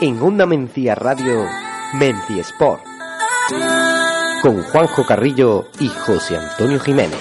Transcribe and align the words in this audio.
En 0.00 0.20
Onda 0.20 0.44
Mencía 0.46 0.94
Radio, 0.94 1.46
Mencía 1.94 2.42
Sport. 2.42 2.82
Con 4.42 4.62
Juanjo 4.62 5.06
Carrillo 5.06 5.68
y 5.78 5.88
José 5.88 6.36
Antonio 6.36 6.80
Jiménez. 6.80 7.20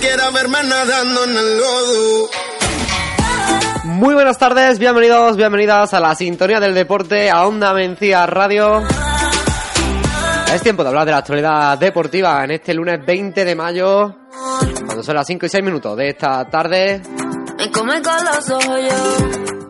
Quiera 0.00 0.30
verme 0.30 0.62
nadando 0.64 1.24
en 1.24 1.36
el. 1.36 1.75
Muy 4.06 4.14
buenas 4.14 4.38
tardes, 4.38 4.78
bienvenidos, 4.78 5.36
bienvenidas 5.36 5.92
a 5.92 5.98
la 5.98 6.14
sintonía 6.14 6.60
del 6.60 6.74
deporte, 6.74 7.28
a 7.28 7.44
Onda 7.44 7.74
Mencía 7.74 8.24
Radio. 8.24 8.80
Es 10.54 10.62
tiempo 10.62 10.84
de 10.84 10.90
hablar 10.90 11.06
de 11.06 11.10
la 11.10 11.18
actualidad 11.18 11.76
deportiva 11.76 12.44
en 12.44 12.52
este 12.52 12.72
lunes 12.72 13.04
20 13.04 13.44
de 13.44 13.56
mayo, 13.56 14.14
cuando 14.86 15.02
son 15.02 15.16
las 15.16 15.26
5 15.26 15.46
y 15.46 15.48
6 15.48 15.64
minutos 15.64 15.96
de 15.96 16.10
esta 16.10 16.44
tarde. 16.44 17.02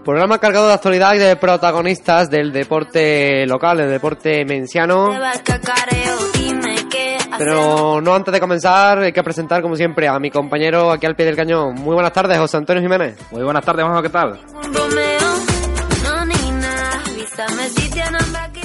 Programa 0.04 0.38
cargado 0.38 0.68
de 0.68 0.74
actualidad 0.74 1.14
y 1.14 1.18
de 1.18 1.36
protagonistas 1.36 2.28
del 2.28 2.52
deporte 2.52 3.46
local, 3.46 3.78
del 3.78 3.88
deporte 3.88 4.44
menciano. 4.44 5.14
Pero 7.38 8.00
no 8.00 8.14
antes 8.14 8.32
de 8.32 8.40
comenzar, 8.40 8.98
hay 8.98 9.12
que 9.12 9.22
presentar 9.22 9.62
como 9.62 9.76
siempre 9.76 10.08
a 10.08 10.18
mi 10.18 10.30
compañero 10.30 10.90
aquí 10.90 11.06
al 11.06 11.14
pie 11.14 11.26
del 11.26 11.36
cañón. 11.36 11.74
Muy 11.74 11.94
buenas 11.94 12.12
tardes, 12.12 12.38
José 12.38 12.56
Antonio 12.56 12.82
Jiménez. 12.82 13.16
Muy 13.30 13.42
buenas 13.42 13.64
tardes, 13.64 13.84
Juanjo, 13.84 14.02
¿qué 14.02 14.08
tal? 14.10 14.40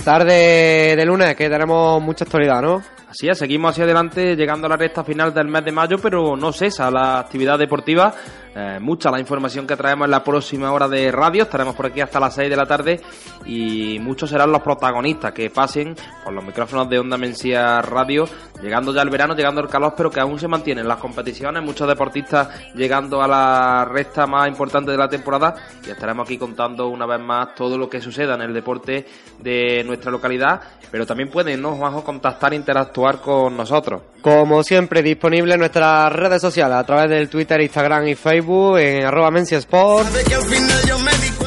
Tarde 0.03 0.95
de 0.95 1.05
lunes, 1.05 1.35
que 1.35 1.49
tenemos 1.49 2.01
mucha 2.01 2.23
actualidad, 2.23 2.61
¿no? 2.61 2.81
Así 3.11 3.27
es, 3.27 3.39
seguimos 3.39 3.71
hacia 3.71 3.83
adelante, 3.83 4.37
llegando 4.37 4.67
a 4.67 4.69
la 4.69 4.77
recta 4.77 5.03
final 5.03 5.33
del 5.33 5.49
mes 5.49 5.65
de 5.65 5.73
mayo, 5.73 5.97
pero 6.01 6.37
no 6.37 6.53
cesa 6.53 6.89
la 6.89 7.19
actividad 7.19 7.59
deportiva. 7.59 8.13
Eh, 8.53 8.79
mucha 8.81 9.09
la 9.09 9.19
información 9.19 9.65
que 9.65 9.77
traemos 9.77 10.05
en 10.05 10.11
la 10.11 10.23
próxima 10.23 10.71
hora 10.71 10.87
de 10.87 11.11
radio. 11.11 11.43
Estaremos 11.43 11.75
por 11.75 11.85
aquí 11.85 12.01
hasta 12.01 12.19
las 12.19 12.35
6 12.35 12.49
de 12.49 12.55
la 12.55 12.65
tarde 12.65 13.01
y 13.45 13.97
muchos 13.99 14.29
serán 14.29 14.51
los 14.51 14.61
protagonistas 14.61 15.31
que 15.31 15.49
pasen 15.49 15.95
por 16.23 16.33
los 16.33 16.43
micrófonos 16.43 16.89
de 16.89 16.99
Onda 16.99 17.17
Mencía 17.17 17.81
Radio, 17.81 18.25
llegando 18.61 18.93
ya 18.93 19.01
el 19.01 19.09
verano, 19.09 19.35
llegando 19.35 19.61
el 19.61 19.67
calor, 19.67 19.93
pero 19.95 20.09
que 20.09 20.19
aún 20.19 20.37
se 20.37 20.49
mantienen 20.49 20.87
las 20.87 20.97
competiciones. 20.97 21.63
Muchos 21.63 21.87
deportistas 21.87 22.73
llegando 22.75 23.21
a 23.21 23.27
la 23.27 23.85
recta 23.85 24.27
más 24.27 24.47
importante 24.49 24.91
de 24.91 24.97
la 24.97 25.07
temporada 25.07 25.55
y 25.85 25.89
estaremos 25.89 26.25
aquí 26.25 26.37
contando 26.37 26.89
una 26.89 27.05
vez 27.05 27.21
más 27.21 27.55
todo 27.55 27.77
lo 27.77 27.89
que 27.89 28.01
suceda 28.01 28.35
en 28.35 28.41
el 28.41 28.53
deporte 28.53 29.05
de 29.39 29.83
nuestra 29.85 30.11
localidad, 30.11 30.61
pero 30.91 31.05
también 31.05 31.29
pueden, 31.29 31.61
¿no, 31.61 31.75
Juanjo, 31.75 32.03
contactar 32.03 32.53
e 32.53 32.57
interactuar 33.01 33.21
con 33.21 33.57
nosotros. 33.57 34.03
Como 34.21 34.63
siempre, 34.63 35.01
disponible 35.01 35.55
en 35.55 35.59
nuestras 35.59 36.13
redes 36.13 36.41
sociales 36.41 36.77
a 36.77 36.85
través 36.85 37.09
del 37.09 37.27
Twitter, 37.29 37.59
Instagram 37.61 38.07
y 38.07 38.13
Facebook, 38.15 38.77
en 38.77 39.03
arroba 39.03 39.31
cuenta 39.31 39.57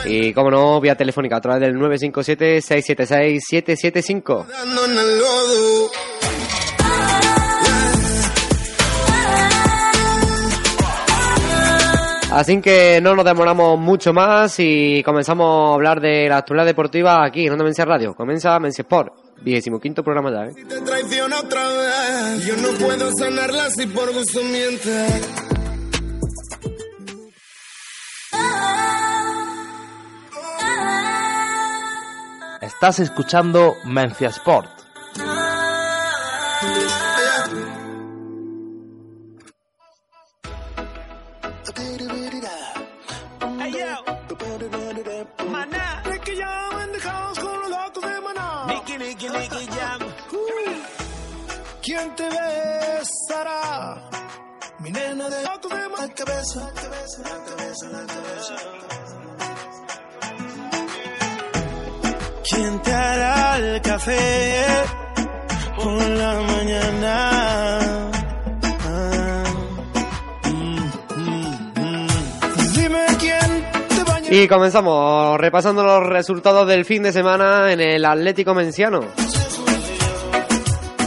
Y 0.06 0.32
como 0.32 0.50
no, 0.50 0.80
vía 0.80 0.96
telefónica 0.96 1.36
a 1.36 1.40
través 1.40 1.60
del 1.60 1.76
957-676-775. 1.76 4.46
nadando 4.48 4.84
en 4.86 4.98
el 4.98 5.18
lodo. 5.18 5.90
Así 12.32 12.60
que 12.60 13.00
no 13.00 13.14
nos 13.14 13.24
demoramos 13.24 13.78
mucho 13.78 14.12
más 14.12 14.56
y 14.58 15.04
comenzamos 15.04 15.70
a 15.70 15.74
hablar 15.74 16.00
de 16.00 16.28
la 16.28 16.38
actualidad 16.38 16.66
deportiva 16.66 17.24
aquí 17.24 17.46
en 17.46 17.52
Onda 17.52 17.62
Mencia 17.62 17.84
Radio. 17.84 18.12
Comienza 18.12 18.58
Mencia 18.58 18.82
Sport, 18.82 19.23
vigésimo 19.44 19.78
quinto 19.78 20.02
programa 20.02 20.30
ya, 20.30 20.46
¿eh? 20.46 20.64
Te 20.66 20.80
traiciona 20.80 21.38
otra 21.38 21.68
vez. 21.68 22.46
Yo 22.46 22.56
no 22.56 22.70
puedo 22.78 23.10
sanarla 23.16 23.70
si 23.70 23.86
por 23.86 24.12
gusto 24.12 24.42
miente. 24.42 25.06
Estás 32.60 32.98
escuchando 32.98 33.76
Mencia 33.84 34.28
Sport. 34.28 34.83
¿Quién 51.82 52.14
te 52.14 52.28
besará? 52.28 54.08
Mi 54.78 54.90
nena 54.90 55.28
de 55.28 55.42
locos 55.42 55.72
de 55.72 55.88
más 55.88 56.10
cabeza, 56.14 56.60
la 56.60 56.72
cabeza, 56.72 57.22
la 57.22 57.44
cabeza, 57.44 57.86
la 57.90 58.06
cabeza. 58.06 58.56
¿Quién 62.48 62.82
te 62.82 62.92
hará 62.92 63.58
el 63.58 63.82
café 63.82 64.66
por 65.76 66.08
la 66.10 66.40
mañana? 66.40 68.03
Y 74.36 74.48
comenzamos 74.48 75.38
repasando 75.38 75.84
los 75.84 76.04
resultados 76.08 76.66
del 76.66 76.84
fin 76.84 77.04
de 77.04 77.12
semana 77.12 77.72
en 77.72 77.80
el 77.80 78.04
Atlético 78.04 78.52
Menciano. 78.52 78.98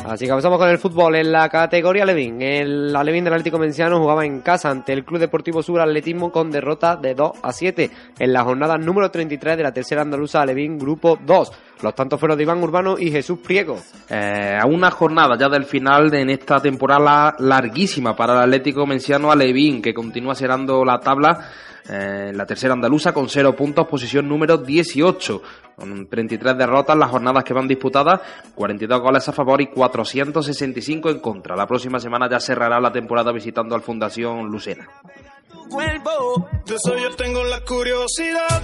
Así 0.06 0.24
que 0.24 0.30
comenzamos 0.30 0.58
con 0.58 0.70
el 0.70 0.78
fútbol 0.78 1.18
en 1.18 1.34
la 1.34 1.50
categoría 1.50 2.06
Levin. 2.06 2.42
El 2.42 2.96
Alevín 2.96 3.26
del 3.26 3.34
Atlético 3.34 3.60
Menciano 3.60 4.00
jugaba 4.00 4.26
en 4.26 4.40
casa 4.40 4.70
ante 4.70 4.94
el 4.94 5.04
Club 5.04 5.20
Deportivo 5.20 5.62
Sur 5.62 5.82
Atletismo 5.82 6.32
con 6.32 6.50
derrota 6.50 6.96
de 6.96 7.16
2 7.16 7.32
a 7.44 7.52
7 7.52 7.92
en 8.18 8.32
la 8.32 8.46
jornada 8.46 8.78
número 8.78 9.12
33 9.12 9.58
de 9.58 9.64
la 9.64 9.74
tercera 9.74 10.04
andaluza 10.04 10.42
Alevín 10.42 10.78
Grupo 10.78 11.20
2. 11.22 11.52
Los 11.84 11.96
tantos 11.96 12.22
fueron 12.22 12.38
de 12.38 12.44
Iván 12.44 12.64
Urbano 12.64 12.96
y 12.98 13.12
Jesús 13.12 13.40
Priego. 13.40 13.78
Eh, 14.10 14.58
a 14.58 14.66
una 14.66 14.90
jornada 14.90 15.36
ya 15.38 15.50
del 15.50 15.66
final 15.66 16.10
de 16.10 16.22
en 16.22 16.30
esta 16.30 16.62
temporada 16.62 17.36
larguísima 17.40 18.16
para 18.16 18.36
el 18.36 18.40
Atlético 18.44 18.88
Menciano 18.88 19.30
Alevín, 19.30 19.82
que 19.82 19.94
continúa 19.94 20.34
cerrando 20.34 20.86
la 20.86 21.02
tabla 21.02 21.50
eh, 21.90 22.32
la 22.34 22.46
tercera 22.46 22.74
andaluza 22.74 23.14
con 23.14 23.30
0 23.30 23.56
puntos, 23.56 23.88
posición 23.88 24.28
número 24.28 24.58
18, 24.58 25.42
con 25.76 26.08
33 26.08 26.58
derrotas 26.58 26.98
las 26.98 27.10
jornadas 27.10 27.44
que 27.44 27.54
van 27.54 27.68
disputadas, 27.68 28.22
42 28.56 29.02
goles 29.02 29.28
a 29.30 29.32
favor 29.32 29.62
y 29.62 29.68
465 29.68 31.10
en 31.10 31.20
contra. 31.20 31.56
La 31.56 31.68
próxima 31.68 32.00
semana 32.00 32.30
ya 32.30 32.40
cerrará 32.40 32.80
la 32.80 32.92
temporada 32.92 33.32
visitando 33.32 33.76
al 33.76 33.82
Fundación 33.82 34.48
Lucena. 34.48 34.88
Yo 37.02 37.16
tengo 37.16 37.44
la 37.44 37.62
curiosidad. 37.62 38.62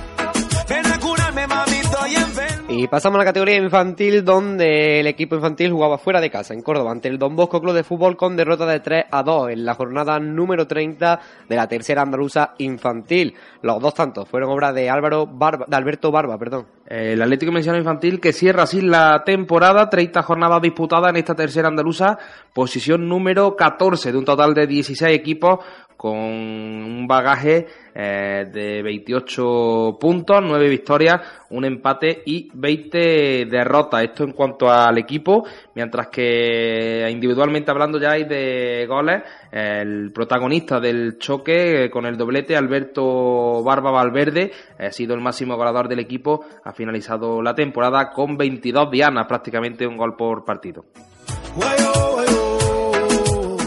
Y 2.69 2.88
pasamos 2.88 3.17
a 3.17 3.19
la 3.19 3.25
categoría 3.25 3.57
infantil 3.57 4.23
donde 4.23 5.00
el 5.00 5.07
equipo 5.07 5.35
infantil 5.35 5.71
jugaba 5.71 5.97
fuera 5.97 6.21
de 6.21 6.31
casa 6.31 6.53
en 6.53 6.61
Córdoba 6.61 6.91
ante 6.91 7.07
el 7.07 7.19
Don 7.19 7.35
Bosco 7.35 7.61
Club 7.61 7.73
de 7.73 7.83
Fútbol 7.83 8.17
con 8.17 8.35
derrota 8.35 8.65
de 8.65 8.79
3 8.79 9.05
a 9.11 9.23
2 9.23 9.51
en 9.51 9.65
la 9.65 9.75
jornada 9.75 10.19
número 10.19 10.65
30 10.65 11.19
de 11.47 11.55
la 11.55 11.67
tercera 11.67 12.01
andaluza 12.01 12.53
infantil. 12.57 13.35
Los 13.61 13.81
dos 13.81 13.94
tantos 13.94 14.27
fueron 14.27 14.50
obra 14.50 14.71
de 14.73 14.89
Álvaro 14.89 15.27
Barba, 15.27 15.65
de 15.67 15.75
Alberto 15.75 16.11
Barba, 16.11 16.38
perdón. 16.38 16.65
El 16.85 17.21
Atlético 17.21 17.51
Menciano 17.51 17.77
Infantil 17.77 18.19
que 18.19 18.33
cierra 18.33 18.63
así 18.63 18.81
la 18.81 19.24
temporada, 19.25 19.89
30 19.89 20.21
jornadas 20.21 20.62
disputadas 20.62 21.12
en 21.12 21.15
esta 21.15 21.33
tercera 21.33 21.69
andaluza, 21.69 22.18
posición 22.53 23.07
número 23.07 23.56
14 23.56 24.12
de 24.12 24.18
un 24.18 24.25
total 24.25 24.53
de 24.53 24.68
16 24.68 25.15
equipos 25.15 25.59
con 25.95 26.18
un 26.18 27.07
bagaje 27.07 27.68
eh, 27.95 28.45
de 28.51 28.81
28 28.81 29.97
puntos, 29.99 30.41
9 30.41 30.69
victorias, 30.69 31.21
un 31.51 31.65
empate 31.65 32.23
y 32.25 32.49
20 32.53 33.45
derrotas. 33.45 34.03
Esto 34.03 34.23
en 34.23 34.31
cuanto 34.31 34.69
al 34.69 34.97
equipo, 34.97 35.45
mientras 35.75 36.07
que 36.07 37.07
individualmente 37.11 37.69
hablando 37.69 37.99
ya 37.99 38.11
hay 38.11 38.23
de 38.23 38.85
goles, 38.87 39.21
el 39.51 40.11
protagonista 40.11 40.79
del 40.79 41.17
choque 41.19 41.85
eh, 41.85 41.89
con 41.89 42.05
el 42.05 42.17
doblete, 42.17 42.55
Alberto 42.55 43.63
Barba 43.63 43.91
Valverde, 43.91 44.51
ha 44.79 44.91
sido 44.91 45.13
el 45.13 45.21
máximo 45.21 45.55
goleador 45.55 45.87
del 45.87 45.99
equipo, 45.99 46.45
ha 46.63 46.71
finalizado 46.71 47.41
la 47.41 47.53
temporada 47.53 48.11
con 48.11 48.37
22 48.37 48.89
dianas, 48.89 49.27
prácticamente 49.27 49.85
un 49.85 49.97
gol 49.97 50.15
por 50.15 50.43
partido. 50.43 50.85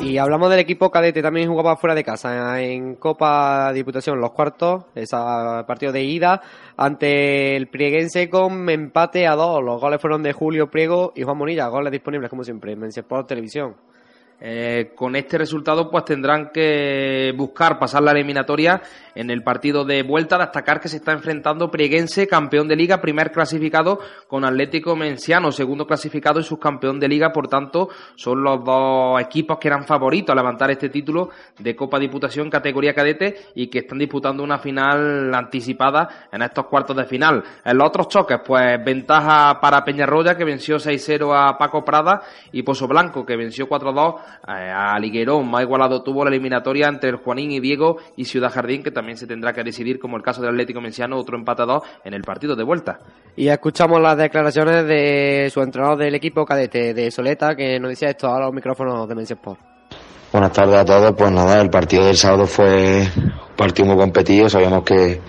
Y 0.06 0.18
hablamos 0.18 0.48
del 0.50 0.60
equipo 0.60 0.88
cadete, 0.88 1.20
también 1.20 1.48
jugaba 1.48 1.76
fuera 1.76 1.92
de 1.92 2.04
casa 2.04 2.62
en 2.62 2.94
Copa 2.94 3.72
Diputación, 3.72 4.20
los 4.20 4.30
cuartos, 4.30 4.84
ese 4.94 5.16
partido 5.66 5.90
de 5.90 6.04
ida 6.04 6.40
ante 6.76 7.56
el 7.56 7.66
Prieguense 7.66 8.30
con 8.30 8.70
empate 8.70 9.26
a 9.26 9.34
dos. 9.34 9.64
Los 9.64 9.80
goles 9.80 10.00
fueron 10.00 10.22
de 10.22 10.32
Julio 10.32 10.70
Priego 10.70 11.12
y 11.16 11.24
Juan 11.24 11.36
Monilla, 11.36 11.66
goles 11.66 11.90
disponibles 11.90 12.30
como 12.30 12.44
siempre 12.44 12.70
en 12.70 12.88
por 13.02 13.26
Televisión. 13.26 13.74
Eh, 14.38 14.92
con 14.94 15.16
este 15.16 15.38
resultado 15.38 15.90
pues 15.90 16.04
tendrán 16.04 16.50
que 16.52 17.32
buscar 17.36 17.78
pasar 17.78 18.02
la 18.02 18.12
eliminatoria 18.12 18.82
en 19.14 19.30
el 19.30 19.42
partido 19.42 19.84
de 19.84 20.02
vuelta. 20.02 20.38
Destacar 20.38 20.80
que 20.80 20.88
se 20.88 20.98
está 20.98 21.12
enfrentando 21.12 21.70
Prieguense, 21.70 22.26
campeón 22.26 22.68
de 22.68 22.76
liga, 22.76 23.00
primer 23.00 23.32
clasificado 23.32 23.98
con 24.28 24.44
Atlético 24.44 24.94
Menciano, 24.94 25.50
segundo 25.52 25.86
clasificado 25.86 26.40
y 26.40 26.42
subcampeón 26.44 27.00
de 27.00 27.08
liga. 27.08 27.32
Por 27.32 27.48
tanto, 27.48 27.88
son 28.14 28.42
los 28.42 28.62
dos 28.62 29.20
equipos 29.20 29.58
que 29.58 29.68
eran 29.68 29.84
favoritos 29.84 30.32
a 30.32 30.36
levantar 30.36 30.70
este 30.70 30.90
título 30.90 31.30
de 31.58 31.74
Copa 31.74 31.98
Diputación 31.98 32.50
categoría 32.50 32.94
cadete 32.94 33.36
y 33.54 33.68
que 33.68 33.80
están 33.80 33.98
disputando 33.98 34.42
una 34.42 34.58
final 34.58 35.34
anticipada 35.34 36.28
en 36.30 36.42
estos 36.42 36.66
cuartos 36.66 36.96
de 36.96 37.04
final. 37.04 37.42
En 37.64 37.78
los 37.78 37.88
otros 37.88 38.08
choques, 38.08 38.38
pues 38.44 38.84
ventaja 38.84 39.58
para 39.60 39.82
Peñarroya 39.84 40.36
que 40.36 40.44
venció 40.44 40.76
6-0 40.76 41.32
a 41.34 41.56
Paco 41.56 41.84
Prada 41.84 42.20
y 42.52 42.62
Pozo 42.62 42.86
Blanco 42.86 43.24
que 43.24 43.36
venció 43.36 43.68
4-2 43.68 44.14
eh, 44.16 44.25
a 44.42 44.98
Liguerón. 44.98 45.50
Más 45.50 45.62
igualado 45.62 46.02
tuvo 46.02 46.24
la 46.24 46.30
eliminatoria 46.30 46.88
entre 46.88 47.10
el 47.10 47.16
Juanín 47.16 47.50
y 47.52 47.60
Diego 47.60 47.98
y 48.16 48.24
Ciudad 48.24 48.50
Jardín, 48.50 48.82
que 48.82 48.90
también 48.90 49.16
se 49.16 49.26
tendrá 49.26 49.52
que 49.52 49.62
decidir, 49.62 49.98
como 49.98 50.16
el 50.16 50.22
caso 50.22 50.40
del 50.40 50.50
Atlético 50.50 50.80
Menciano, 50.80 51.16
otro 51.16 51.36
empatado 51.36 51.82
en 52.04 52.14
el 52.14 52.22
partido 52.22 52.56
de 52.56 52.64
vuelta. 52.64 52.98
Y 53.36 53.48
escuchamos 53.48 54.00
las 54.00 54.16
declaraciones 54.16 54.86
de 54.86 55.50
su 55.52 55.60
entrenador 55.60 55.98
del 55.98 56.14
equipo 56.14 56.44
cadete 56.44 56.94
de 56.94 57.10
Soleta, 57.10 57.54
que 57.54 57.78
nos 57.78 57.90
decía 57.90 58.10
esto 58.10 58.32
a 58.32 58.40
los 58.40 58.52
micrófonos 58.52 59.08
de 59.08 59.14
Mensport. 59.14 59.60
Buenas 60.32 60.52
tardes 60.52 60.76
a 60.76 60.84
todos. 60.84 61.14
Pues 61.16 61.30
nada, 61.30 61.60
el 61.60 61.70
partido 61.70 62.04
del 62.04 62.16
sábado 62.16 62.46
fue 62.46 63.08
un 63.16 63.56
partido 63.56 63.88
muy 63.88 63.96
competido. 63.96 64.48
Sabíamos 64.48 64.82
que, 64.84 65.20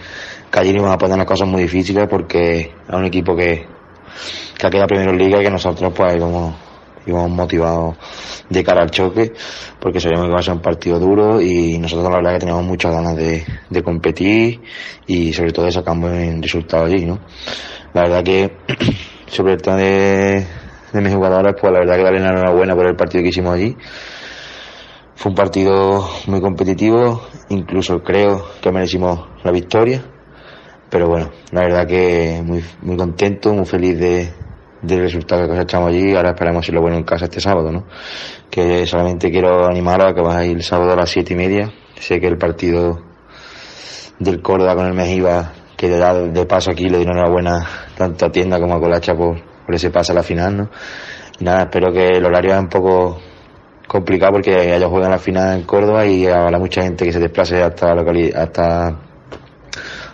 que 0.52 0.60
allí 0.60 0.72
íbamos 0.72 0.92
a 0.92 0.98
poner 0.98 1.18
las 1.18 1.28
cosas 1.28 1.48
muy 1.48 1.62
difíciles 1.62 2.08
porque 2.10 2.74
era 2.88 2.98
un 2.98 3.06
equipo 3.06 3.36
que, 3.36 3.66
que 4.58 4.68
ha 4.68 4.70
quedado 4.70 4.88
primero 4.88 5.12
en 5.12 5.18
liga 5.18 5.40
y 5.40 5.44
que 5.44 5.52
nosotros 5.52 5.94
pues 5.96 6.16
íbamos 6.16 6.56
íbamos 7.08 7.32
motivados 7.32 7.96
de 8.50 8.64
cara 8.64 8.82
al 8.84 8.92
choque, 8.92 9.34
porque 9.80 10.00
sabíamos 10.00 10.26
que 10.26 10.32
iba 10.32 10.40
a 10.40 10.44
ser 10.44 10.54
un 10.54 10.62
partido 10.62 11.00
duro 11.00 11.42
y 11.42 11.78
nosotros 11.78 12.10
la 12.10 12.18
verdad 12.18 12.34
que 12.34 12.40
teníamos 12.40 12.66
muchas 12.66 12.92
ganas 12.92 13.16
de, 13.16 13.84
competir 13.84 14.62
y 15.06 15.34
sobre 15.34 15.52
todo 15.52 15.66
de 15.66 15.72
sacar 15.72 15.94
un 15.94 16.02
buen 16.02 16.42
resultado 16.44 16.86
allí, 16.86 17.06
¿no? 17.06 17.20
La 17.94 18.04
verdad 18.04 18.24
que 18.24 18.58
sobre 19.28 19.54
el 19.54 19.62
tema 19.62 19.78
de, 19.78 20.46
de 20.94 21.02
mis 21.02 21.14
jugadores, 21.14 21.56
pues 21.60 21.72
la 21.72 21.80
verdad 21.80 21.96
que 21.96 22.04
darle 22.04 22.20
enhorabuena 22.20 22.76
por 22.76 22.88
el 22.88 22.96
partido 22.96 23.24
que 23.24 23.30
hicimos 23.30 23.54
allí. 23.54 23.76
Fue 25.16 25.32
un 25.32 25.36
partido 25.36 26.08
muy 26.28 26.42
competitivo, 26.42 27.24
incluso 27.50 28.04
creo 28.04 28.46
que 28.62 28.72
merecimos 28.72 29.28
la 29.44 29.52
victoria, 29.52 30.04
pero 30.90 31.08
bueno, 31.08 31.32
la 31.52 31.62
verdad 31.62 31.88
que 31.88 32.42
muy, 32.46 32.64
muy 32.82 32.98
contento, 32.98 33.52
muy 33.54 33.66
feliz 33.66 33.98
de, 33.98 34.30
del 34.82 35.02
resultado 35.02 35.44
que 35.44 35.50
cosechamos 35.50 35.90
allí. 35.90 36.16
Ahora 36.16 36.30
esperamos 36.30 36.68
lo 36.70 36.82
bueno 36.82 36.98
en 36.98 37.04
casa 37.04 37.26
este 37.26 37.42
sábado, 37.42 37.72
¿no? 37.72 37.86
Que 38.50 38.86
solamente 38.86 39.32
quiero 39.32 39.66
animaros 39.68 40.12
a 40.12 40.14
que 40.14 40.22
vais 40.22 40.52
el 40.52 40.64
sábado 40.64 40.94
a 40.94 40.96
las 40.96 41.10
siete 41.10 41.34
y 41.34 41.38
media. 41.38 41.72
Sé 42.00 42.20
que 42.20 42.28
el 42.28 42.38
partido 42.38 43.00
del 44.20 44.42
Córdoba 44.42 44.76
con 44.76 44.88
el 44.88 44.94
Mejiva, 44.94 45.52
que 45.76 45.88
le 45.88 45.98
da 45.98 46.14
de 46.14 46.46
paso 46.46 46.72
aquí, 46.72 46.90
le 46.90 46.98
dieron 46.98 47.18
una 47.18 47.30
buena 47.30 47.68
tanto 47.98 48.26
a 48.26 48.32
Tienda 48.32 48.60
como 48.60 48.76
a 48.76 48.80
Colacha 48.80 49.16
por, 49.16 49.38
ese 49.70 49.90
pase 49.90 50.12
a 50.12 50.16
la 50.16 50.24
final, 50.24 50.58
¿no? 50.58 50.70
Y 51.40 51.44
nada, 51.44 51.64
espero 51.64 51.92
que 51.92 52.08
el 52.08 52.26
horario 52.26 52.54
es 52.54 52.60
un 52.60 52.70
poco 52.70 53.20
complicado 53.88 54.34
porque 54.34 54.76
ellos 54.76 54.90
juegan 54.90 55.12
la 55.12 55.20
final 55.20 55.58
en 55.58 55.64
Córdoba 55.64 56.06
y 56.06 56.26
habrá 56.28 56.58
mucha 56.58 56.82
gente 56.82 57.06
que 57.06 57.12
se 57.12 57.20
desplace 57.20 57.62
hasta 57.62 57.94
hasta 57.94 59.00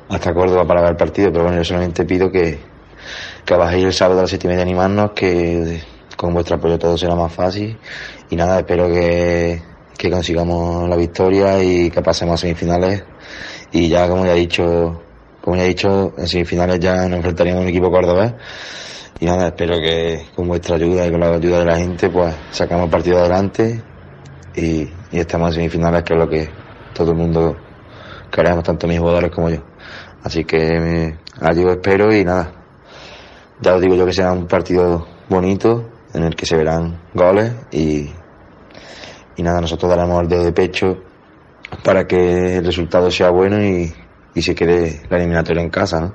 hasta 0.10 0.34
Córdoba 0.34 0.66
para 0.66 0.82
ver 0.82 0.92
el 0.92 0.98
partido, 0.98 1.32
pero 1.32 1.44
bueno, 1.46 1.58
yo 1.58 1.64
solamente 1.64 2.06
pido 2.06 2.30
que, 2.30 2.60
que 3.46 3.78
ir 3.78 3.86
el 3.88 3.94
sábado 3.94 4.20
a 4.20 4.24
las 4.24 4.30
siete 4.30 4.48
y 4.48 4.50
media 4.50 4.64
animarnos, 4.64 5.12
que 5.12 5.82
con 6.16 6.34
vuestro 6.34 6.56
apoyo 6.56 6.80
todo 6.80 6.98
será 6.98 7.16
más 7.16 7.34
fácil. 7.34 7.78
Y 8.30 8.36
nada, 8.36 8.60
espero 8.60 8.88
que, 8.88 9.62
que 9.98 10.10
consigamos 10.10 10.88
la 10.90 10.96
victoria 10.96 11.62
y 11.62 11.90
que 11.90 12.02
pasemos 12.02 12.36
a 12.36 12.38
semifinales. 12.38 13.04
Y 13.72 13.90
ya, 13.90 14.08
como 14.08 14.26
ya 14.26 14.34
he 14.34 14.40
dicho, 14.40 15.02
como 15.42 15.58
ya 15.58 15.64
he 15.64 15.68
dicho, 15.68 16.14
en 16.18 16.28
semifinales 16.28 16.80
ya 16.80 17.08
nos 17.08 17.18
enfrentaríamos 17.18 17.60
a 17.60 17.64
un 17.64 17.70
equipo 17.70 17.92
cordobés. 17.92 18.34
Y 19.20 19.26
nada, 19.26 19.48
espero 19.48 19.76
que 19.80 20.28
con 20.36 20.48
vuestra 20.48 20.76
ayuda 20.76 21.06
y 21.06 21.12
con 21.12 21.20
la 21.20 21.36
ayuda 21.36 21.60
de 21.60 21.66
la 21.66 21.78
gente, 21.78 22.10
pues 22.10 22.34
sacamos 22.52 22.90
partido 22.90 23.20
adelante 23.20 23.82
y, 24.56 24.90
y 25.12 25.20
estemos 25.20 25.50
en 25.50 25.56
semifinales, 25.56 26.04
que 26.04 26.14
es 26.14 26.20
lo 26.20 26.30
que 26.30 26.50
todo 26.94 27.12
el 27.12 27.18
mundo 27.18 27.58
queremos, 28.32 28.64
tanto 28.64 28.88
mis 28.88 29.00
jugadores 29.00 29.32
como 29.32 29.50
yo. 29.50 29.64
Así 30.24 30.46
que 30.46 30.58
me, 30.80 31.18
allí 31.42 31.64
espero 31.68 32.14
y 32.14 32.24
nada, 32.24 32.63
ya 33.64 33.76
os 33.76 33.82
digo 33.82 33.96
yo 33.96 34.06
que 34.06 34.12
será 34.12 34.34
un 34.34 34.46
partido 34.46 35.08
bonito 35.30 35.90
en 36.14 36.24
el 36.24 36.36
que 36.36 36.46
se 36.46 36.58
verán 36.58 37.00
goles 37.14 37.54
y, 37.72 38.12
y 39.38 39.44
nada, 39.44 39.62
nosotros 39.62 39.90
daremos 39.90 40.22
el 40.22 40.28
dedo 40.28 40.44
de 40.44 40.52
pecho 40.52 40.98
para 41.84 42.06
que 42.06 42.58
el 42.58 42.66
resultado 42.66 43.10
sea 43.10 43.30
bueno 43.30 43.64
y, 43.64 43.92
y 44.36 44.42
se 44.42 44.54
quede 44.54 45.02
la 45.10 45.18
eliminatoria 45.18 45.64
en 45.64 45.70
casa, 45.70 46.02
¿no? 46.02 46.14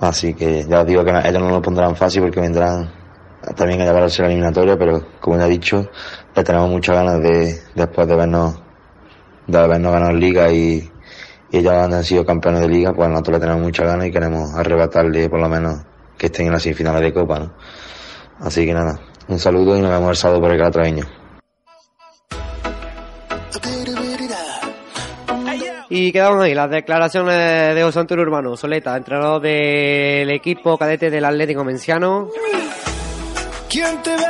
Así 0.00 0.34
que 0.34 0.64
ya 0.64 0.80
os 0.80 0.86
digo 0.86 1.04
que 1.04 1.10
ellos 1.10 1.42
no 1.42 1.50
lo 1.50 1.62
pondrán 1.62 1.94
fácil 1.94 2.22
porque 2.22 2.40
vendrán 2.40 2.90
también 3.54 3.82
a 3.82 3.84
llevarse 3.84 4.22
la 4.22 4.28
eliminatoria, 4.28 4.76
pero 4.78 5.06
como 5.20 5.38
ya 5.38 5.46
he 5.46 5.50
dicho, 5.50 5.90
ya 6.34 6.42
tenemos 6.42 6.70
muchas 6.70 6.96
ganas 6.96 7.22
de, 7.22 7.60
después 7.74 8.08
de 8.08 8.16
vernos, 8.16 8.58
de 9.46 9.58
habernos 9.58 9.92
ganado 9.92 10.12
liga 10.12 10.50
y, 10.50 10.90
y 11.50 11.58
ellos 11.58 11.72
han 11.72 12.02
sido 12.02 12.24
campeones 12.24 12.62
de 12.62 12.68
liga, 12.68 12.92
pues 12.94 13.08
nosotros 13.08 13.34
le 13.34 13.40
tenemos 13.40 13.62
muchas 13.62 13.86
ganas 13.86 14.06
y 14.06 14.10
queremos 14.10 14.54
arrebatarle 14.54 15.28
por 15.28 15.40
lo 15.40 15.48
menos 15.48 15.84
que 16.16 16.26
estén 16.26 16.46
en 16.46 16.52
las 16.52 16.62
semifinales 16.62 17.02
de 17.02 17.12
Copa, 17.12 17.38
¿no? 17.38 17.54
Así 18.40 18.66
que 18.66 18.72
nada, 18.72 19.00
un 19.28 19.38
saludo 19.38 19.76
y 19.76 19.80
nos 19.80 19.90
vemos 19.90 20.10
el 20.10 20.16
sábado 20.16 20.40
por 20.40 20.52
el 20.52 20.58
Calatraveño. 20.58 21.04
Y 25.88 26.12
quedamos 26.12 26.42
ahí 26.42 26.52
las 26.52 26.68
declaraciones 26.68 27.74
de 27.74 27.82
José 27.82 28.00
Urbano, 28.00 28.56
Soleta, 28.56 28.96
entrenador 28.96 29.40
del 29.40 30.28
equipo 30.30 30.76
cadete 30.76 31.10
del 31.10 31.24
Atlético 31.24 31.64
Menciano. 31.64 32.28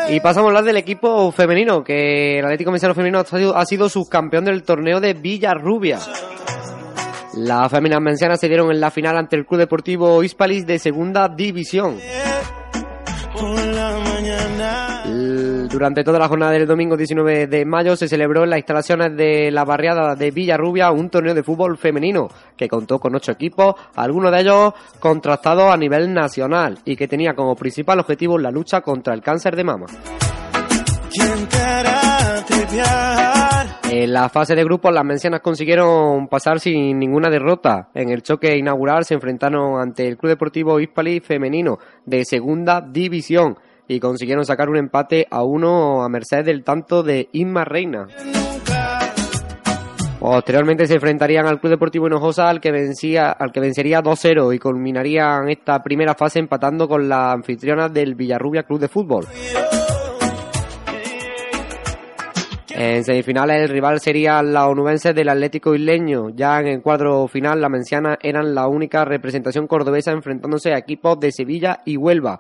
Y 0.09 0.21
pasamos 0.21 0.49
a 0.49 0.51
hablar 0.51 0.65
del 0.65 0.77
equipo 0.77 1.33
femenino, 1.33 1.83
que 1.83 2.39
el 2.39 2.45
Atlético 2.45 2.71
Menciano 2.71 2.95
femenino 2.95 3.25
ha 3.55 3.65
sido 3.65 3.89
subcampeón 3.89 4.45
del 4.45 4.63
torneo 4.65 5.01
de 5.01 5.15
Villarrubia. 5.15 5.99
Las 7.37 7.71
féminas 7.71 8.01
mencianas 8.01 8.41
se 8.41 8.49
dieron 8.49 8.71
en 8.71 8.81
la 8.81 8.91
final 8.91 9.15
ante 9.17 9.37
el 9.37 9.45
Club 9.45 9.61
Deportivo 9.61 10.23
Hispalis 10.23 10.67
de 10.67 10.79
Segunda 10.79 11.29
División. 11.29 11.99
Durante 15.71 16.03
toda 16.03 16.19
la 16.19 16.29
jornada 16.29 16.53
del 16.53 16.67
domingo 16.67 16.97
19 16.97 17.47
de 17.49 17.67
mayo 17.67 17.95
se 17.95 18.09
celebró 18.09 18.45
en 18.45 18.51
las 18.51 18.61
instalaciones 18.61 19.15
de 19.19 19.51
la 19.51 19.67
barriada 19.67 20.15
de 20.15 20.31
Villarrubia 20.31 20.91
un 20.91 21.11
torneo 21.11 21.35
de 21.35 21.43
fútbol 21.43 21.77
femenino 21.77 22.29
que 22.57 22.69
contó 22.69 22.99
con 22.99 23.15
ocho 23.15 23.33
equipos, 23.33 23.75
algunos 23.97 24.33
de 24.33 24.41
ellos 24.41 24.73
contrastados 24.99 25.71
a 25.71 25.77
nivel 25.77 26.15
nacional 26.15 26.79
y 26.87 26.97
que 26.97 27.07
tenía 27.07 27.35
como 27.35 27.55
principal 27.55 28.01
objetivo 28.01 28.39
la 28.39 28.51
lucha 28.51 28.81
contra 28.81 29.13
el 29.13 29.21
cáncer 29.21 29.55
de 29.57 29.65
mama. 29.65 29.87
En 33.91 34.13
la 34.13 34.29
fase 34.29 34.55
de 34.55 34.65
grupos 34.65 34.93
las 34.93 35.05
mencionas 35.05 35.41
consiguieron 35.41 36.29
pasar 36.29 36.61
sin 36.61 36.99
ninguna 36.99 37.31
derrota. 37.31 37.89
En 37.95 38.11
el 38.11 38.23
choque 38.23 38.57
inaugural 38.57 39.05
se 39.05 39.15
enfrentaron 39.15 39.81
ante 39.81 40.07
el 40.07 40.17
Club 40.17 40.31
Deportivo 40.31 40.81
Hispali 40.81 41.21
femenino 41.21 41.79
de 42.05 42.25
segunda 42.25 42.81
división 42.81 43.57
y 43.89 44.01
consiguieron 44.01 44.45
sacar 44.45 44.69
un 44.69 44.77
empate 44.77 45.27
a 45.31 45.45
uno 45.45 46.03
a 46.03 46.09
merced 46.09 46.45
del 46.45 46.65
tanto 46.65 47.03
de 47.03 47.29
Inma 47.33 47.65
Reina. 47.65 48.09
Posteriormente 50.19 50.87
se 50.87 50.95
enfrentarían 50.95 51.47
al 51.47 51.61
Club 51.61 51.71
Deportivo 51.71 52.09
Hinojosa 52.09 52.49
al 52.49 52.61
que 52.61 52.73
vencía, 52.73 53.31
al 53.31 53.53
que 53.53 53.61
vencería 53.61 54.03
2-0 54.03 54.55
y 54.55 54.59
culminarían 54.59 55.49
esta 55.49 55.83
primera 55.83 56.15
fase 56.15 56.41
empatando 56.41 56.89
con 56.89 57.09
la 57.09 57.33
anfitriona 57.33 57.89
del 57.89 58.15
Villarrubia 58.15 58.65
Club 58.65 58.81
de 58.81 58.89
Fútbol. 58.89 59.27
En 62.79 63.05
semifinales 63.05 63.63
el 63.63 63.69
rival 63.71 64.01
sería 64.01 64.43
la 64.43 64.69
onubense 64.69 65.15
del 65.15 65.31
Atlético 65.31 65.75
Isleño. 65.75 66.29
Ya 66.35 66.61
en 66.61 66.67
el 66.67 66.83
cuadro 66.83 67.27
final 67.27 67.59
la 67.59 67.71
menciana 67.71 68.19
eran 68.21 68.55
la 68.55 68.69
única 68.69 69.03
representación 69.07 69.67
cordobesa 69.67 70.13
enfrentándose 70.13 70.75
a 70.75 70.79
equipos 70.79 71.19
de 71.19 71.33
Sevilla 71.33 71.81
y 71.87 71.97
Huelva. 71.97 72.39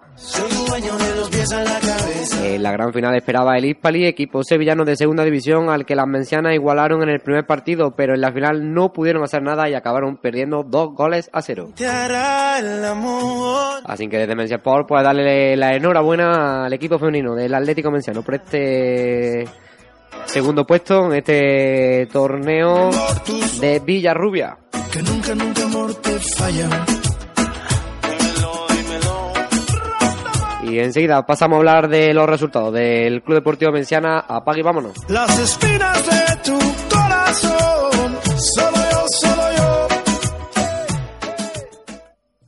En 2.42 2.62
la 2.62 2.70
gran 2.70 2.92
final 2.92 3.16
esperaba 3.16 3.56
el 3.56 3.64
Hispali, 3.64 4.04
equipo 4.04 4.44
sevillano 4.44 4.84
de 4.84 4.96
segunda 4.96 5.24
división 5.24 5.70
al 5.70 5.86
que 5.86 5.96
las 5.96 6.06
mencianas 6.06 6.52
igualaron 6.52 7.02
en 7.02 7.08
el 7.08 7.20
primer 7.20 7.46
partido, 7.46 7.92
pero 7.96 8.12
en 8.12 8.20
la 8.20 8.30
final 8.30 8.74
no 8.74 8.92
pudieron 8.92 9.22
hacer 9.22 9.42
nada 9.42 9.70
y 9.70 9.74
acabaron 9.74 10.18
perdiendo 10.18 10.64
dos 10.64 10.92
goles 10.92 11.30
a 11.32 11.40
cero. 11.40 11.70
Así 13.86 14.06
que 14.08 14.18
desde 14.18 14.36
Mencia 14.36 14.58
Sport 14.58 14.86
pues 14.86 15.02
darle 15.02 15.56
la 15.56 15.72
enhorabuena 15.72 16.66
al 16.66 16.72
equipo 16.74 16.98
femenino 16.98 17.34
del 17.34 17.54
Atlético 17.54 17.90
Menciano 17.90 18.20
por 18.20 18.34
este 18.34 19.46
segundo 20.26 20.66
puesto 20.66 21.06
en 21.06 21.14
este 21.14 22.08
torneo 22.12 22.90
de 23.60 23.80
Villarrubia. 23.80 24.58
Que 24.92 25.02
nunca, 25.02 25.34
nunca 25.34 25.62
amor 25.62 25.94
te 25.94 26.18
falla. 26.18 26.68
Y 30.62 30.80
enseguida 30.80 31.24
pasamos 31.24 31.56
a 31.56 31.58
hablar 31.58 31.88
de 31.88 32.12
los 32.12 32.28
resultados 32.28 32.72
del 32.72 33.22
Club 33.22 33.36
Deportivo 33.36 33.70
Menciana. 33.70 34.24
Apague 34.26 34.60
y 34.60 34.62
vámonos. 34.62 34.92
Las 35.08 35.38
espinas 35.38 36.04
de 36.06 36.36
tu 36.44 36.58
corazón. 36.90 38.18
Solo 38.36 38.75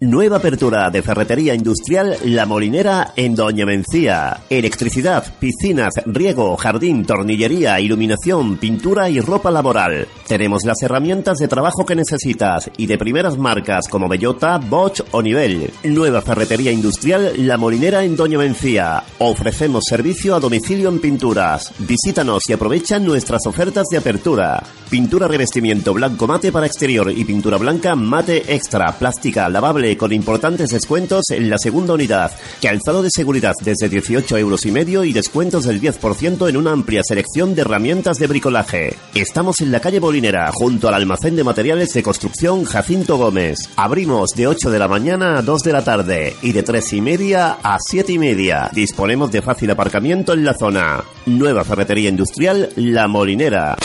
Nueva 0.00 0.36
apertura 0.36 0.90
de 0.90 1.02
ferretería 1.02 1.54
industrial 1.54 2.16
La 2.26 2.46
Molinera 2.46 3.14
en 3.16 3.34
Doña 3.34 3.66
Mencía. 3.66 4.42
Electricidad, 4.48 5.24
piscinas, 5.40 5.94
riego, 6.06 6.56
jardín, 6.56 7.04
tornillería, 7.04 7.80
iluminación, 7.80 8.58
pintura 8.58 9.10
y 9.10 9.18
ropa 9.18 9.50
laboral. 9.50 10.06
Tenemos 10.28 10.62
las 10.64 10.80
herramientas 10.84 11.38
de 11.38 11.48
trabajo 11.48 11.84
que 11.84 11.96
necesitas 11.96 12.70
y 12.76 12.86
de 12.86 12.96
primeras 12.96 13.36
marcas 13.36 13.88
como 13.88 14.08
Bellota, 14.08 14.58
Bosch 14.58 15.00
o 15.10 15.20
Nivel. 15.20 15.68
Nueva 15.82 16.22
ferretería 16.22 16.70
industrial 16.70 17.32
La 17.38 17.56
Molinera 17.56 18.04
en 18.04 18.14
Doña 18.14 18.38
Mencía. 18.38 19.02
Ofrecemos 19.18 19.82
servicio 19.88 20.36
a 20.36 20.38
domicilio 20.38 20.90
en 20.90 21.00
pinturas. 21.00 21.74
Visítanos 21.76 22.48
y 22.48 22.52
aprovecha 22.52 23.00
nuestras 23.00 23.44
ofertas 23.46 23.86
de 23.90 23.98
apertura. 23.98 24.62
Pintura 24.88 25.26
revestimiento 25.26 25.92
blanco 25.92 26.28
mate 26.28 26.52
para 26.52 26.66
exterior 26.66 27.10
y 27.10 27.24
pintura 27.24 27.58
blanca 27.58 27.96
mate 27.96 28.54
extra, 28.54 28.92
plástica, 28.92 29.48
lavable 29.48 29.88
con 29.97 30.12
importantes 30.12 30.71
descuentos 30.71 31.25
en 31.30 31.49
la 31.49 31.59
segunda 31.59 31.95
unidad. 31.95 32.33
Calzado 32.61 33.02
de 33.02 33.11
seguridad 33.11 33.54
desde 33.62 33.88
18 33.88 34.37
euros 34.38 34.66
y 34.66 34.71
medio 34.71 35.04
y 35.04 35.12
descuentos 35.12 35.64
del 35.64 35.80
10% 35.80 36.49
en 36.49 36.57
una 36.57 36.73
amplia 36.73 37.02
selección 37.02 37.54
de 37.54 37.62
herramientas 37.62 38.18
de 38.18 38.26
bricolaje. 38.26 38.95
Estamos 39.14 39.61
en 39.61 39.73
la 39.73 39.80
calle 39.80 40.00
Molinera, 40.00 40.50
junto 40.52 40.88
al 40.88 40.95
almacén 40.95 41.37
de 41.37 41.45
materiales 41.45 41.92
de 41.95 42.02
construcción 42.02 42.64
Jacinto 42.64 43.16
Gómez. 43.16 43.71
Abrimos 43.76 44.30
de 44.37 44.47
8 44.47 44.71
de 44.71 44.78
la 44.78 44.88
mañana 44.88 45.38
a 45.38 45.42
2 45.42 45.62
de 45.62 45.73
la 45.73 45.85
tarde 45.85 46.37
y 46.42 46.52
de 46.52 46.62
3 46.62 46.92
y 46.92 47.00
media 47.00 47.59
a 47.62 47.78
7 47.80 48.12
y 48.12 48.18
media. 48.18 48.71
Disponemos 48.73 49.30
de 49.30 49.42
fácil 49.42 49.71
aparcamiento 49.71 50.33
en 50.33 50.45
la 50.45 50.54
zona. 50.54 51.04
Nueva 51.26 51.64
ferretería 51.64 52.09
industrial 52.09 52.71
La 52.76 53.09
Molinera. 53.09 53.76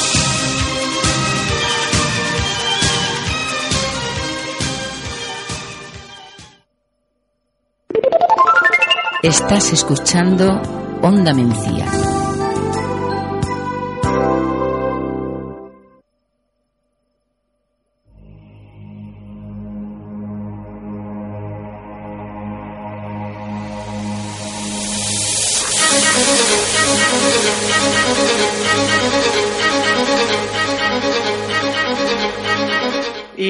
Estás 9.23 9.71
escuchando 9.71 10.61
Onda 11.01 11.33
Mencía. 11.33 12.12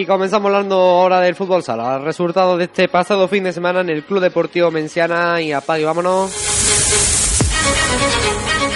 Y 0.04 0.06
comenzamos 0.06 0.48
hablando 0.48 0.76
ahora 0.76 1.22
del 1.22 1.34
fútbol 1.34 1.64
sala. 1.64 1.98
Resultado 1.98 2.58
de 2.58 2.66
este 2.66 2.90
pasado 2.90 3.26
fin 3.30 3.46
de 3.46 3.54
semana 3.54 3.80
en 3.80 3.90
el 3.90 4.04
Club 4.04 4.20
Deportivo 4.20 4.70
Menciana 4.70 5.40
y 5.40 5.54
apague, 5.54 5.86
vámonos. 5.86 6.30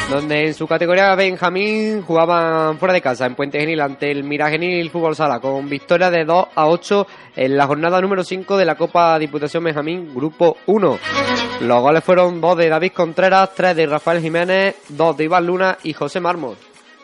Donde 0.10 0.48
en 0.48 0.54
su 0.54 0.66
categoría 0.68 1.14
Benjamín 1.16 2.02
jugaban 2.02 2.78
fuera 2.78 2.94
de 2.94 3.02
casa 3.02 3.26
en 3.26 3.36
Puente 3.36 3.60
Genil 3.60 3.82
ante 3.82 4.10
el 4.10 4.24
Miragenil 4.24 4.90
Fútbol 4.90 5.18
Sala 5.18 5.42
con 5.42 5.68
victoria 5.68 6.10
de 6.10 6.24
2 6.24 6.48
a 6.56 6.66
8 6.66 7.08
en 7.36 7.58
la 7.58 7.68
jornada 7.68 8.00
número 8.00 8.24
5 8.24 8.56
de 8.56 8.64
la 8.64 8.76
Copa 8.76 9.20
Diputación 9.20 9.66
Benjamín 9.66 10.16
Grupo 10.16 10.56
1. 10.68 11.00
Los 11.60 11.82
goles 11.82 12.06
fueron 12.06 12.40
dos 12.40 12.58
de 12.58 12.70
David 12.70 12.94
Contreras, 12.94 13.54
tres 13.54 13.76
de 13.76 13.86
Rafael 13.86 14.22
Jiménez, 14.22 14.78
dos 14.88 15.18
de 15.18 15.26
Iván 15.26 15.46
Luna 15.46 15.78
y 15.84 15.92
José 15.92 16.22
Mármol. 16.22 16.56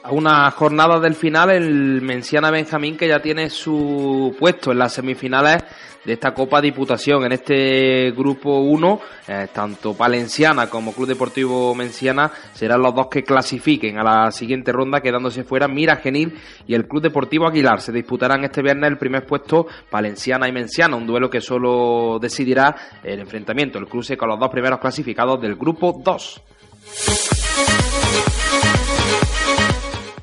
A 0.03 0.11
una 0.11 0.51
jornada 0.51 0.99
del 0.99 1.15
final, 1.15 1.49
el 1.49 2.01
Menciana 2.01 2.51
Benjamín 2.51 2.97
que 2.97 3.07
ya 3.07 3.21
tiene 3.21 3.49
su 3.49 4.35
puesto 4.37 4.73
en 4.73 4.79
las 4.79 4.91
semifinales 4.91 5.63
de 6.03 6.11
esta 6.11 6.33
Copa 6.33 6.59
Diputación. 6.59 7.23
En 7.23 7.31
este 7.31 8.11
grupo 8.11 8.59
1, 8.59 8.99
eh, 9.29 9.47
tanto 9.53 9.93
Palenciana 9.93 10.69
como 10.69 10.91
Club 10.91 11.07
Deportivo 11.07 11.73
Menciana 11.73 12.29
serán 12.51 12.81
los 12.81 12.93
dos 12.93 13.07
que 13.07 13.23
clasifiquen 13.23 13.97
a 13.97 14.03
la 14.03 14.31
siguiente 14.31 14.73
ronda, 14.73 14.99
quedándose 14.99 15.45
fuera 15.45 15.69
Mira 15.69 15.95
Genil 15.95 16.37
y 16.67 16.73
el 16.73 16.85
Club 16.85 17.03
Deportivo 17.03 17.47
Aguilar. 17.47 17.79
Se 17.79 17.93
disputarán 17.93 18.43
este 18.43 18.61
viernes 18.61 18.89
el 18.89 18.97
primer 18.97 19.25
puesto 19.25 19.67
Palenciana 19.89 20.49
y 20.49 20.51
Menciana, 20.51 20.97
un 20.97 21.07
duelo 21.07 21.29
que 21.29 21.39
solo 21.39 22.19
decidirá 22.19 22.75
el 23.05 23.21
enfrentamiento, 23.21 23.79
el 23.79 23.87
cruce 23.87 24.17
con 24.17 24.27
los 24.27 24.37
dos 24.37 24.49
primeros 24.49 24.79
clasificados 24.79 25.39
del 25.39 25.55
grupo 25.55 25.97
2. 26.03 26.41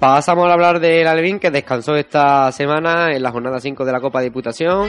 Pasamos 0.00 0.48
a 0.48 0.54
hablar 0.54 0.80
del 0.80 1.06
Alvin 1.06 1.38
que 1.38 1.50
descansó 1.50 1.94
esta 1.94 2.50
semana 2.52 3.14
en 3.14 3.22
la 3.22 3.30
jornada 3.30 3.60
5 3.60 3.84
de 3.84 3.92
la 3.92 4.00
Copa 4.00 4.22
Diputación. 4.22 4.88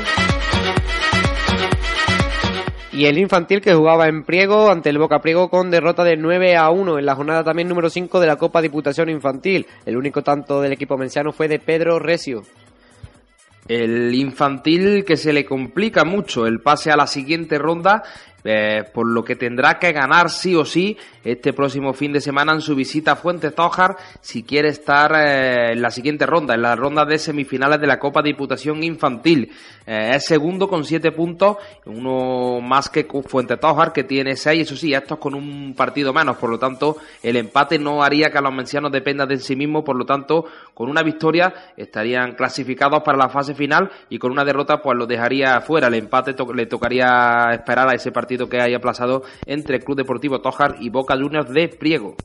Y 2.93 3.05
el 3.05 3.17
infantil 3.17 3.59
que 3.59 3.73
jugaba 3.73 4.07
en 4.07 4.23
Priego 4.23 4.71
ante 4.71 4.89
el 4.89 4.97
Boca 4.97 5.19
Priego 5.19 5.49
con 5.49 5.69
derrota 5.69 6.05
de 6.05 6.15
9 6.15 6.55
a 6.55 6.69
1 6.69 6.97
en 6.97 7.05
la 7.05 7.15
jornada 7.15 7.43
también 7.43 7.67
número 7.67 7.89
5 7.89 8.21
de 8.21 8.27
la 8.27 8.37
Copa 8.37 8.61
Diputación 8.61 9.09
Infantil. 9.09 9.67
El 9.85 9.97
único 9.97 10.21
tanto 10.21 10.61
del 10.61 10.71
equipo 10.71 10.97
menciano 10.97 11.33
fue 11.33 11.49
de 11.49 11.59
Pedro 11.59 11.99
Resio. 11.99 12.43
El 13.67 14.15
infantil 14.15 15.03
que 15.05 15.17
se 15.17 15.33
le 15.33 15.43
complica 15.43 16.05
mucho 16.05 16.45
el 16.45 16.61
pase 16.61 16.89
a 16.89 16.95
la 16.95 17.05
siguiente 17.05 17.57
ronda, 17.57 18.03
eh, 18.43 18.83
por 18.93 19.07
lo 19.07 19.23
que 19.23 19.35
tendrá 19.35 19.77
que 19.77 19.91
ganar 19.91 20.29
sí 20.29 20.55
o 20.55 20.65
sí 20.65 20.97
este 21.23 21.53
próximo 21.53 21.93
fin 21.93 22.11
de 22.11 22.21
semana 22.21 22.53
en 22.53 22.61
su 22.61 22.75
visita 22.75 23.11
a 23.11 23.15
Fuentes 23.15 23.53
Tójar 23.53 23.97
si 24.19 24.43
quiere 24.43 24.69
estar 24.69 25.11
eh, 25.15 25.73
en 25.73 25.81
la 25.81 25.91
siguiente 25.91 26.25
ronda, 26.25 26.55
en 26.55 26.61
la 26.61 26.75
ronda 26.75 27.05
de 27.05 27.17
semifinales 27.19 27.79
de 27.79 27.87
la 27.87 27.99
Copa 27.99 28.21
Diputación 28.21 28.83
Infantil. 28.83 29.51
Eh, 29.85 30.11
es 30.15 30.25
segundo 30.25 30.67
con 30.67 30.83
siete 30.83 31.11
puntos, 31.11 31.57
uno 31.85 32.61
más 32.61 32.89
que 32.89 33.07
Fuentes 33.25 33.59
Tójar 33.59 33.93
que 33.93 34.03
tiene 34.03 34.35
seis, 34.35 34.63
eso 34.63 34.75
sí, 34.75 34.93
estos 34.93 35.19
con 35.19 35.35
un 35.35 35.73
partido 35.75 36.13
menos, 36.13 36.37
por 36.37 36.49
lo 36.49 36.57
tanto 36.57 36.97
el 37.21 37.35
empate 37.35 37.77
no 37.77 38.03
haría 38.03 38.31
que 38.31 38.41
los 38.41 38.53
mencianos 38.53 38.91
dependan 38.91 39.27
de 39.27 39.37
sí 39.37 39.55
mismos, 39.55 39.83
por 39.83 39.95
lo 39.95 40.05
tanto 40.05 40.45
con 40.73 40.89
una 40.89 41.03
victoria 41.03 41.53
estarían 41.77 42.33
clasificados 42.33 43.03
para 43.03 43.17
la 43.17 43.29
fase 43.29 43.53
final 43.53 43.89
y 44.09 44.17
con 44.17 44.31
una 44.31 44.43
derrota 44.43 44.81
pues 44.81 44.97
lo 44.97 45.05
dejaría 45.05 45.61
fuera, 45.61 45.87
el 45.87 45.95
empate 45.95 46.35
le 46.55 46.65
tocaría 46.65 47.49
esperar 47.51 47.89
a 47.89 47.95
ese 47.95 48.11
partido 48.11 48.30
que 48.37 48.61
hay 48.61 48.73
aplazado 48.73 49.23
entre 49.45 49.79
Club 49.79 49.97
Deportivo 49.97 50.41
Tójar 50.41 50.75
y 50.79 50.89
Boca 50.89 51.15
Juniors 51.17 51.51
de 51.53 51.67
Priego. 51.67 52.15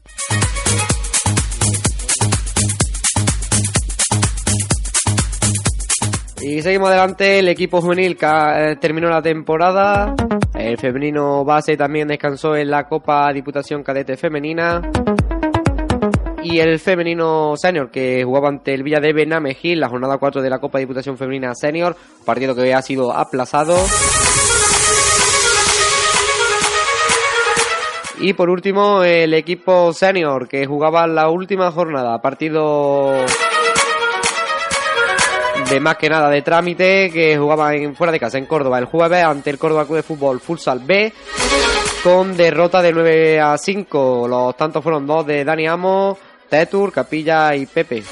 Y 6.48 6.62
seguimos 6.62 6.90
adelante, 6.90 7.40
el 7.40 7.48
equipo 7.48 7.80
juvenil 7.80 8.16
eh, 8.20 8.76
terminó 8.80 9.08
la 9.08 9.20
temporada. 9.20 10.14
El 10.54 10.78
femenino 10.78 11.44
base 11.44 11.76
también 11.76 12.06
descansó 12.06 12.54
en 12.54 12.70
la 12.70 12.86
Copa 12.86 13.32
Diputación 13.32 13.82
Cadete 13.82 14.16
Femenina. 14.16 14.80
Y 16.44 16.60
el 16.60 16.78
femenino 16.78 17.54
senior 17.56 17.90
que 17.90 18.22
jugaba 18.22 18.48
ante 18.48 18.72
el 18.74 18.84
Villa 18.84 19.00
de 19.00 19.12
Benamejil, 19.12 19.80
la 19.80 19.88
jornada 19.88 20.18
4 20.18 20.40
de 20.40 20.50
la 20.50 20.60
Copa 20.60 20.78
Diputación 20.78 21.18
Femenina 21.18 21.52
Senior, 21.52 21.96
partido 22.24 22.54
que 22.54 22.72
ha 22.72 22.80
sido 22.80 23.12
aplazado. 23.12 23.74
Y 28.18 28.32
por 28.32 28.48
último, 28.48 29.02
el 29.02 29.34
equipo 29.34 29.92
senior 29.92 30.48
que 30.48 30.66
jugaba 30.66 31.06
la 31.06 31.28
última 31.28 31.70
jornada, 31.70 32.20
partido 32.22 33.12
de 35.70 35.80
más 35.80 35.96
que 35.96 36.08
nada 36.08 36.30
de 36.30 36.42
trámite, 36.42 37.10
que 37.12 37.36
jugaba 37.36 37.74
en, 37.74 37.94
fuera 37.94 38.12
de 38.12 38.20
casa 38.20 38.38
en 38.38 38.46
Córdoba 38.46 38.78
el 38.78 38.86
jueves 38.86 39.22
ante 39.22 39.50
el 39.50 39.58
Córdoba 39.58 39.84
Club 39.84 39.96
de 39.96 40.02
Fútbol 40.02 40.40
Futsal 40.40 40.80
B, 40.80 41.12
con 42.02 42.36
derrota 42.36 42.80
de 42.80 42.92
9 42.92 43.40
a 43.40 43.58
5. 43.58 44.26
Los 44.28 44.56
tantos 44.56 44.82
fueron 44.82 45.06
dos 45.06 45.26
de 45.26 45.44
Dani 45.44 45.66
Amo, 45.66 46.16
Tetur, 46.48 46.92
Capilla 46.92 47.54
y 47.54 47.66
Pepe. 47.66 48.02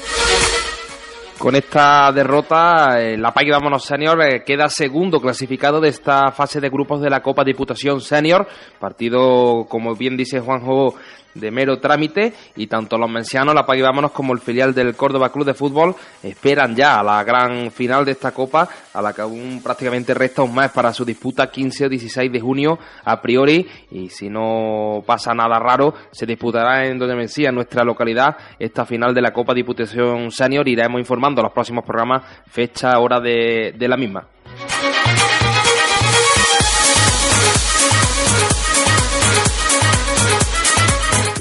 Con 1.37 1.53
esta 1.55 2.11
derrota, 2.13 3.01
eh, 3.01 3.17
la 3.17 3.31
Pague 3.33 3.51
Vámonos 3.51 3.83
Senior 3.83 4.21
eh, 4.23 4.43
queda 4.45 4.69
segundo 4.69 5.19
clasificado 5.19 5.81
de 5.81 5.89
esta 5.89 6.31
fase 6.31 6.61
de 6.61 6.69
grupos 6.69 7.01
de 7.01 7.09
la 7.09 7.21
Copa 7.21 7.43
Diputación 7.43 7.99
Senior. 7.99 8.47
Partido, 8.79 9.65
como 9.67 9.95
bien 9.95 10.15
dice 10.15 10.39
Juanjo, 10.39 10.95
de 11.35 11.51
mero 11.51 11.79
trámite 11.79 12.33
y 12.55 12.67
tanto 12.67 12.97
los 12.97 13.09
mencianos, 13.09 13.53
la 13.53 13.65
Pague 13.65 13.83
Vámonos 13.83 14.11
como 14.11 14.33
el 14.33 14.39
filial 14.39 14.73
del 14.73 14.95
Córdoba 14.95 15.31
Club 15.31 15.45
de 15.45 15.53
Fútbol 15.53 15.95
esperan 16.23 16.75
ya 16.75 16.99
a 16.99 17.03
la 17.03 17.23
gran 17.23 17.71
final 17.71 18.05
de 18.05 18.13
esta 18.13 18.31
Copa, 18.31 18.67
a 18.93 19.01
la 19.01 19.13
que 19.13 19.21
aún 19.21 19.61
prácticamente 19.63 20.13
resta 20.13 20.41
un 20.41 20.55
mes 20.55 20.71
para 20.71 20.93
su 20.93 21.05
disputa 21.05 21.51
15 21.51 21.85
o 21.85 21.89
16 21.89 22.31
de 22.31 22.39
junio 22.39 22.79
a 23.03 23.21
priori 23.21 23.67
y 23.91 24.09
si 24.09 24.29
no 24.29 25.03
pasa 25.05 25.33
nada 25.33 25.59
raro 25.59 25.93
se 26.11 26.25
disputará 26.25 26.85
en 26.87 26.97
donde 26.97 27.15
Mencía, 27.15 27.49
en 27.49 27.55
nuestra 27.55 27.83
localidad, 27.83 28.37
esta 28.57 28.85
final 28.85 29.13
de 29.13 29.21
la 29.21 29.31
Copa 29.31 29.53
Diputación 29.53 30.31
Senior. 30.31 30.67
Iremos 30.67 30.99
informando 30.99 31.41
los 31.41 31.51
próximos 31.51 31.83
programas 31.85 32.23
fecha, 32.47 32.97
hora 32.99 33.19
de, 33.19 33.73
de 33.77 33.87
la 33.87 33.97
misma. 33.97 34.27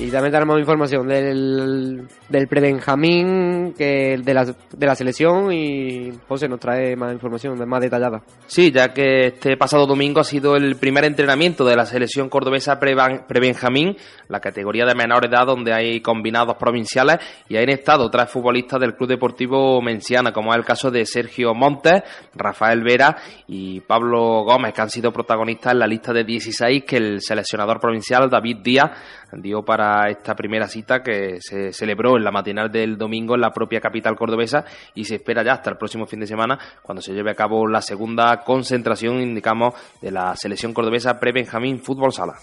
Y 0.04 0.10
también 0.10 0.32
tenemos 0.32 0.58
información 0.58 1.08
del, 1.08 2.06
del 2.28 2.46
pre-Benjamín, 2.46 3.72
de, 3.72 4.34
la, 4.34 4.44
de 4.44 4.86
la 4.86 4.94
selección 4.94 5.50
y 5.50 6.12
José 6.28 6.46
nos 6.46 6.60
trae 6.60 6.94
más 6.94 7.10
información 7.14 7.56
más 7.66 7.80
detallada. 7.80 8.22
Sí, 8.46 8.70
ya 8.70 8.92
que 8.92 9.28
este 9.28 9.56
pasado 9.56 9.86
domingo 9.86 10.20
ha 10.20 10.24
sido 10.24 10.56
el 10.56 10.76
primer 10.76 11.06
entrenamiento 11.06 11.64
de 11.64 11.74
la 11.74 11.86
selección 11.86 12.28
cordobesa 12.28 12.78
pre-Benjamín, 12.78 13.96
la 14.28 14.40
categoría 14.40 14.84
de 14.84 14.94
menor 14.94 15.24
edad 15.24 15.46
donde 15.46 15.72
hay 15.72 16.02
combinados 16.02 16.56
provinciales 16.56 17.16
y 17.48 17.56
han 17.56 17.70
estado 17.70 18.10
tres 18.10 18.28
futbolistas 18.28 18.80
del 18.80 18.96
Club 18.96 19.08
Deportivo 19.08 19.80
Menciana, 19.80 20.32
como 20.32 20.52
es 20.52 20.58
el 20.58 20.66
caso 20.66 20.90
de 20.90 21.06
Sergio 21.06 21.54
Montes, 21.54 22.02
Rafael 22.34 22.82
Vera 22.82 23.16
y 23.46 23.80
Pablo 23.80 24.44
Gómez, 24.44 24.74
que 24.74 24.82
han 24.82 24.90
sido 24.90 25.12
protagonistas 25.12 25.72
en 25.72 25.78
la 25.78 25.86
lista 25.86 26.12
de 26.12 26.24
16 26.24 26.84
que 26.84 26.96
el 26.98 27.22
seleccionador 27.22 27.80
provincial 27.80 28.28
David 28.28 28.58
Díaz 28.62 28.90
dio 29.42 29.62
para 29.62 30.08
esta 30.10 30.34
primera 30.34 30.68
cita 30.68 31.02
que 31.02 31.38
se 31.40 31.72
celebró 31.72 32.16
en 32.16 32.24
la 32.24 32.30
matinal 32.30 32.70
del 32.70 32.96
domingo 32.96 33.34
en 33.34 33.40
la 33.40 33.50
propia 33.50 33.80
capital 33.80 34.16
cordobesa 34.16 34.64
y 34.94 35.04
se 35.04 35.16
espera 35.16 35.42
ya 35.42 35.52
hasta 35.52 35.70
el 35.70 35.76
próximo 35.76 36.06
fin 36.06 36.20
de 36.20 36.26
semana 36.26 36.58
cuando 36.82 37.02
se 37.02 37.12
lleve 37.12 37.30
a 37.30 37.34
cabo 37.34 37.66
la 37.66 37.82
segunda 37.82 38.42
concentración, 38.44 39.20
indicamos, 39.20 39.74
de 40.00 40.10
la 40.10 40.36
selección 40.36 40.72
cordobesa 40.72 41.18
pre-Benjamín 41.18 41.80
Fútbol 41.80 42.12
Sala. 42.12 42.34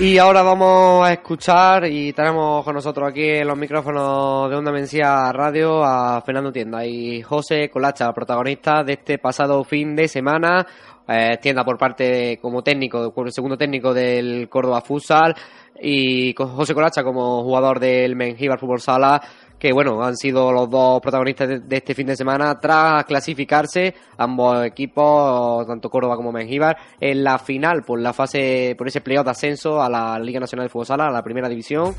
Y 0.00 0.16
ahora 0.16 0.42
vamos 0.42 1.04
a 1.04 1.12
escuchar 1.12 1.84
y 1.86 2.12
tenemos 2.12 2.64
con 2.64 2.72
nosotros 2.72 3.08
aquí 3.08 3.30
en 3.30 3.48
los 3.48 3.58
micrófonos 3.58 4.48
de 4.48 4.54
Onda 4.54 4.70
Mencía 4.70 5.32
Radio 5.32 5.82
a 5.82 6.22
Fernando 6.24 6.52
Tienda 6.52 6.86
y 6.86 7.20
José 7.20 7.68
Colacha, 7.68 8.12
protagonistas 8.12 8.86
de 8.86 8.92
este 8.92 9.18
pasado 9.18 9.64
fin 9.64 9.96
de 9.96 10.06
semana. 10.06 10.64
Eh, 11.10 11.38
tienda 11.40 11.64
por 11.64 11.78
parte 11.78 12.38
como 12.40 12.62
técnico, 12.62 13.14
segundo 13.30 13.56
técnico 13.56 13.94
del 13.94 14.46
Córdoba 14.48 14.82
Futsal 14.82 15.34
y 15.80 16.34
José 16.36 16.74
Colacha 16.74 17.02
como 17.02 17.42
jugador 17.42 17.80
del 17.80 18.14
Mengíbar 18.14 18.58
Fútbol 18.58 18.80
Sala 18.80 19.22
que 19.58 19.72
bueno, 19.72 20.02
han 20.04 20.16
sido 20.16 20.52
los 20.52 20.70
dos 20.70 21.00
protagonistas 21.00 21.48
de, 21.48 21.60
de 21.60 21.76
este 21.76 21.94
fin 21.94 22.06
de 22.06 22.16
semana 22.16 22.58
tras 22.60 23.04
clasificarse 23.04 23.94
ambos 24.16 24.64
equipos, 24.64 25.66
tanto 25.66 25.90
Córdoba 25.90 26.16
como 26.16 26.30
Mengíbar, 26.30 26.76
en 27.00 27.24
la 27.24 27.38
final 27.38 27.82
por 27.82 28.00
la 28.00 28.12
fase, 28.12 28.74
por 28.78 28.86
ese 28.86 29.00
playoff 29.00 29.24
de 29.24 29.30
ascenso 29.30 29.82
a 29.82 29.88
la 29.88 30.18
Liga 30.18 30.40
Nacional 30.40 30.66
de 30.66 30.70
Fútbol 30.70 30.86
Sala, 30.86 31.06
a 31.06 31.10
la 31.10 31.22
primera 31.22 31.48
división. 31.48 31.94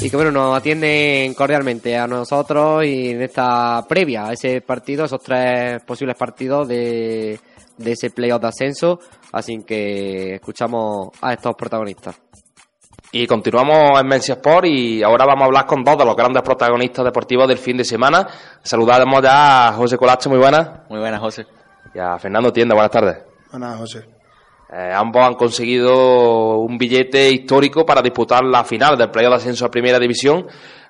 Y 0.00 0.08
que 0.08 0.16
bueno, 0.16 0.30
nos 0.30 0.56
atienden 0.56 1.34
cordialmente 1.34 1.96
a 1.96 2.06
nosotros 2.06 2.84
y 2.84 3.10
en 3.10 3.22
esta 3.22 3.84
previa 3.88 4.28
a 4.28 4.32
ese 4.32 4.60
partido, 4.60 5.04
esos 5.04 5.20
tres 5.20 5.82
posibles 5.82 6.16
partidos 6.16 6.68
de, 6.68 7.38
de 7.78 7.92
ese 7.92 8.10
playoff 8.10 8.40
de 8.40 8.48
ascenso. 8.48 9.00
Así 9.32 9.58
que 9.64 10.34
escuchamos 10.34 11.08
a 11.20 11.32
estos 11.32 11.54
protagonistas. 11.56 12.20
Y 13.10 13.26
continuamos 13.26 13.98
en 13.98 14.06
Mencia 14.06 14.34
Sport 14.34 14.66
y 14.66 15.02
ahora 15.02 15.24
vamos 15.24 15.42
a 15.42 15.46
hablar 15.46 15.66
con 15.66 15.82
dos 15.82 15.96
de 15.96 16.04
los 16.04 16.14
grandes 16.14 16.42
protagonistas 16.42 17.04
deportivos 17.04 17.48
del 17.48 17.56
fin 17.56 17.76
de 17.76 17.84
semana. 17.84 18.26
Saludamos 18.62 19.22
ya 19.22 19.68
a 19.68 19.72
José 19.72 19.96
Colacho, 19.96 20.28
muy 20.28 20.38
buenas. 20.38 20.88
Muy 20.90 20.98
buenas, 20.98 21.20
José. 21.20 21.46
Y 21.94 21.98
a 21.98 22.18
Fernando 22.18 22.52
Tienda, 22.52 22.74
buenas 22.74 22.90
tardes. 22.90 23.24
Buenas, 23.50 23.78
José. 23.78 24.17
Eh, 24.70 24.92
ambos 24.94 25.22
han 25.22 25.34
conseguido 25.34 26.58
un 26.58 26.76
billete 26.76 27.30
histórico 27.30 27.86
para 27.86 28.02
disputar 28.02 28.44
la 28.44 28.64
final 28.64 28.98
del 28.98 29.10
playoff 29.10 29.30
de 29.30 29.36
ascenso 29.36 29.64
a 29.64 29.70
Primera 29.70 29.98
División. 29.98 30.46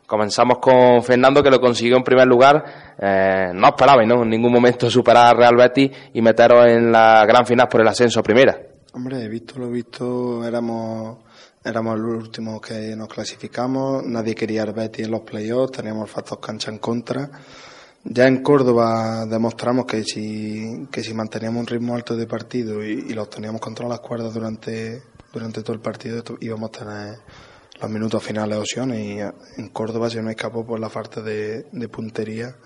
Comenzamos 0.07 0.59
con 0.59 1.03
Fernando, 1.03 1.43
que 1.43 1.51
lo 1.51 1.61
consiguió 1.61 1.97
en 1.97 2.03
primer 2.03 2.27
lugar. 2.27 2.97
Eh, 2.99 3.51
no 3.55 3.69
esperabais, 3.69 4.09
¿no? 4.09 4.23
En 4.23 4.31
ningún 4.31 4.53
momento 4.53 4.91
superar 4.91 5.27
a 5.27 5.39
Real 5.39 5.55
Betis 5.55 5.91
y 6.15 6.23
meteros 6.23 6.67
en 6.67 6.91
la 6.91 7.25
gran 7.27 7.47
final 7.47 7.69
por 7.69 7.83
el 7.83 7.89
ascenso 7.89 8.21
a 8.21 8.23
Primera. 8.23 8.59
Hombre, 8.95 9.23
he 9.23 9.29
visto 9.29 9.59
lo 9.59 9.71
visto, 9.71 10.45
éramos 10.45 11.19
éramos 11.65 11.99
los 11.99 12.23
últimos 12.23 12.61
que 12.61 12.97
nos 12.97 13.09
clasificamos, 13.09 14.03
nadie 14.05 14.35
quería 14.35 14.63
el 14.63 14.73
Betis 14.73 15.05
en 15.05 15.11
los 15.11 15.21
playoffs, 15.21 15.73
teníamos 15.73 16.11
el 16.17 16.39
cancha 16.41 16.71
en 16.71 16.79
contra. 16.79 17.31
Ya 18.05 18.27
en 18.27 18.43
Córdoba 18.43 19.27
demostramos 19.27 19.85
que 19.85 20.05
si, 20.05 20.87
que 20.91 21.03
si 21.03 21.13
manteníamos 21.15 21.61
un 21.61 21.67
ritmo 21.67 21.95
alto 21.95 22.17
de 22.17 22.27
partido 22.27 22.85
y, 22.85 23.07
y 23.09 23.13
los 23.13 23.29
teníamos 23.29 23.61
contra 23.61 23.89
las 23.89 24.01
cuerdas 24.01 24.33
durante, 24.33 25.03
durante 25.33 25.63
todo 25.63 25.75
el 25.75 25.81
partido, 25.81 26.23
íbamos 26.41 26.71
a 26.71 26.79
tener 26.79 27.19
los 27.81 27.91
minutos 27.91 28.23
finales 28.23 28.59
opciones 28.59 29.01
y 29.01 29.61
en 29.61 29.69
Córdoba 29.69 30.11
se 30.11 30.23
nos 30.23 30.31
escapó 30.31 30.65
por 30.65 30.81
la 30.81 30.89
falta 30.89 31.21
de, 31.21 31.67
de 31.71 31.89
puntería. 31.89 32.57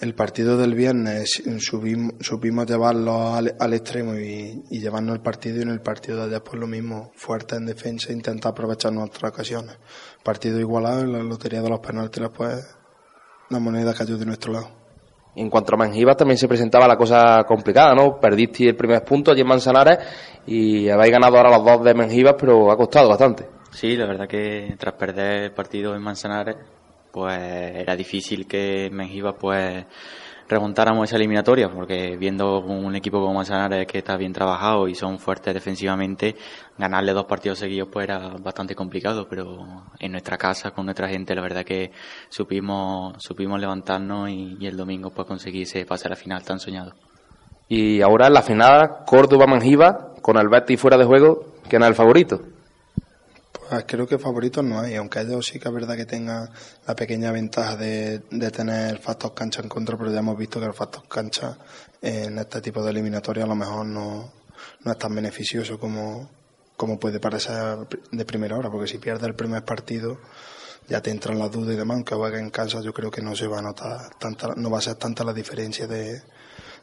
El 0.00 0.14
partido 0.14 0.58
del 0.58 0.74
viernes 0.74 1.42
subimos, 1.60 2.14
supimos 2.20 2.66
llevarlo 2.66 3.34
al, 3.34 3.54
al 3.58 3.74
extremo 3.74 4.16
y, 4.16 4.64
y, 4.70 4.80
llevarnos 4.80 5.14
el 5.14 5.22
partido 5.22 5.58
y 5.58 5.62
en 5.62 5.68
el 5.68 5.80
partido 5.80 6.18
de 6.18 6.24
ayer 6.24 6.42
pues 6.42 6.58
lo 6.58 6.66
mismo, 6.66 7.12
fuerte 7.14 7.54
en 7.56 7.64
defensa 7.64 8.12
intentar 8.12 8.52
aprovechar 8.52 8.92
nuestras 8.92 9.30
ocasiones. 9.30 9.76
Partido 10.22 10.58
igualado 10.58 11.02
en 11.02 11.12
la 11.12 11.22
lotería 11.22 11.62
de 11.62 11.70
los 11.70 11.80
penaltis 11.80 12.24
pues 12.36 12.66
la 13.50 13.58
moneda 13.58 13.94
cayó 13.94 14.16
de 14.16 14.26
nuestro 14.26 14.52
lado. 14.52 14.68
En 15.36 15.50
cuanto 15.50 15.74
a 15.74 15.78
Mengíbar 15.78 16.16
también 16.16 16.38
se 16.38 16.46
presentaba 16.46 16.86
la 16.86 16.96
cosa 16.96 17.42
complicada, 17.44 17.94
¿no? 17.94 18.20
Perdiste 18.20 18.68
el 18.68 18.76
primer 18.76 19.04
punto 19.04 19.32
allí 19.32 19.40
en 19.40 19.48
Manzanares 19.48 19.98
y 20.46 20.88
habéis 20.88 21.12
ganado 21.12 21.36
ahora 21.36 21.56
los 21.58 21.64
dos 21.64 21.84
de 21.84 21.94
Mengíbar, 21.94 22.36
pero 22.36 22.70
ha 22.70 22.76
costado 22.76 23.08
bastante. 23.08 23.48
Sí, 23.72 23.96
la 23.96 24.06
verdad 24.06 24.28
que 24.28 24.76
tras 24.78 24.94
perder 24.94 25.42
el 25.44 25.52
partido 25.52 25.94
en 25.94 26.02
Manzanares 26.02 26.56
pues 27.10 27.38
era 27.38 27.96
difícil 27.96 28.46
que 28.46 28.88
Mengíbar 28.92 29.36
pues 29.36 29.84
remontáramos 30.48 31.08
esa 31.08 31.16
eliminatoria 31.16 31.68
porque 31.68 32.16
viendo 32.16 32.60
un 32.60 32.94
equipo 32.94 33.20
como 33.20 33.34
Manzanares 33.34 33.86
que 33.86 33.98
está 33.98 34.16
bien 34.16 34.32
trabajado 34.32 34.88
y 34.88 34.94
son 34.94 35.18
fuertes 35.18 35.54
defensivamente 35.54 36.36
ganarle 36.76 37.12
dos 37.12 37.24
partidos 37.24 37.58
seguidos 37.58 37.88
pues 37.90 38.04
era 38.04 38.30
bastante 38.40 38.74
complicado 38.74 39.26
pero 39.28 39.84
en 39.98 40.12
nuestra 40.12 40.36
casa 40.36 40.72
con 40.72 40.84
nuestra 40.84 41.08
gente 41.08 41.34
la 41.34 41.42
verdad 41.42 41.64
que 41.64 41.92
supimos 42.28 43.16
supimos 43.18 43.60
levantarnos 43.60 44.28
y, 44.28 44.56
y 44.60 44.66
el 44.66 44.76
domingo 44.76 45.10
pues 45.10 45.26
conseguir 45.26 45.62
ese 45.62 45.86
pase 45.86 46.08
a 46.08 46.10
la 46.10 46.16
final 46.16 46.44
tan 46.44 46.60
soñado 46.60 46.94
y 47.68 48.02
ahora 48.02 48.26
en 48.26 48.34
la 48.34 48.42
final 48.42 49.04
Córdoba 49.06 49.46
Manjiva 49.46 50.14
con 50.20 50.36
el 50.36 50.48
Betis 50.48 50.80
fuera 50.80 50.98
de 50.98 51.04
juego 51.04 51.54
¿quién 51.68 51.82
es 51.82 51.88
el 51.88 51.94
favorito? 51.94 52.53
Pues 53.68 53.84
creo 53.86 54.06
que 54.06 54.18
favoritos 54.18 54.62
no 54.62 54.80
hay, 54.80 54.96
aunque 54.96 55.20
ellos 55.20 55.46
sí 55.46 55.58
que 55.58 55.68
es 55.68 55.74
verdad 55.74 55.96
que 55.96 56.04
tengan 56.04 56.50
la 56.86 56.94
pequeña 56.94 57.32
ventaja 57.32 57.76
de, 57.76 58.20
de 58.30 58.50
tener 58.50 58.90
el 58.90 58.98
factor 58.98 59.32
cancha 59.34 59.62
en 59.62 59.68
contra, 59.68 59.96
pero 59.96 60.12
ya 60.12 60.18
hemos 60.18 60.36
visto 60.36 60.60
que 60.60 60.66
el 60.66 60.74
factor 60.74 61.08
cancha 61.08 61.56
en 62.02 62.38
este 62.38 62.60
tipo 62.60 62.82
de 62.82 62.90
eliminatoria 62.90 63.44
a 63.44 63.46
lo 63.46 63.54
mejor 63.54 63.86
no, 63.86 64.32
no 64.84 64.92
es 64.92 64.98
tan 64.98 65.14
beneficioso 65.14 65.78
como, 65.78 66.28
como 66.76 66.98
puede 66.98 67.20
parecer 67.20 67.78
de 68.12 68.24
primera 68.24 68.56
hora, 68.56 68.70
porque 68.70 68.86
si 68.86 68.98
pierdes 68.98 69.24
el 69.24 69.34
primer 69.34 69.64
partido 69.64 70.18
ya 70.88 71.00
te 71.00 71.10
entran 71.10 71.38
las 71.38 71.50
dudas 71.50 71.74
y 71.74 71.78
demás, 71.78 71.96
aunque 71.96 72.14
juegue 72.14 72.38
en 72.38 72.50
casa 72.50 72.82
yo 72.82 72.92
creo 72.92 73.10
que 73.10 73.22
no 73.22 73.34
se 73.34 73.46
va 73.46 73.60
a 73.60 73.62
notar 73.62 74.14
tanta, 74.18 74.54
no 74.56 74.70
va 74.70 74.78
a 74.78 74.82
ser 74.82 74.96
tanta 74.96 75.24
la 75.24 75.32
diferencia 75.32 75.86
de, 75.86 76.20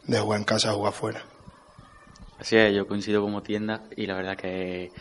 de 0.07 0.19
jugar 0.19 0.39
en 0.39 0.45
casa 0.45 0.71
a 0.71 0.73
jugar 0.73 0.93
fuera. 0.93 1.23
Así 2.39 2.57
es, 2.57 2.73
yo 2.73 2.87
coincido 2.87 3.21
como 3.21 3.43
tienda 3.43 3.83
y 3.95 4.07
la 4.07 4.15
verdad 4.15 4.35
que 4.35 4.91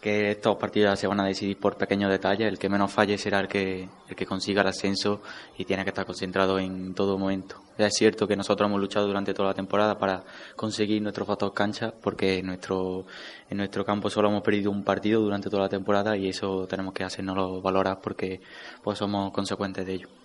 que 0.00 0.30
estos 0.30 0.56
partidos 0.56 0.98
se 0.98 1.06
van 1.06 1.20
a 1.20 1.26
decidir 1.26 1.58
por 1.58 1.76
pequeños 1.76 2.10
detalles. 2.10 2.48
El 2.48 2.58
que 2.58 2.68
menos 2.68 2.90
falle 2.92 3.18
será 3.18 3.40
el 3.40 3.48
que, 3.48 3.88
el 4.08 4.16
que 4.16 4.26
consiga 4.26 4.62
el 4.62 4.68
ascenso 4.68 5.20
y 5.58 5.64
tiene 5.64 5.84
que 5.84 5.90
estar 5.90 6.06
concentrado 6.06 6.58
en 6.58 6.94
todo 6.94 7.18
momento. 7.18 7.56
Es 7.76 7.94
cierto 7.94 8.26
que 8.26 8.36
nosotros 8.36 8.68
hemos 8.68 8.80
luchado 8.80 9.06
durante 9.06 9.34
toda 9.34 9.48
la 9.48 9.54
temporada 9.54 9.98
para 9.98 10.24
conseguir 10.56 11.00
nuestro 11.02 11.24
factor 11.24 11.52
cancha, 11.52 11.92
porque 12.02 12.38
en 12.38 12.46
nuestro, 12.46 13.06
en 13.48 13.58
nuestro 13.58 13.84
campo 13.84 14.10
solo 14.10 14.28
hemos 14.28 14.42
perdido 14.42 14.70
un 14.70 14.84
partido 14.84 15.20
durante 15.20 15.50
toda 15.50 15.64
la 15.64 15.68
temporada 15.68 16.16
y 16.16 16.28
eso 16.28 16.66
tenemos 16.66 16.94
que 16.94 17.04
hacernoslo 17.04 17.60
valorar 17.60 18.00
porque 18.02 18.40
pues 18.82 18.98
somos 18.98 19.32
consecuentes 19.32 19.86
de 19.86 19.94
ello. 19.94 20.19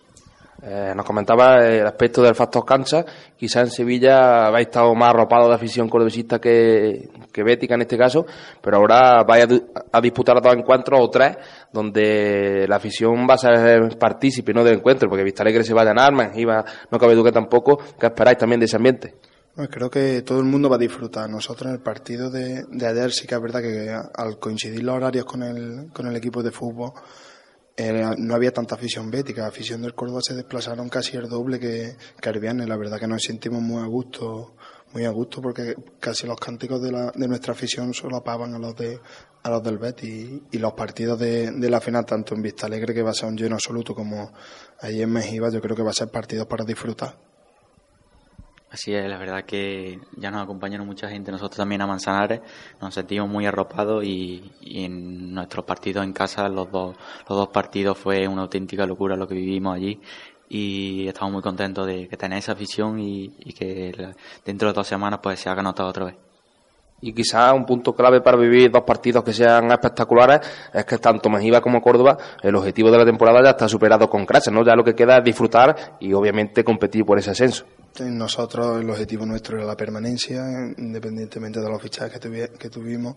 Eh, 0.62 0.94
nos 0.96 1.06
comentaba 1.06 1.58
el 1.68 1.86
aspecto 1.86 2.22
del 2.22 2.34
factor 2.34 2.65
cancha. 2.65 3.06
Quizá 3.38 3.62
en 3.62 3.70
Sevilla 3.70 4.48
habéis 4.48 4.68
estado 4.68 4.96
más 4.96 5.10
arropados 5.10 5.50
de 5.50 5.56
afición 5.56 5.89
cordobesista 5.89 6.39
que, 6.39 7.10
que 7.32 7.44
bética 7.44 7.76
en 7.76 7.82
este 7.82 7.98
caso, 7.98 8.26
pero 8.62 8.78
ahora 8.78 9.24
vais 9.24 9.46
a, 9.91 10.02
disputar 10.02 10.41
dos 10.41 10.56
encuentros 10.56 11.00
o 11.02 11.10
tres 11.10 11.38
donde 11.72 12.65
la 12.68 12.78
afición 12.78 13.28
va 13.30 13.34
a 13.34 13.38
ser 13.38 13.98
partícipe 13.98 14.54
¿no? 14.54 14.63
del 14.63 14.76
encuentro, 14.76 15.10
porque 15.10 15.24
Vista 15.24 15.44
Alegre 15.44 15.63
se 15.63 15.74
va 15.74 15.82
a 15.82 15.86
ganar, 15.86 16.13
Mengiva 16.13 16.63
no 16.89 16.98
cabe 16.98 17.15
duda 17.15 17.32
tampoco. 17.32 17.78
¿Qué 18.00 18.08
esperáis 18.08 18.38
también 18.38 18.60
de 18.60 18.65
ese 18.65 18.78
ambiente? 18.78 19.15
Pues 19.56 19.70
creo 19.70 19.89
que 19.89 20.22
todo 20.22 20.39
el 20.39 20.46
mundo 20.46 20.70
va 20.70 20.76
a 20.76 20.80
disfrutar. 20.80 21.30
Nosotros 21.30 21.68
en 21.68 21.76
el 21.76 21.82
partido 21.82 22.30
de, 22.30 22.63
de 22.70 22.88
ayer 22.88 23.12
sí 23.12 23.28
que 23.28 23.36
es 23.36 23.41
verdad 23.41 23.62
que 23.62 23.89
al 23.89 24.39
coincidir 24.39 24.84
los 24.84 24.96
horarios 24.96 25.26
con 25.26 25.44
el, 25.44 25.91
con 25.94 26.08
el 26.08 26.15
equipo 26.15 26.44
de 26.44 26.52
fútbol, 26.52 26.91
no 27.78 28.36
había 28.36 28.52
tanta 28.52 28.76
afición 28.76 29.12
bética. 29.12 29.42
La 29.42 29.48
afición 29.50 29.82
del 29.82 29.94
Córdoba 29.94 30.22
se 30.24 30.34
desplazaron 30.34 30.90
casi 30.90 31.18
el 31.18 31.28
doble 31.28 31.60
que, 31.60 31.96
que 32.22 32.32
viernes. 32.40 32.68
La 32.68 32.78
verdad 32.78 33.00
que 33.00 33.08
nos 33.08 33.22
sentimos 33.24 33.62
muy 33.62 33.82
a 33.84 33.88
gusto, 33.88 34.56
muy 34.94 35.06
a 35.06 35.10
gusto 35.10 35.42
porque 35.42 35.76
casi 36.00 36.26
los 36.26 36.40
cánticos 36.40 36.82
de, 36.82 36.92
la, 36.92 37.12
de 37.14 37.28
nuestra 37.28 37.54
afición 37.54 37.94
solo 37.94 38.18
apaban 38.18 38.54
a 38.54 38.60
los 38.60 38.76
de 38.76 39.00
a 39.44 39.50
los 39.52 39.62
del 39.62 39.78
Betis 39.78 40.42
y, 40.52 40.58
los 40.58 40.74
partidos 40.74 41.20
de, 41.20 41.52
de, 41.52 41.70
la 41.70 41.80
final, 41.80 42.04
tanto 42.04 42.34
en 42.34 42.42
Vista 42.42 42.66
Alegre, 42.66 42.96
que 42.96 43.04
va 43.04 43.12
a 43.12 43.14
ser 43.14 43.30
un 43.30 43.38
lleno 43.38 43.54
absoluto, 43.54 43.94
como 43.94 44.32
ahí 44.80 45.04
en 45.04 45.12
Mejiva, 45.12 45.52
yo 45.52 45.62
creo 45.62 45.76
que 45.76 45.84
va 45.84 45.92
a 45.92 45.94
ser 45.94 46.08
partidos 46.08 46.48
para 46.48 46.66
disfrutar. 46.66 47.16
Así 48.76 48.94
es, 48.94 49.08
la 49.08 49.18
verdad 49.18 49.46
que 49.46 50.02
ya 50.18 50.30
nos 50.30 50.44
acompañaron 50.44 50.86
mucha 50.86 51.08
gente, 51.08 51.32
nosotros 51.32 51.56
también 51.56 51.82
a 51.82 51.88
Manzanares, 51.88 52.42
nos 52.82 52.94
sentimos 52.94 53.30
muy 53.30 53.46
arropados 53.46 54.04
y, 54.04 54.52
en 54.66 55.34
nuestros 55.34 55.64
partidos 55.64 56.04
en 56.04 56.12
casa, 56.12 56.50
los 56.50 56.70
dos, 56.70 56.94
los 57.30 57.38
dos 57.38 57.48
partidos 57.48 57.98
fue 57.98 58.28
una 58.28 58.42
auténtica 58.42 58.86
locura 58.86 59.16
lo 59.16 59.30
que 59.30 59.36
vivimos 59.36 59.78
allí 59.78 60.02
y 60.50 61.08
estamos 61.08 61.32
muy 61.32 61.42
contentos 61.42 61.88
de 61.88 62.10
que 62.10 62.18
tenéis 62.18 62.44
esa 62.44 62.52
afición 62.52 63.00
y, 63.00 63.30
que 63.58 64.14
dentro 64.44 64.68
de 64.68 64.74
dos 64.74 64.86
semanas 64.86 65.22
pues 65.24 65.40
se 65.40 65.48
haga 65.48 65.64
notado 65.64 65.88
otra 65.88 66.06
vez. 66.08 66.16
Y 67.00 67.14
quizás 67.14 67.54
un 67.54 67.66
punto 67.66 67.94
clave 67.94 68.20
para 68.20 68.36
vivir 68.36 68.72
dos 68.72 68.84
partidos 68.84 69.24
que 69.24 69.32
sean 69.32 69.72
espectaculares 69.72 70.42
es 70.74 70.84
que 70.84 70.98
tanto 70.98 71.30
Mejiva 71.30 71.62
como 71.62 71.82
Córdoba, 71.82 72.18
el 72.44 72.54
objetivo 72.54 72.92
de 72.92 72.98
la 72.98 73.06
temporada 73.06 73.42
ya 73.42 73.52
está 73.52 73.70
superado 73.70 74.10
con 74.10 74.26
creces, 74.26 74.52
¿no? 74.52 74.66
Ya 74.66 74.76
lo 74.76 74.84
que 74.84 74.96
queda 74.96 75.20
es 75.20 75.24
disfrutar 75.24 75.96
y 76.02 76.12
obviamente 76.12 76.66
competir 76.66 77.06
por 77.06 77.18
ese 77.18 77.32
ascenso. 77.32 77.66
Nosotros, 78.04 78.82
el 78.82 78.90
objetivo 78.90 79.26
nuestro 79.26 79.58
era 79.58 79.66
la 79.66 79.78
permanencia, 79.78 80.44
independientemente 80.78 81.62
de 81.62 81.70
los 81.70 81.82
fichajes 81.82 82.20
que, 82.20 82.70
tuvimos, 82.70 83.16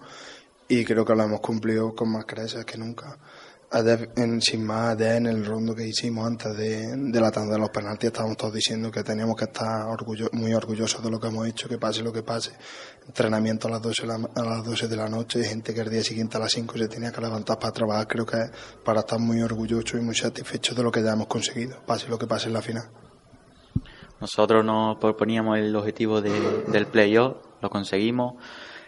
y 0.69 0.85
creo 0.85 1.05
que 1.05 1.17
lo 1.17 1.25
hemos 1.25 1.41
cumplido 1.41 1.95
con 1.97 2.13
más 2.13 2.25
creces 2.25 2.65
que 2.65 2.79
nunca. 2.79 3.19
En, 3.71 4.41
sin 4.41 4.65
más, 4.65 4.97
de 4.97 5.17
en 5.17 5.27
el 5.27 5.45
rondo 5.45 5.75
que 5.75 5.87
hicimos 5.87 6.27
antes 6.27 6.57
de, 6.57 7.21
la 7.21 7.31
tanda 7.33 7.55
de 7.55 7.59
los 7.59 7.71
penaltis, 7.71 8.07
estábamos 8.07 8.37
todos 8.37 8.55
diciendo 8.55 8.91
que 8.91 9.03
teníamos 9.03 9.37
que 9.37 9.45
estar 9.45 9.85
muy 10.33 10.55
orgullosos 10.55 11.03
de 11.03 11.11
lo 11.11 11.19
que 11.19 11.27
hemos 11.27 11.49
hecho, 11.49 11.69
que 11.69 11.77
pase 11.77 12.03
lo 12.03 12.13
que 12.13 12.23
pase. 12.23 12.53
Entrenamiento 13.07 13.67
a 13.67 13.73
las 13.73 13.83
12 13.83 14.03
de 14.03 14.09
la, 14.09 14.15
a 14.15 14.43
las 14.45 14.65
12 14.65 14.87
de 14.87 14.97
la 14.97 15.09
noche, 15.09 15.43
gente 15.43 15.75
que 15.75 15.81
el 15.81 15.91
día 15.91 16.05
siguiente 16.05 16.37
a 16.37 16.41
las 16.41 16.53
5 16.53 16.79
se 16.79 16.89
tenía 16.89 17.11
que 17.11 17.21
levantar 17.21 17.59
para 17.59 17.73
trabajar. 17.73 18.07
Creo 18.07 18.25
que 18.25 18.39
para 18.85 19.01
estar 19.01 19.19
muy 19.19 19.43
orgullosos 19.43 19.95
y 19.95 20.05
muy 20.05 20.15
satisfechos 20.15 20.77
de 20.77 20.85
lo 20.85 20.93
que 20.93 21.03
ya 21.03 21.13
hemos 21.13 21.27
conseguido, 21.27 21.85
pase 21.85 22.09
lo 22.09 22.17
que 22.17 22.29
pase 22.29 22.47
en 22.47 22.53
la 22.53 22.63
final. 22.63 23.08
Nosotros 24.21 24.65
nos 24.65 24.97
proponíamos 24.99 25.59
el 25.59 25.75
objetivo 25.77 26.21
de, 26.21 26.65
del 26.69 26.87
playoff, 26.87 27.37
lo 27.63 27.71
conseguimos. 27.71 28.35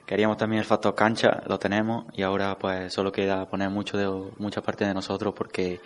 Queríamos 0.04 0.36
también 0.36 0.58
el 0.58 0.66
factor 0.66 0.92
cancha, 0.96 1.40
lo 1.46 1.56
tenemos 1.56 2.06
y 2.14 2.22
ahora 2.22 2.58
pues 2.58 2.92
solo 2.92 3.12
queda 3.12 3.48
poner 3.48 3.70
mucho 3.70 3.96
de, 3.96 4.32
mucha 4.38 4.60
parte 4.60 4.84
de 4.84 4.92
nosotros 4.92 5.32
porque 5.36 5.80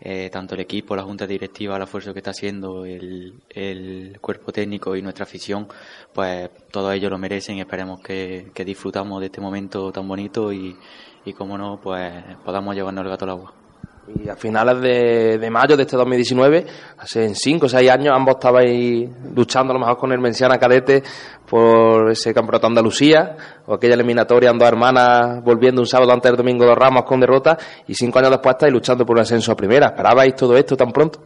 eh, 0.00 0.30
tanto 0.30 0.56
el 0.56 0.62
equipo, 0.62 0.96
la 0.96 1.04
junta 1.04 1.28
directiva, 1.28 1.76
el 1.76 1.82
esfuerzo 1.82 2.12
que 2.12 2.18
está 2.18 2.32
haciendo 2.32 2.84
el, 2.84 3.40
el 3.50 4.18
cuerpo 4.20 4.50
técnico 4.50 4.96
y 4.96 5.02
nuestra 5.02 5.24
afición, 5.24 5.68
pues 6.12 6.50
todos 6.72 6.92
ellos 6.92 7.08
lo 7.08 7.18
merecen 7.18 7.56
y 7.56 7.60
esperemos 7.60 8.00
que, 8.00 8.50
que 8.52 8.64
disfrutamos 8.64 9.20
de 9.20 9.26
este 9.26 9.40
momento 9.40 9.92
tan 9.92 10.08
bonito 10.08 10.52
y, 10.52 10.76
y 11.24 11.32
como 11.32 11.56
no, 11.56 11.80
pues 11.80 12.12
podamos 12.44 12.74
llevarnos 12.74 13.04
el 13.04 13.10
gato 13.10 13.24
al 13.26 13.30
agua. 13.30 13.57
Y 14.24 14.28
a 14.28 14.36
finales 14.36 14.80
de, 14.80 15.38
de, 15.38 15.50
mayo 15.50 15.76
de 15.76 15.82
este 15.82 15.96
2019, 15.96 16.66
hace 16.98 17.34
5 17.34 17.66
o 17.66 17.68
6 17.68 17.90
años, 17.90 18.14
ambos 18.14 18.36
estabais 18.36 19.08
luchando 19.34 19.72
a 19.72 19.74
lo 19.74 19.80
mejor 19.80 19.98
con 19.98 20.12
el 20.12 20.18
Menciana 20.18 20.58
Cadete 20.58 21.02
por 21.48 22.10
ese 22.10 22.34
campeonato 22.34 22.66
Andalucía, 22.66 23.36
o 23.66 23.74
aquella 23.74 23.94
eliminatoria 23.94 24.50
en 24.50 24.58
dos 24.58 24.68
hermanas 24.68 25.42
volviendo 25.42 25.80
un 25.80 25.86
sábado 25.86 26.12
antes 26.12 26.30
del 26.30 26.36
domingo 26.36 26.64
de 26.64 26.74
Ramos 26.74 27.04
con 27.04 27.20
derrota, 27.20 27.56
y 27.86 27.94
cinco 27.94 28.18
años 28.18 28.30
después 28.30 28.54
estáis 28.54 28.72
luchando 28.72 29.06
por 29.06 29.16
un 29.16 29.22
ascenso 29.22 29.52
a 29.52 29.56
primera. 29.56 29.86
¿Esperabais 29.88 30.34
todo 30.34 30.56
esto 30.56 30.76
tan 30.76 30.92
pronto? 30.92 31.20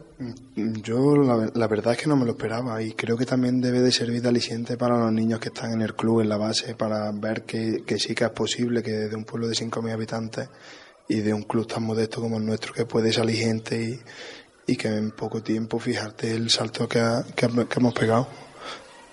Yo 0.55 1.15
la, 1.17 1.49
la, 1.53 1.67
verdad 1.67 1.93
es 1.93 2.01
que 2.01 2.07
no 2.07 2.15
me 2.15 2.25
lo 2.25 2.31
esperaba 2.31 2.81
y 2.81 2.93
creo 2.93 3.17
que 3.17 3.25
también 3.25 3.59
debe 3.59 3.81
de 3.81 3.91
servir 3.91 4.21
de 4.21 4.29
aliciente 4.29 4.77
para 4.77 4.97
los 4.97 5.11
niños 5.11 5.39
que 5.39 5.49
están 5.49 5.73
en 5.73 5.81
el 5.81 5.95
club, 5.95 6.21
en 6.21 6.29
la 6.29 6.37
base, 6.37 6.75
para 6.75 7.11
ver 7.11 7.43
que, 7.43 7.83
que 7.85 7.97
sí 7.97 8.15
que 8.15 8.23
es 8.23 8.29
posible 8.29 8.81
que 8.81 8.91
desde 8.91 9.15
un 9.17 9.25
pueblo 9.25 9.47
de 9.47 9.55
5.000 9.55 9.91
habitantes 9.91 10.49
y 11.07 11.19
de 11.19 11.33
un 11.33 11.43
club 11.43 11.67
tan 11.67 11.83
modesto 11.83 12.21
como 12.21 12.37
el 12.37 12.45
nuestro 12.45 12.73
que 12.73 12.85
puede 12.85 13.11
salir 13.11 13.37
gente 13.37 13.81
y, 13.81 14.71
y 14.71 14.75
que 14.77 14.87
en 14.87 15.11
poco 15.11 15.41
tiempo 15.41 15.79
fijarte 15.79 16.33
el 16.33 16.49
salto 16.49 16.87
que, 16.87 17.01
que, 17.35 17.45
hemos 17.45 17.93
pegado 17.93 18.27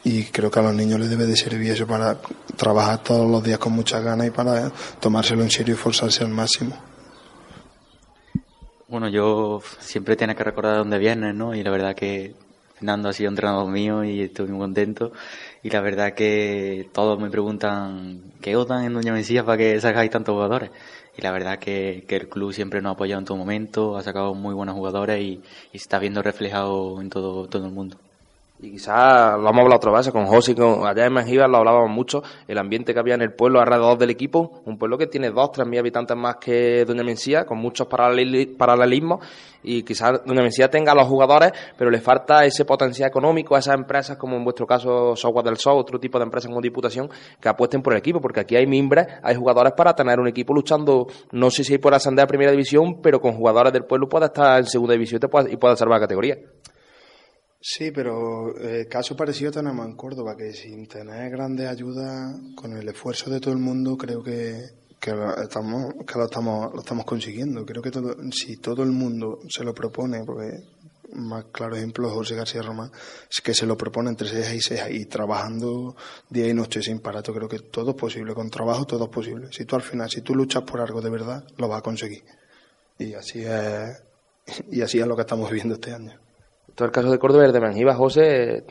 y 0.05 0.25
creo 0.25 0.51
que 0.51 0.61
a 0.61 0.63
los 0.63 0.75
niños 0.75 1.01
les 1.01 1.11
debe 1.11 1.27
de 1.27 1.37
servir 1.37 1.73
eso 1.73 1.87
para 1.87 2.19
trabajar 2.57 3.03
todos 3.03 3.29
los 3.29 3.43
días 3.43 3.59
con 3.59 3.73
mucha 3.73 4.01
ganas 4.01 4.29
y 4.29 4.31
para 4.31 4.71
tomárselo 5.01 5.43
en 5.43 5.51
serio 5.51 5.75
y 5.75 5.77
forzarse 5.77 6.25
al 6.25 6.31
máximo. 6.31 6.77
Bueno, 8.89 9.09
yo 9.09 9.61
siempre 9.79 10.17
tengo 10.17 10.35
que 10.35 10.43
recordar 10.43 10.73
de 10.73 10.79
dónde 10.79 10.99
vienes, 10.99 11.35
¿no? 11.35 11.55
Y 11.55 11.63
la 11.63 11.71
verdad 11.71 11.95
que 11.95 12.35
Fernando 12.75 13.11
ha 13.11 13.13
sido 13.13 13.29
entrenador 13.29 13.71
mío 13.71 14.03
y 14.03 14.23
estoy 14.23 14.49
muy 14.49 14.59
contento. 14.59 15.13
Y 15.63 15.71
la 15.71 15.81
verdad 15.83 16.15
que 16.15 16.89
todos 16.93 17.21
me 17.21 17.31
preguntan, 17.31 18.33
¿qué 18.41 18.57
votan 18.57 18.85
en 18.85 18.95
Doña 18.95 19.13
Mencía 19.13 19.45
para 19.45 19.59
que 19.59 19.81
sacáis 19.81 20.11
tantos 20.11 20.33
jugadores? 20.33 20.71
Y 21.21 21.23
la 21.23 21.33
verdad 21.33 21.59
que, 21.59 22.05
que, 22.09 22.17
el 22.17 22.29
club 22.29 22.53
siempre 22.53 22.81
nos 22.81 22.91
ha 22.91 22.95
apoyado 22.95 23.19
en 23.21 23.27
todo 23.27 23.37
momento, 23.37 23.97
ha 23.97 24.03
sacado 24.03 24.35
muy 24.35 24.55
buenos 24.55 24.75
jugadores 24.75 25.21
y, 25.21 25.43
y 25.73 25.77
está 25.77 25.99
viendo 25.99 26.23
reflejado 26.23 27.01
en 27.01 27.11
todo, 27.11 27.47
todo 27.49 27.67
el 27.67 27.73
mundo. 27.73 27.99
Y 28.63 28.73
quizás 28.73 29.39
lo 29.39 29.49
hemos 29.49 29.63
hablado 29.63 29.77
otra 29.77 29.93
vez 29.93 30.11
con 30.11 30.27
José, 30.27 30.55
con 30.55 30.87
allá 30.87 31.07
en 31.07 31.15
Mengíbar 31.15 31.49
lo 31.49 31.59
hablábamos 31.59 31.89
mucho, 31.89 32.23
el 32.47 32.59
ambiente 32.59 32.93
que 32.93 33.01
había 33.01 33.15
en 33.15 33.23
el 33.23 33.33
pueblo 33.33 33.59
alrededor 33.59 33.97
del 33.97 34.11
equipo, 34.11 34.61
un 34.67 34.77
pueblo 34.77 34.99
que 34.99 35.07
tiene 35.07 35.31
dos, 35.31 35.53
tres 35.53 35.67
mil 35.67 35.79
habitantes 35.79 36.15
más 36.15 36.37
que 36.37 36.85
Doña 36.85 37.03
Mencía, 37.03 37.47
con 37.47 37.57
muchos 37.57 37.87
paralelismos, 37.87 39.27
y 39.63 39.83
quizás 39.83 40.23
Doña 40.27 40.43
Mencía 40.43 40.69
tenga 40.69 40.95
los 40.95 41.07
jugadores, 41.07 41.53
pero 41.79 41.91
le 41.91 42.03
falta 42.03 42.45
ese 42.45 42.67
potencial 42.67 43.09
económico 43.09 43.57
a 43.57 43.61
esas 43.61 43.77
empresas, 43.77 44.19
como 44.19 44.37
en 44.37 44.45
vuestro 44.45 44.67
caso 44.67 45.17
Software 45.17 45.47
del 45.47 45.57
Sol, 45.57 45.79
otro 45.79 45.99
tipo 45.99 46.19
de 46.19 46.25
empresas 46.25 46.51
como 46.51 46.61
Diputación, 46.61 47.09
que 47.41 47.49
apuesten 47.49 47.81
por 47.81 47.95
el 47.95 48.01
equipo, 48.01 48.21
porque 48.21 48.41
aquí 48.41 48.57
hay 48.57 48.67
mimbres, 48.67 49.07
hay 49.23 49.37
jugadores 49.37 49.73
para 49.75 49.95
tener 49.95 50.21
un 50.21 50.29
equipo 50.29 50.53
luchando, 50.53 51.07
no 51.33 51.51
sé 51.51 51.65
si 51.65 51.79
por 51.79 51.95
ascender 51.95 52.25
a 52.25 52.27
primera 52.27 52.51
división, 52.51 53.01
pero 53.01 53.23
con 53.23 53.33
jugadores 53.33 53.73
del 53.73 53.87
pueblo 53.87 54.07
puede 54.07 54.27
estar 54.27 54.59
en 54.59 54.67
segunda 54.67 54.93
división 54.93 55.19
y 55.49 55.57
puede 55.57 55.77
salvar 55.79 55.99
la 55.99 56.05
categoría. 56.05 56.37
Sí, 57.63 57.91
pero 57.91 58.57
eh, 58.59 58.87
caso 58.89 59.15
parecido 59.15 59.53
tenemos 59.53 59.85
en 59.87 59.95
Córdoba, 59.95 60.35
que 60.35 60.55
sin 60.55 60.87
tener 60.87 61.31
grandes 61.31 61.69
ayudas, 61.69 62.35
con 62.55 62.75
el 62.75 62.89
esfuerzo 62.89 63.29
de 63.29 63.39
todo 63.39 63.53
el 63.53 63.61
mundo, 63.61 63.99
creo 63.99 64.23
que, 64.23 64.63
que, 64.99 65.11
lo, 65.11 65.37
estamos, 65.37 65.93
que 66.07 66.19
lo, 66.19 66.25
estamos, 66.25 66.73
lo 66.73 66.81
estamos 66.81 67.05
consiguiendo. 67.05 67.67
Creo 67.67 67.83
que 67.83 67.91
todo, 67.91 68.17
si 68.33 68.57
todo 68.57 68.83
el 68.83 68.93
mundo 68.93 69.41
se 69.51 69.63
lo 69.63 69.75
propone, 69.75 70.25
porque 70.25 70.65
más 71.13 71.45
claro 71.53 71.77
ejemplo 71.77 72.09
José 72.09 72.35
García 72.35 72.63
Román, 72.63 72.91
es 73.31 73.43
que 73.43 73.53
se 73.53 73.67
lo 73.67 73.77
propone 73.77 74.09
entre 74.09 74.29
seis 74.29 74.55
y 74.55 74.61
seis 74.61 74.83
y 74.91 75.05
trabajando 75.05 75.97
día 76.31 76.49
y 76.49 76.55
noche 76.55 76.81
sin 76.81 77.01
parar. 77.01 77.23
creo 77.23 77.49
que 77.49 77.59
todo 77.59 77.91
es 77.91 77.97
posible, 77.97 78.33
con 78.33 78.49
trabajo 78.49 78.87
todo 78.87 79.05
es 79.05 79.11
posible. 79.11 79.49
Si 79.53 79.67
tú 79.67 79.77
al 79.77 79.83
final, 79.83 80.09
si 80.09 80.23
tú 80.23 80.35
luchas 80.35 80.63
por 80.63 80.81
algo 80.81 81.03
de 81.03 81.11
verdad, 81.11 81.45
lo 81.59 81.69
vas 81.69 81.81
a 81.81 81.83
conseguir. 81.83 82.25
Y 82.99 83.13
así 83.13 83.43
es, 83.45 84.03
y 84.71 84.81
así 84.81 84.99
es 84.99 85.07
lo 85.07 85.15
que 85.15 85.23
estamos 85.23 85.51
viviendo 85.51 85.75
este 85.75 85.93
año. 85.93 86.30
Todo 86.75 86.87
el 86.87 86.93
caso 86.93 87.11
de 87.11 87.19
Córdoba 87.19 87.45
y 87.45 87.47
el 87.47 87.53
de 87.53 87.61
Mengiva, 87.61 87.95
José, 87.95 88.65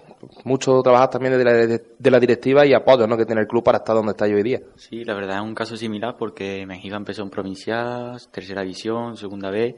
mucho 0.44 0.82
trabajas 0.82 1.12
también 1.12 1.38
de 1.38 1.44
la, 1.44 1.54
de 1.54 2.12
la 2.12 2.20
directiva 2.20 2.66
y 2.66 2.74
apoyo 2.74 3.08
¿no? 3.08 3.18
que 3.18 3.26
tiene 3.26 3.42
el 3.42 3.48
club 3.48 3.64
para 3.64 3.80
estar 3.80 3.96
donde 3.96 4.12
está 4.12 4.26
hoy 4.26 4.44
día. 4.44 4.62
Sí, 4.76 5.04
la 5.04 5.14
verdad 5.14 5.38
es 5.38 5.44
un 5.44 5.56
caso 5.56 5.78
similar 5.78 6.16
porque 6.18 6.66
Mengiva 6.66 6.98
empezó 6.98 7.24
en 7.24 7.30
provincial, 7.30 8.20
tercera 8.32 8.62
división, 8.62 9.18
segunda 9.18 9.50
B 9.50 9.76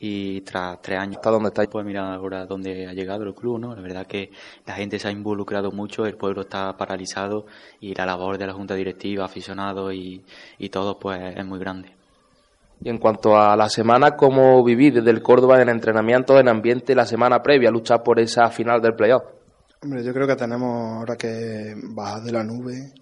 y 0.00 0.42
tras 0.42 0.80
tres 0.80 0.98
años 0.98 1.16
está 1.16 1.30
donde 1.30 1.48
está 1.48 1.64
pues 1.64 1.84
mira 1.84 2.14
ahora 2.14 2.46
dónde 2.46 2.86
ha 2.86 2.92
llegado 2.92 3.24
el 3.24 3.34
club 3.34 3.58
no 3.58 3.74
la 3.74 3.80
verdad 3.80 4.06
que 4.06 4.30
la 4.64 4.74
gente 4.74 4.98
se 4.98 5.08
ha 5.08 5.10
involucrado 5.10 5.72
mucho 5.72 6.06
el 6.06 6.16
pueblo 6.16 6.42
está 6.42 6.76
paralizado 6.76 7.46
y 7.80 7.94
la 7.94 8.06
labor 8.06 8.38
de 8.38 8.46
la 8.46 8.52
junta 8.52 8.74
directiva 8.74 9.24
aficionados 9.24 9.92
y, 9.94 10.24
y 10.58 10.68
todo 10.68 10.98
pues 10.98 11.36
es 11.36 11.44
muy 11.44 11.58
grande 11.58 11.97
y 12.80 12.88
en 12.88 12.98
cuanto 12.98 13.36
a 13.36 13.56
la 13.56 13.68
semana, 13.68 14.16
¿cómo 14.16 14.62
vivir 14.62 14.94
desde 14.94 15.10
el 15.10 15.22
Córdoba 15.22 15.60
en 15.60 15.68
entrenamiento, 15.68 16.38
en 16.38 16.48
ambiente, 16.48 16.94
la 16.94 17.06
semana 17.06 17.42
previa 17.42 17.70
luchar 17.70 18.02
por 18.02 18.20
esa 18.20 18.48
final 18.50 18.80
del 18.80 18.94
playoff? 18.94 19.24
Hombre, 19.82 20.04
yo 20.04 20.12
creo 20.12 20.26
que 20.26 20.36
tenemos 20.36 20.98
ahora 20.98 21.16
que 21.16 21.74
bajar 21.94 22.22
de 22.22 22.32
la 22.32 22.44
nube 22.44 22.92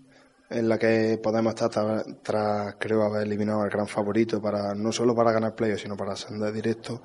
en 0.49 0.69
la 0.69 0.79
que 0.79 1.19
podemos 1.23 1.55
estar 1.55 2.05
tras, 2.23 2.77
creo, 2.79 3.03
haber 3.03 3.27
eliminado 3.27 3.63
al 3.63 3.71
gran 3.71 3.87
favorito 3.87 4.41
para 4.41 4.75
no 4.75 4.93
solo 4.93 5.15
para 5.15 5.33
ganar 5.33 5.55
playoff, 5.55 5.81
sino 5.81 5.97
para 5.97 6.13
ascender 6.13 6.53
directo. 6.53 7.03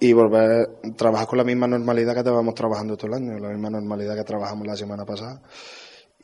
y 0.00 0.12
volver 0.12 0.68
a 0.82 0.96
trabajar 0.96 1.28
con 1.28 1.38
la 1.38 1.44
misma 1.44 1.68
normalidad 1.68 2.12
que 2.12 2.20
estábamos 2.20 2.54
trabajando 2.56 2.96
todo 2.96 3.06
el 3.06 3.22
año, 3.22 3.38
la 3.38 3.50
misma 3.50 3.70
normalidad 3.70 4.16
que 4.16 4.24
trabajamos 4.24 4.66
la 4.66 4.76
semana 4.76 5.04
pasada 5.04 5.40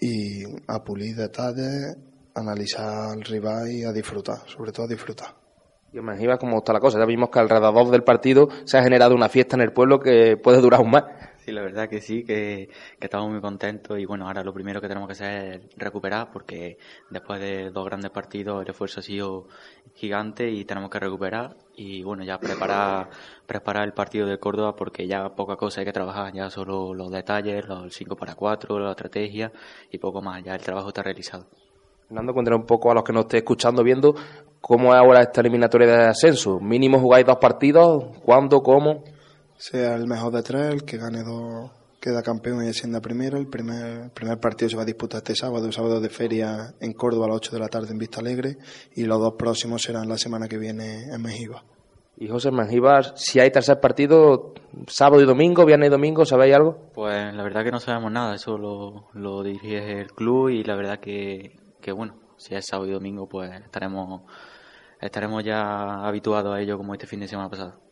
y 0.01 0.42
a 0.66 0.83
pulir 0.83 1.14
detalles, 1.14 1.97
analizar 2.35 3.12
al 3.12 3.23
rival 3.23 3.71
y 3.71 3.85
a 3.85 3.92
disfrutar, 3.92 4.38
sobre 4.49 4.73
todo 4.73 4.87
a 4.87 4.88
disfrutar. 4.88 5.48
Y 5.92 5.98
imagina 5.98 6.37
cómo 6.37 6.59
está 6.59 6.72
la 6.72 6.81
cosa. 6.81 6.98
Ya 6.98 7.07
vimos 7.07 7.31
que 7.31 7.38
alrededor 7.38 7.90
del 7.90 8.05
partido 8.05 8.48
se 8.64 8.79
ha 8.79 8.83
generado 8.83 9.14
una 9.14 9.29
fiesta 9.29 9.57
en 9.57 9.62
el 9.62 9.72
pueblo 9.72 10.01
que 10.01 10.37
puede 10.37 10.61
durar 10.61 10.81
un 10.81 10.90
mes. 10.90 11.05
Sí, 11.38 11.53
la 11.53 11.62
verdad 11.62 11.88
que 11.88 12.03
sí, 12.03 12.24
que, 12.24 12.68
que 13.01 13.07
estamos 13.07 13.31
muy 13.31 13.40
contentos 13.40 13.98
y 13.98 14.05
bueno, 14.05 14.27
ahora 14.27 14.44
lo 14.44 14.53
primero 14.53 14.83
que 14.83 14.88
tenemos 14.88 15.09
que 15.09 15.12
hacer 15.12 15.44
es 15.55 15.61
recuperar 15.79 16.31
porque 16.31 16.77
después 17.09 17.40
de 17.40 17.70
dos 17.70 17.87
grandes 17.87 18.11
partidos 18.11 18.62
el 18.62 18.68
esfuerzo 18.68 19.01
ha 19.01 19.03
sido 19.03 19.48
gigante 19.94 20.51
y 20.51 20.66
tenemos 20.66 20.90
que 20.90 20.98
recuperar 20.98 21.57
y 21.74 22.03
bueno, 22.03 22.22
ya 22.22 22.38
preparar, 22.38 23.09
preparar 23.46 23.85
el 23.85 23.94
partido 23.94 24.27
de 24.27 24.38
Córdoba 24.38 24.77
porque 24.77 25.07
ya 25.07 25.31
poca 25.31 25.57
cosa 25.57 25.81
hay 25.81 25.87
que 25.87 25.92
trabajar, 25.94 26.35
ya 26.35 26.51
solo 26.51 26.92
los 26.92 27.11
detalles, 27.11 27.66
los 27.66 27.94
5 27.94 28.14
para 28.14 28.35
4, 28.35 28.79
la 28.79 28.90
estrategia 28.90 29.51
y 29.90 29.96
poco 29.96 30.20
más, 30.20 30.44
ya 30.44 30.55
el 30.55 30.61
trabajo 30.61 30.88
está 30.88 31.03
realizado. 31.03 31.46
Fernando, 32.09 32.33
cuéntanos 32.33 32.61
un 32.61 32.66
poco 32.66 32.90
a 32.90 32.94
los 32.94 33.05
que 33.05 33.12
nos 33.12 33.25
esté 33.25 33.37
escuchando, 33.38 33.85
viendo 33.85 34.14
cómo 34.62 34.94
es 34.94 34.99
ahora 34.99 35.21
esta 35.21 35.42
eliminatoria 35.42 35.87
de 35.87 36.07
ascenso. 36.07 36.59
Mínimo 36.59 36.99
jugáis 36.99 37.27
dos 37.27 37.37
partidos, 37.37 38.16
¿cuándo, 38.25 38.62
cómo? 38.62 39.05
Sea 39.59 39.94
el 39.94 40.07
mejor 40.07 40.33
de 40.33 40.42
tres, 40.42 40.73
el 40.73 40.85
que 40.85 40.97
gane 40.97 41.23
dos 41.23 41.71
queda 42.01 42.23
campeón 42.23 42.64
y 42.64 42.71
asciende 42.71 42.97
a 42.97 43.03
primero. 43.03 43.37
El 43.37 43.49
primer, 43.49 44.11
primer 44.12 44.38
partido 44.40 44.71
se 44.71 44.77
va 44.77 44.83
a 44.83 44.87
disputar 44.87 45.18
este 45.18 45.35
sábado, 45.35 45.71
sábado 45.71 46.01
de 46.01 46.09
feria 46.09 46.73
en 46.81 46.94
Córdoba 46.94 47.27
a 47.27 47.29
las 47.29 47.37
8 47.38 47.53
de 47.53 47.61
la 47.61 47.68
tarde 47.68 47.90
en 47.90 47.99
Vista 47.99 48.21
Alegre 48.21 48.57
y 48.94 49.05
los 49.05 49.21
dos 49.21 49.35
próximos 49.38 49.83
serán 49.83 50.09
la 50.09 50.16
semana 50.16 50.49
que 50.49 50.57
viene 50.57 51.12
en 51.12 51.21
Mejiba. 51.21 51.62
Y 52.16 52.29
José 52.29 52.51
Mangíbar, 52.51 53.12
si 53.16 53.38
hay 53.38 53.51
tercer 53.51 53.81
partido, 53.81 54.55
sábado 54.87 55.23
y 55.23 55.27
domingo, 55.27 55.66
viernes 55.66 55.88
y 55.88 55.90
domingo, 55.90 56.25
¿sabéis 56.25 56.55
algo? 56.55 56.90
Pues 56.94 57.35
la 57.35 57.42
verdad 57.42 57.64
que 57.64 57.71
no 57.71 57.81
sabemos 57.81 58.11
nada, 58.11 58.35
eso 58.35 58.57
lo, 58.57 59.09
lo 59.12 59.42
dirige 59.42 60.01
el 60.01 60.11
club 60.12 60.49
y 60.49 60.64
la 60.64 60.75
verdad 60.75 60.99
que, 61.01 61.67
que 61.81 61.93
bueno, 61.93 62.14
si 62.37 62.55
es 62.55 62.67
sábado 62.67 62.88
y 62.88 62.93
domingo 62.93 63.29
pues 63.29 63.51
estaremos, 63.61 64.23
estaremos 65.01 65.45
ya 65.45 66.07
habituados 66.07 66.55
a 66.55 66.61
ello 66.61 66.77
como 66.77 66.95
este 66.95 67.07
fin 67.07 67.21
de 67.21 67.29
semana 67.29 67.49
pasado. 67.49 67.88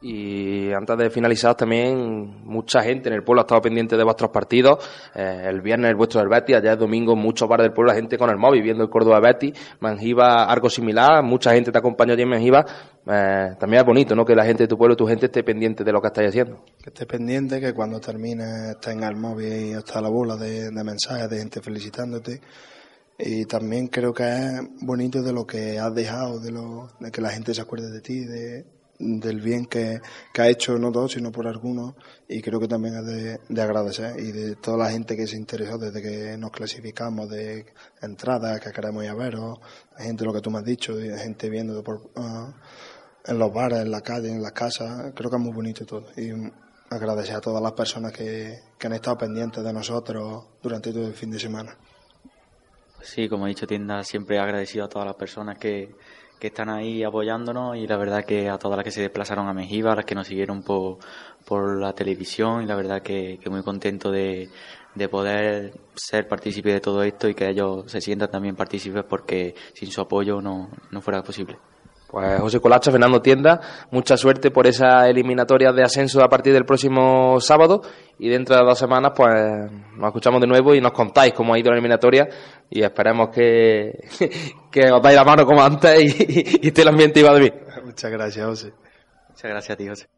Y 0.00 0.72
antes 0.72 0.96
de 0.96 1.10
finalizar 1.10 1.56
también 1.56 2.44
mucha 2.44 2.82
gente 2.82 3.08
en 3.08 3.16
el 3.16 3.24
pueblo 3.24 3.40
ha 3.40 3.42
estado 3.42 3.60
pendiente 3.60 3.96
de 3.96 4.04
vuestros 4.04 4.30
partidos. 4.30 4.78
Eh, 5.14 5.46
el 5.46 5.60
viernes 5.60 5.90
el 5.90 5.96
vuestro 5.96 6.20
del 6.20 6.28
Betis, 6.28 6.56
allá 6.56 6.74
es 6.74 6.78
domingo 6.78 7.16
muchos 7.16 7.48
bares 7.48 7.64
del 7.64 7.72
pueblo, 7.72 7.90
la 7.90 7.96
gente 7.96 8.16
con 8.16 8.30
el 8.30 8.36
móvil 8.36 8.62
viendo 8.62 8.84
el 8.84 8.90
Córdoba 8.90 9.18
Betis. 9.18 9.58
Manjiva 9.80 10.44
algo 10.44 10.70
similar, 10.70 11.24
mucha 11.24 11.52
gente 11.52 11.72
te 11.72 11.78
acompañó 11.78 12.12
allí 12.12 12.22
en 12.22 12.28
Manjiva. 12.28 12.64
Eh, 13.06 13.56
también 13.58 13.80
es 13.80 13.86
bonito, 13.86 14.14
¿no? 14.14 14.24
Que 14.24 14.36
la 14.36 14.44
gente 14.44 14.64
de 14.64 14.68
tu 14.68 14.78
pueblo, 14.78 14.94
tu 14.94 15.06
gente 15.06 15.26
esté 15.26 15.42
pendiente 15.42 15.82
de 15.82 15.90
lo 15.90 16.00
que 16.00 16.06
estáis 16.06 16.28
haciendo. 16.28 16.64
Que 16.80 16.90
esté 16.90 17.04
pendiente, 17.04 17.60
que 17.60 17.74
cuando 17.74 17.98
termine 17.98 18.76
tenga 18.80 19.08
el 19.08 19.16
móvil 19.16 19.52
y 19.52 19.72
está 19.72 20.00
la 20.00 20.10
bola 20.10 20.36
de, 20.36 20.70
de 20.70 20.84
mensajes 20.84 21.28
de 21.28 21.38
gente 21.38 21.60
felicitándote. 21.60 22.40
Y 23.18 23.46
también 23.46 23.88
creo 23.88 24.14
que 24.14 24.22
es 24.22 24.60
bonito 24.80 25.22
de 25.22 25.32
lo 25.32 25.44
que 25.44 25.78
has 25.78 25.92
dejado, 25.92 26.38
de, 26.38 26.52
lo, 26.52 26.88
de 27.00 27.10
que 27.10 27.20
la 27.20 27.30
gente 27.30 27.52
se 27.52 27.60
acuerde 27.60 27.90
de 27.90 28.00
ti, 28.00 28.24
de, 28.24 28.64
del 28.98 29.40
bien 29.40 29.66
que, 29.66 30.00
que 30.32 30.42
ha 30.42 30.48
hecho 30.48 30.78
no 30.78 30.92
todos, 30.92 31.12
sino 31.12 31.32
por 31.32 31.46
algunos, 31.46 31.94
y 32.28 32.40
creo 32.42 32.60
que 32.60 32.68
también 32.68 32.96
es 32.96 33.06
de, 33.06 33.40
de 33.48 33.62
agradecer 33.62 34.18
y 34.20 34.32
de 34.32 34.56
toda 34.56 34.76
la 34.76 34.90
gente 34.90 35.16
que 35.16 35.26
se 35.26 35.36
interesó 35.36 35.78
desde 35.78 36.02
que 36.02 36.36
nos 36.36 36.50
clasificamos 36.50 37.28
de 37.28 37.66
entradas, 38.02 38.60
que 38.60 38.70
queremos 38.70 39.02
ir 39.04 39.10
a 39.10 39.14
veros, 39.14 39.58
gente, 39.96 40.24
lo 40.24 40.32
que 40.32 40.40
tú 40.40 40.50
me 40.50 40.58
has 40.58 40.64
dicho, 40.64 40.94
gente 40.96 41.48
viendo 41.48 41.82
por, 41.82 42.10
ah, 42.16 42.54
en 43.24 43.38
los 43.38 43.52
bares, 43.52 43.80
en 43.80 43.90
la 43.90 44.00
calle, 44.00 44.30
en 44.30 44.42
las 44.42 44.52
casas, 44.52 45.12
creo 45.14 45.30
que 45.30 45.36
es 45.36 45.42
muy 45.42 45.52
bonito 45.52 45.84
todo. 45.84 46.06
Y 46.16 46.30
agradecer 46.90 47.36
a 47.36 47.40
todas 47.40 47.62
las 47.62 47.72
personas 47.72 48.12
que, 48.12 48.60
que 48.78 48.86
han 48.86 48.94
estado 48.94 49.18
pendientes 49.18 49.62
de 49.62 49.72
nosotros 49.72 50.46
durante 50.62 50.92
todo 50.92 51.06
el 51.06 51.14
fin 51.14 51.30
de 51.30 51.38
semana. 51.38 51.76
Sí, 53.00 53.28
como 53.28 53.46
he 53.46 53.50
dicho, 53.50 53.66
Tienda, 53.66 54.02
siempre 54.04 54.38
agradecido 54.38 54.84
a 54.84 54.88
todas 54.88 55.06
las 55.06 55.16
personas 55.16 55.58
que, 55.58 55.94
que 56.38 56.48
están 56.48 56.68
ahí 56.68 57.02
apoyándonos 57.04 57.76
y 57.76 57.86
la 57.86 57.96
verdad 57.96 58.24
que 58.24 58.48
a 58.48 58.58
todas 58.58 58.76
las 58.76 58.84
que 58.84 58.90
se 58.90 59.02
desplazaron 59.02 59.48
a 59.48 59.54
Mejiva, 59.54 59.94
las 59.94 60.04
que 60.04 60.14
nos 60.14 60.26
siguieron 60.26 60.62
por, 60.62 60.98
por 61.46 61.80
la 61.80 61.92
televisión 61.94 62.62
y 62.62 62.66
la 62.66 62.76
verdad 62.76 63.02
que, 63.02 63.38
que 63.42 63.50
muy 63.50 63.62
contento 63.62 64.10
de, 64.10 64.50
de 64.94 65.08
poder 65.08 65.72
ser 65.94 66.28
partícipe 66.28 66.72
de 66.72 66.80
todo 66.80 67.02
esto 67.02 67.28
y 67.28 67.34
que 67.34 67.48
ellos 67.48 67.90
se 67.90 68.00
sientan 68.00 68.30
también 68.30 68.56
partícipes 68.56 69.04
porque 69.04 69.54
sin 69.74 69.90
su 69.90 70.00
apoyo 70.00 70.40
no, 70.40 70.68
no 70.90 71.00
fuera 71.00 71.22
posible. 71.22 71.56
Pues 72.10 72.40
José 72.40 72.58
Colacha, 72.58 72.90
Fernando 72.90 73.20
Tienda, 73.20 73.60
mucha 73.90 74.16
suerte 74.16 74.50
por 74.50 74.66
esa 74.66 75.06
eliminatoria 75.08 75.72
de 75.72 75.82
ascenso 75.82 76.24
a 76.24 76.28
partir 76.28 76.54
del 76.54 76.64
próximo 76.64 77.38
sábado 77.38 77.82
y 78.18 78.30
dentro 78.30 78.56
de 78.56 78.62
dos 78.62 78.78
semanas 78.78 79.12
pues 79.14 79.30
nos 79.94 80.06
escuchamos 80.06 80.40
de 80.40 80.46
nuevo 80.46 80.74
y 80.74 80.80
nos 80.80 80.92
contáis 80.92 81.34
cómo 81.34 81.52
ha 81.52 81.58
ido 81.58 81.70
la 81.70 81.76
eliminatoria 81.76 82.26
y 82.70 82.82
esperemos 82.82 83.28
que, 83.28 83.92
que 84.70 84.90
os 84.90 85.02
dais 85.02 85.16
la 85.16 85.24
mano 85.24 85.44
como 85.44 85.62
antes 85.62 86.00
y, 86.00 86.60
y 86.62 86.68
esté 86.68 86.80
el 86.80 86.88
ambiente 86.88 87.20
igual 87.20 87.34
de 87.34 87.40
bien. 87.40 87.54
Muchas 87.84 88.10
gracias, 88.10 88.46
José. 88.46 88.72
Muchas 89.28 89.50
gracias 89.50 89.70
a 89.70 89.76
ti, 89.76 89.88
José. 89.88 90.17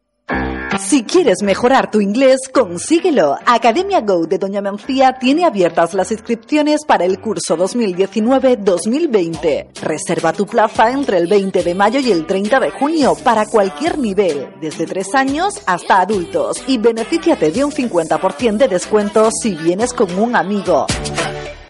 Si 0.79 1.03
quieres 1.05 1.43
mejorar 1.43 1.91
tu 1.91 2.01
inglés, 2.01 2.41
consíguelo. 2.53 3.37
Academia 3.45 4.01
Go 4.01 4.27
de 4.27 4.39
Doña 4.39 4.61
Mencía 4.61 5.17
tiene 5.21 5.45
abiertas 5.45 5.95
las 5.95 6.11
inscripciones 6.11 6.85
para 6.87 7.05
el 7.05 7.21
curso 7.21 7.57
2019-2020. 7.57 9.69
Reserva 9.83 10.33
tu 10.33 10.47
plaza 10.47 10.91
entre 10.91 11.19
el 11.19 11.27
20 11.27 11.63
de 11.63 11.75
mayo 11.75 12.01
y 12.01 12.11
el 12.11 12.27
30 12.27 12.61
de 12.61 12.71
junio 12.71 13.15
para 13.23 13.45
cualquier 13.47 13.99
nivel, 13.99 14.49
desde 14.61 14.87
3 14.87 15.15
años 15.15 15.61
hasta 15.67 16.01
adultos, 16.01 16.63
y 16.67 16.79
benefíciate 16.79 17.51
de 17.51 17.65
un 17.65 17.73
50% 17.73 18.57
de 18.57 18.69
descuento 18.69 19.31
si 19.31 19.55
vienes 19.55 19.93
con 19.93 20.19
un 20.19 20.35
amigo. 20.35 20.87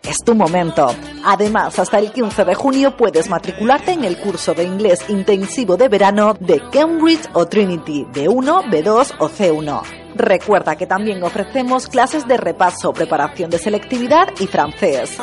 Es 0.02 0.18
tu 0.24 0.34
momento. 0.34 0.94
Además, 1.24 1.78
hasta 1.78 1.98
el 1.98 2.12
15 2.12 2.44
de 2.44 2.54
junio 2.54 2.96
puedes 2.96 3.28
matricularte 3.28 3.92
en 3.92 4.04
el 4.04 4.16
curso 4.18 4.54
de 4.54 4.64
inglés 4.64 5.04
intensivo 5.08 5.76
de 5.76 5.88
verano 5.88 6.34
de 6.40 6.60
Cambridge 6.70 7.28
o 7.34 7.46
Trinity, 7.46 8.06
B1, 8.12 8.70
B2 8.70 9.14
o 9.18 9.28
C1. 9.28 9.82
Recuerda 10.14 10.76
que 10.76 10.86
también 10.86 11.22
ofrecemos 11.22 11.86
clases 11.86 12.26
de 12.26 12.36
repaso, 12.36 12.92
preparación 12.92 13.50
de 13.50 13.58
selectividad 13.58 14.28
y 14.40 14.46
francés. 14.46 15.18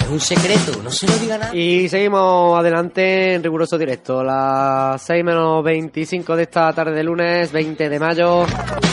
Es 0.00 0.08
un 0.08 0.20
secreto, 0.20 0.80
no 0.82 0.90
se 0.90 1.06
lo 1.06 1.12
diga 1.14 1.38
nada. 1.38 1.54
Y 1.54 1.88
seguimos 1.88 2.58
adelante 2.58 3.34
en 3.34 3.42
riguroso 3.42 3.76
directo. 3.76 4.22
Las 4.22 5.02
6 5.02 5.24
menos 5.24 5.62
25 5.64 6.36
de 6.36 6.42
esta 6.44 6.72
tarde 6.72 6.92
de 6.92 7.02
lunes, 7.02 7.50
20 7.50 7.88
de 7.88 7.98
mayo. 7.98 8.44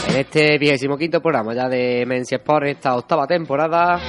En 0.08 0.16
este 0.16 0.58
vigésimo 0.58 0.98
quinto 0.98 1.20
programa 1.20 1.54
ya 1.54 1.68
de 1.68 2.04
Mensi 2.06 2.34
Sport, 2.34 2.66
esta 2.66 2.96
octava 2.96 3.26
temporada. 3.26 4.00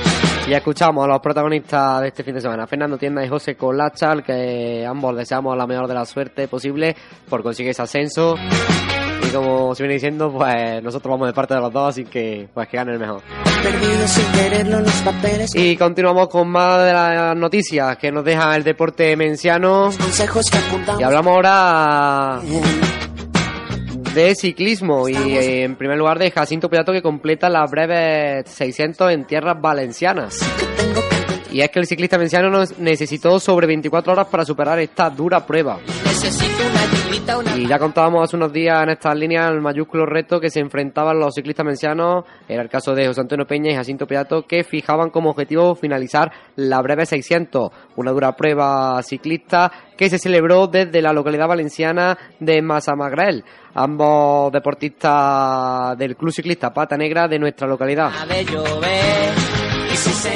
Y 0.47 0.53
escuchamos 0.53 1.03
a 1.05 1.07
los 1.07 1.19
protagonistas 1.19 2.01
de 2.01 2.07
este 2.07 2.23
fin 2.23 2.33
de 2.33 2.41
semana, 2.41 2.65
Fernando 2.65 2.97
Tienda 2.97 3.23
y 3.23 3.29
José 3.29 3.55
Colacha, 3.55 4.11
al 4.11 4.23
que 4.23 4.85
ambos 4.85 5.15
deseamos 5.15 5.55
la 5.55 5.67
mejor 5.67 5.87
de 5.87 5.93
la 5.93 6.05
suerte 6.05 6.47
posible 6.47 6.95
por 7.29 7.43
conseguir 7.43 7.71
ese 7.71 7.81
ascenso. 7.83 8.35
Y 9.27 9.29
como 9.31 9.75
se 9.75 9.83
viene 9.83 9.95
diciendo, 9.95 10.31
pues 10.31 10.81
nosotros 10.81 11.11
vamos 11.11 11.27
de 11.27 11.33
parte 11.33 11.53
de 11.53 11.59
los 11.59 11.73
dos, 11.73 11.89
así 11.89 12.05
que 12.05 12.47
pues 12.53 12.67
que 12.67 12.77
gane 12.77 12.93
el 12.93 12.99
mejor. 12.99 13.21
Perdido 13.61 14.07
sin 14.07 14.31
quererlo 14.31 14.79
los 14.79 15.01
papeles. 15.01 15.55
Y 15.55 15.75
continuamos 15.75 16.29
con 16.29 16.47
más 16.49 16.85
de 16.85 16.93
las 16.93 17.35
noticias 17.35 17.97
que 17.97 18.11
nos 18.11 18.23
deja 18.23 18.55
el 18.55 18.63
deporte 18.63 19.15
menciano. 19.17 19.89
Consejos 19.99 20.49
que 20.49 20.57
apuntamos. 20.57 21.01
Y 21.01 21.03
hablamos 21.03 21.33
ahora 21.35 22.41
de 24.13 24.33
ciclismo 24.33 25.07
y 25.07 25.15
eh, 25.15 25.63
en 25.63 25.75
primer 25.75 25.97
lugar 25.97 26.17
de 26.17 26.31
Jacinto 26.31 26.69
Pilato 26.69 26.91
que 26.91 27.03
completa 27.03 27.49
las 27.49 27.69
breves 27.69 28.49
600 28.49 29.11
en 29.11 29.25
tierras 29.25 29.61
valencianas. 29.61 30.39
Y 31.51 31.61
es 31.61 31.69
que 31.69 31.79
el 31.79 31.87
ciclista 31.87 32.17
menciano 32.17 32.49
nos 32.49 32.77
necesitó 32.77 33.39
sobre 33.39 33.67
24 33.67 34.13
horas 34.13 34.27
para 34.27 34.45
superar 34.45 34.79
esta 34.79 35.09
dura 35.09 35.45
prueba. 35.45 35.79
Y 37.55 37.67
ya 37.67 37.77
contábamos 37.77 38.23
hace 38.23 38.35
unos 38.35 38.53
días 38.53 38.81
en 38.83 38.89
estas 38.89 39.15
líneas 39.17 39.51
el 39.51 39.61
mayúsculo 39.61 40.05
reto 40.05 40.39
que 40.39 40.49
se 40.49 40.59
enfrentaban 40.59 41.19
los 41.19 41.33
ciclistas 41.35 41.65
mencianos, 41.65 42.25
era 42.47 42.61
el 42.61 42.69
caso 42.69 42.93
de 42.93 43.07
José 43.07 43.21
Antonio 43.21 43.45
Peña 43.45 43.71
y 43.71 43.75
Jacinto 43.75 44.07
Peato, 44.07 44.45
que 44.47 44.63
fijaban 44.63 45.09
como 45.09 45.31
objetivo 45.31 45.75
finalizar 45.75 46.31
la 46.55 46.81
breve 46.81 47.05
600, 47.05 47.71
una 47.97 48.11
dura 48.11 48.35
prueba 48.35 49.01
ciclista 49.03 49.71
que 49.97 50.09
se 50.09 50.19
celebró 50.19 50.67
desde 50.67 51.01
la 51.01 51.13
localidad 51.13 51.47
valenciana 51.47 52.17
de 52.39 52.61
Masamagrel. 52.61 53.43
Ambos 53.73 54.51
deportistas 54.51 55.97
del 55.97 56.15
Club 56.15 56.31
Ciclista 56.31 56.73
Pata 56.73 56.97
Negra 56.97 57.27
de 57.27 57.39
nuestra 57.39 57.67
localidad. 57.67 58.11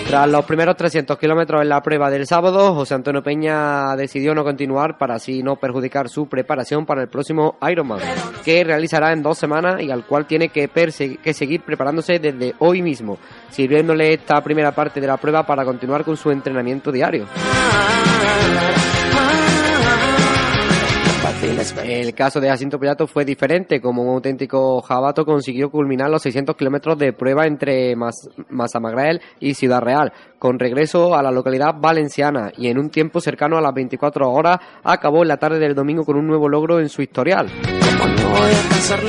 Tras 0.07 0.27
los 0.29 0.45
primeros 0.45 0.75
300 0.75 1.17
kilómetros 1.17 1.61
en 1.61 1.69
la 1.69 1.81
prueba 1.81 2.09
del 2.09 2.25
sábado, 2.25 2.73
José 2.73 2.95
Antonio 2.95 3.23
Peña 3.23 3.95
decidió 3.95 4.33
no 4.33 4.43
continuar 4.43 4.97
para 4.97 5.15
así 5.15 5.43
no 5.43 5.55
perjudicar 5.55 6.09
su 6.09 6.27
preparación 6.27 6.85
para 6.85 7.01
el 7.01 7.07
próximo 7.07 7.57
Ironman, 7.69 7.99
que 8.43 8.63
realizará 8.63 9.13
en 9.13 9.23
dos 9.23 9.37
semanas 9.37 9.81
y 9.81 9.91
al 9.91 10.05
cual 10.05 10.25
tiene 10.25 10.49
que, 10.49 10.67
que 10.67 11.33
seguir 11.33 11.61
preparándose 11.61 12.19
desde 12.19 12.55
hoy 12.59 12.81
mismo, 12.81 13.17
sirviéndole 13.49 14.13
esta 14.13 14.41
primera 14.43 14.71
parte 14.73 14.99
de 14.99 15.07
la 15.07 15.17
prueba 15.17 15.45
para 15.45 15.63
continuar 15.63 16.03
con 16.03 16.17
su 16.17 16.31
entrenamiento 16.31 16.91
diario. 16.91 17.27
El 21.41 22.13
caso 22.13 22.39
de 22.39 22.49
Jacinto 22.49 22.79
Pellato 22.79 23.07
fue 23.07 23.25
diferente, 23.25 23.81
como 23.81 24.03
un 24.03 24.09
auténtico 24.09 24.79
jabato 24.81 25.25
consiguió 25.25 25.71
culminar 25.71 26.07
los 26.09 26.21
600 26.21 26.55
kilómetros 26.55 26.99
de 26.99 27.13
prueba 27.13 27.47
entre 27.47 27.95
Mas 27.95 28.29
Masamagrel 28.49 29.21
y 29.39 29.55
Ciudad 29.55 29.81
Real, 29.81 30.13
con 30.41 30.57
regreso 30.57 31.13
a 31.13 31.21
la 31.21 31.29
localidad 31.29 31.75
valenciana 31.79 32.51
y 32.57 32.67
en 32.67 32.79
un 32.79 32.89
tiempo 32.89 33.21
cercano 33.21 33.59
a 33.59 33.61
las 33.61 33.75
24 33.75 34.27
horas 34.27 34.57
acabó 34.83 35.21
en 35.21 35.27
la 35.27 35.37
tarde 35.37 35.59
del 35.59 35.75
domingo 35.75 36.03
con 36.03 36.17
un 36.17 36.25
nuevo 36.25 36.49
logro 36.49 36.79
en 36.79 36.89
su 36.89 37.03
historial. 37.03 37.47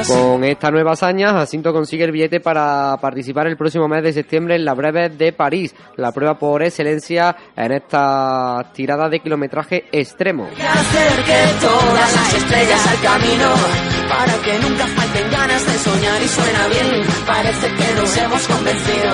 Con 0.06 0.44
esta 0.44 0.70
nueva 0.70 0.92
hazaña, 0.92 1.32
Jacinto 1.32 1.72
consigue 1.72 2.04
el 2.04 2.12
billete 2.12 2.40
para 2.40 2.98
participar 3.00 3.46
el 3.46 3.56
próximo 3.56 3.88
mes 3.88 4.02
de 4.02 4.12
septiembre 4.12 4.56
en 4.56 4.66
la 4.66 4.74
breve 4.74 5.08
de 5.08 5.32
París, 5.32 5.74
la 5.96 6.12
prueba 6.12 6.38
por 6.38 6.62
excelencia 6.62 7.34
en 7.56 7.72
esta 7.72 8.70
tirada 8.74 9.08
de 9.08 9.20
kilometraje 9.20 9.84
extremo. 9.90 10.48
Para 14.12 14.34
que 14.44 14.58
nunca 14.58 14.86
falten 14.86 15.30
ganas 15.30 15.66
de 15.66 15.78
soñar 15.78 16.22
y 16.22 16.28
suena 16.28 16.68
bien. 16.68 17.06
Parece 17.26 17.66
que 17.68 17.94
nos 17.94 18.16
hemos 18.18 18.46
convencido. 18.46 19.12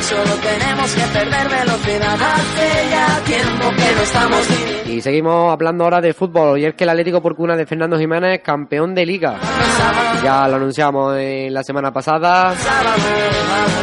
Solo 0.00 0.34
tenemos 0.50 0.94
que 0.94 1.02
perder 1.18 1.48
velocidad. 1.48 2.18
Hace 2.34 2.90
ya 2.90 3.24
tiempo 3.24 3.70
que 3.70 3.94
no 3.96 4.02
estamos. 4.02 4.46
Y 4.86 5.00
seguimos 5.00 5.52
hablando 5.52 5.84
ahora 5.84 6.00
de 6.00 6.14
fútbol, 6.14 6.58
y 6.58 6.64
es 6.64 6.74
que 6.74 6.84
el 6.84 6.90
Atlético 6.90 7.20
Porcuna 7.20 7.56
de 7.56 7.66
Fernando 7.66 7.98
Jiménez, 7.98 8.40
campeón 8.42 8.94
de 8.94 9.04
liga. 9.04 9.36
Ya 10.22 10.46
lo 10.48 10.56
anunciamos 10.56 11.16
en 11.18 11.52
la 11.52 11.62
semana 11.64 11.92
pasada. 11.92 12.54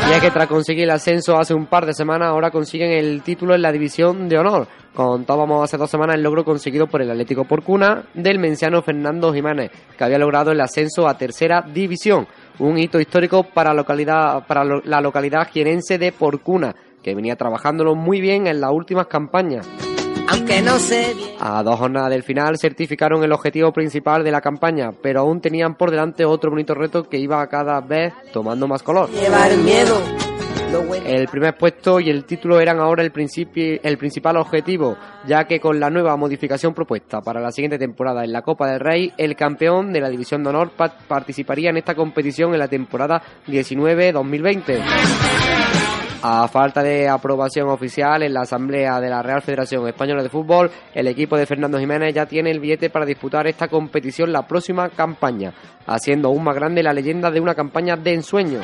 Y 0.10 0.13
es 0.13 0.21
que 0.21 0.32
tras 0.32 0.47
conseguir 0.47 0.86
el 0.86 0.91
ascenso 0.91 1.38
hace 1.38 1.54
un 1.54 1.65
par 1.65 1.86
de 1.86 1.93
semanas, 1.93 2.30
ahora 2.30 2.52
consiguen 2.52 2.91
el 2.91 3.21
título 3.21 3.54
en 3.54 3.62
la 3.62 3.71
división 3.71 4.30
de 4.30 4.38
honor. 4.38 4.67
Contábamos 4.93 5.63
hace 5.63 5.77
dos 5.77 5.89
semanas 5.89 6.15
el 6.15 6.23
logro 6.23 6.45
conseguido 6.45 6.86
por 6.86 7.01
el 7.01 7.10
Atlético 7.10 7.45
Porcuna 7.45 8.03
del 8.13 8.38
menciano 8.38 8.82
Fernando 8.84 9.34
Jiménez, 9.34 9.71
que 9.97 10.03
había 10.03 10.19
logrado 10.19 10.51
el 10.51 10.62
ascenso 10.62 11.08
a 11.08 11.17
tercera 11.17 11.62
división. 11.62 12.27
Un 12.60 12.77
hito 12.77 12.99
histórico 12.99 13.43
para, 13.43 13.71
la 13.71 13.77
localidad, 13.77 14.45
para 14.45 14.63
la 14.63 15.01
localidad 15.01 15.47
jienense 15.51 15.97
de 15.97 16.12
Porcuna, 16.12 16.75
que 17.01 17.15
venía 17.15 17.36
trabajándolo 17.36 17.95
muy 17.95 18.21
bien 18.21 18.45
en 18.45 18.62
las 18.62 18.71
últimas 18.71 19.08
campañas. 19.08 19.67
Aunque 20.27 20.62
no. 20.62 20.77
A 21.39 21.63
dos 21.63 21.79
jornadas 21.79 22.10
del 22.12 22.23
final 22.23 22.58
certificaron 22.58 23.23
el 23.23 23.32
objetivo 23.32 23.71
principal 23.73 24.23
de 24.23 24.32
la 24.32 24.41
campaña, 24.41 24.91
pero 25.01 25.21
aún 25.21 25.41
tenían 25.41 25.75
por 25.75 25.91
delante 25.91 26.23
otro 26.23 26.51
bonito 26.51 26.73
reto 26.75 27.03
que 27.10 27.17
iba 27.17 27.45
cada 27.47 27.82
vez 27.82 28.13
tomando 28.32 28.67
más 28.67 28.84
color. 28.84 29.10
Llevar 29.10 29.56
miedo. 29.58 29.97
El 31.06 31.28
primer 31.28 31.56
puesto 31.56 32.00
y 32.00 32.10
el 32.10 32.26
título 32.26 32.60
eran 32.60 32.80
ahora 32.80 33.04
el, 33.04 33.14
principi- 33.14 33.80
el 33.84 33.98
principal 33.98 34.38
objetivo, 34.38 34.98
ya 35.28 35.44
que 35.46 35.60
con 35.60 35.80
la 35.80 35.90
nueva 35.92 36.16
modificación 36.18 36.74
propuesta 36.74 37.22
para 37.22 37.40
la 37.40 37.52
siguiente 37.52 37.78
temporada 37.78 38.24
en 38.24 38.32
la 38.34 38.42
Copa 38.42 38.68
del 38.72 38.80
Rey, 38.80 39.14
el 39.18 39.36
campeón 39.36 39.94
de 39.94 40.02
la 40.02 40.10
División 40.10 40.42
de 40.44 40.50
Honor 40.50 40.72
pa- 40.72 40.96
participaría 41.08 41.70
en 41.70 41.78
esta 41.78 41.94
competición 41.94 42.54
en 42.54 42.60
la 42.60 42.68
temporada 42.68 43.22
19-2020. 43.48 44.82
A 46.26 46.48
falta 46.48 46.82
de 46.82 47.08
aprobación 47.10 47.68
oficial 47.70 48.24
en 48.24 48.34
la 48.34 48.42
Asamblea 48.42 49.00
de 49.02 49.10
la 49.10 49.22
Real 49.22 49.42
Federación 49.42 49.86
Española 49.88 50.24
de 50.24 50.30
Fútbol, 50.30 50.72
el 50.96 51.08
equipo 51.08 51.36
de 51.38 51.46
Fernando 51.46 51.78
Jiménez 51.78 52.14
ya 52.16 52.26
tiene 52.26 52.50
el 52.50 52.62
billete 52.62 52.90
para 52.90 53.06
disputar 53.06 53.46
esta 53.46 53.68
competición 53.68 54.32
la 54.32 54.48
próxima 54.48 54.90
campaña, 54.90 55.54
haciendo 55.86 56.30
aún 56.30 56.44
más 56.46 56.56
grande 56.56 56.82
la 56.82 56.94
leyenda 56.94 57.30
de 57.30 57.42
una 57.42 57.54
campaña 57.54 57.98
de 57.98 58.14
ensueño. 58.14 58.60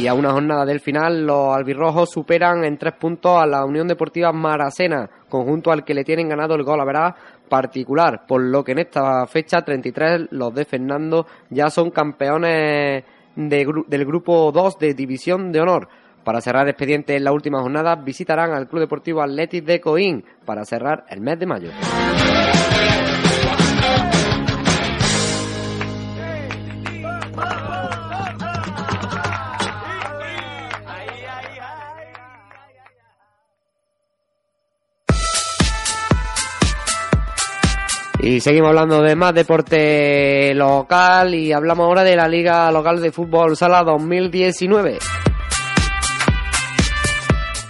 Y 0.00 0.06
a 0.06 0.14
una 0.14 0.32
jornada 0.32 0.64
del 0.64 0.80
final, 0.80 1.26
los 1.26 1.54
albirrojos 1.54 2.08
superan 2.10 2.64
en 2.64 2.78
tres 2.78 2.94
puntos 2.94 3.36
a 3.36 3.44
la 3.44 3.66
Unión 3.66 3.86
Deportiva 3.86 4.32
Maracena, 4.32 5.10
conjunto 5.28 5.70
al 5.70 5.84
que 5.84 5.92
le 5.92 6.04
tienen 6.04 6.26
ganado 6.26 6.54
el 6.54 6.62
gol 6.62 6.80
a 6.80 6.86
verá 6.86 7.14
particular, 7.50 8.22
por 8.26 8.40
lo 8.40 8.64
que 8.64 8.72
en 8.72 8.78
esta 8.78 9.26
fecha 9.26 9.60
33 9.60 10.28
los 10.30 10.54
de 10.54 10.64
Fernando 10.64 11.26
ya 11.50 11.68
son 11.68 11.90
campeones 11.90 13.04
del 13.36 14.06
grupo 14.06 14.50
2 14.50 14.78
de 14.78 14.94
División 14.94 15.52
de 15.52 15.60
Honor. 15.60 15.88
Para 16.24 16.40
cerrar 16.40 16.66
expediente 16.66 17.14
en 17.14 17.24
la 17.24 17.32
última 17.32 17.60
jornada, 17.60 17.96
visitarán 17.96 18.52
al 18.52 18.68
Club 18.68 18.80
Deportivo 18.80 19.20
Atletic 19.20 19.66
de 19.66 19.82
Coín 19.82 20.24
para 20.46 20.64
cerrar 20.64 21.04
el 21.10 21.20
mes 21.20 21.38
de 21.38 21.46
mayo. 21.46 21.70
Y 38.30 38.38
seguimos 38.38 38.68
hablando 38.68 39.02
de 39.02 39.16
más 39.16 39.34
deporte 39.34 40.54
local 40.54 41.34
y 41.34 41.52
hablamos 41.52 41.84
ahora 41.84 42.04
de 42.04 42.14
la 42.14 42.28
Liga 42.28 42.70
Local 42.70 43.02
de 43.02 43.10
Fútbol 43.10 43.56
Sala 43.56 43.82
2019. 43.82 44.98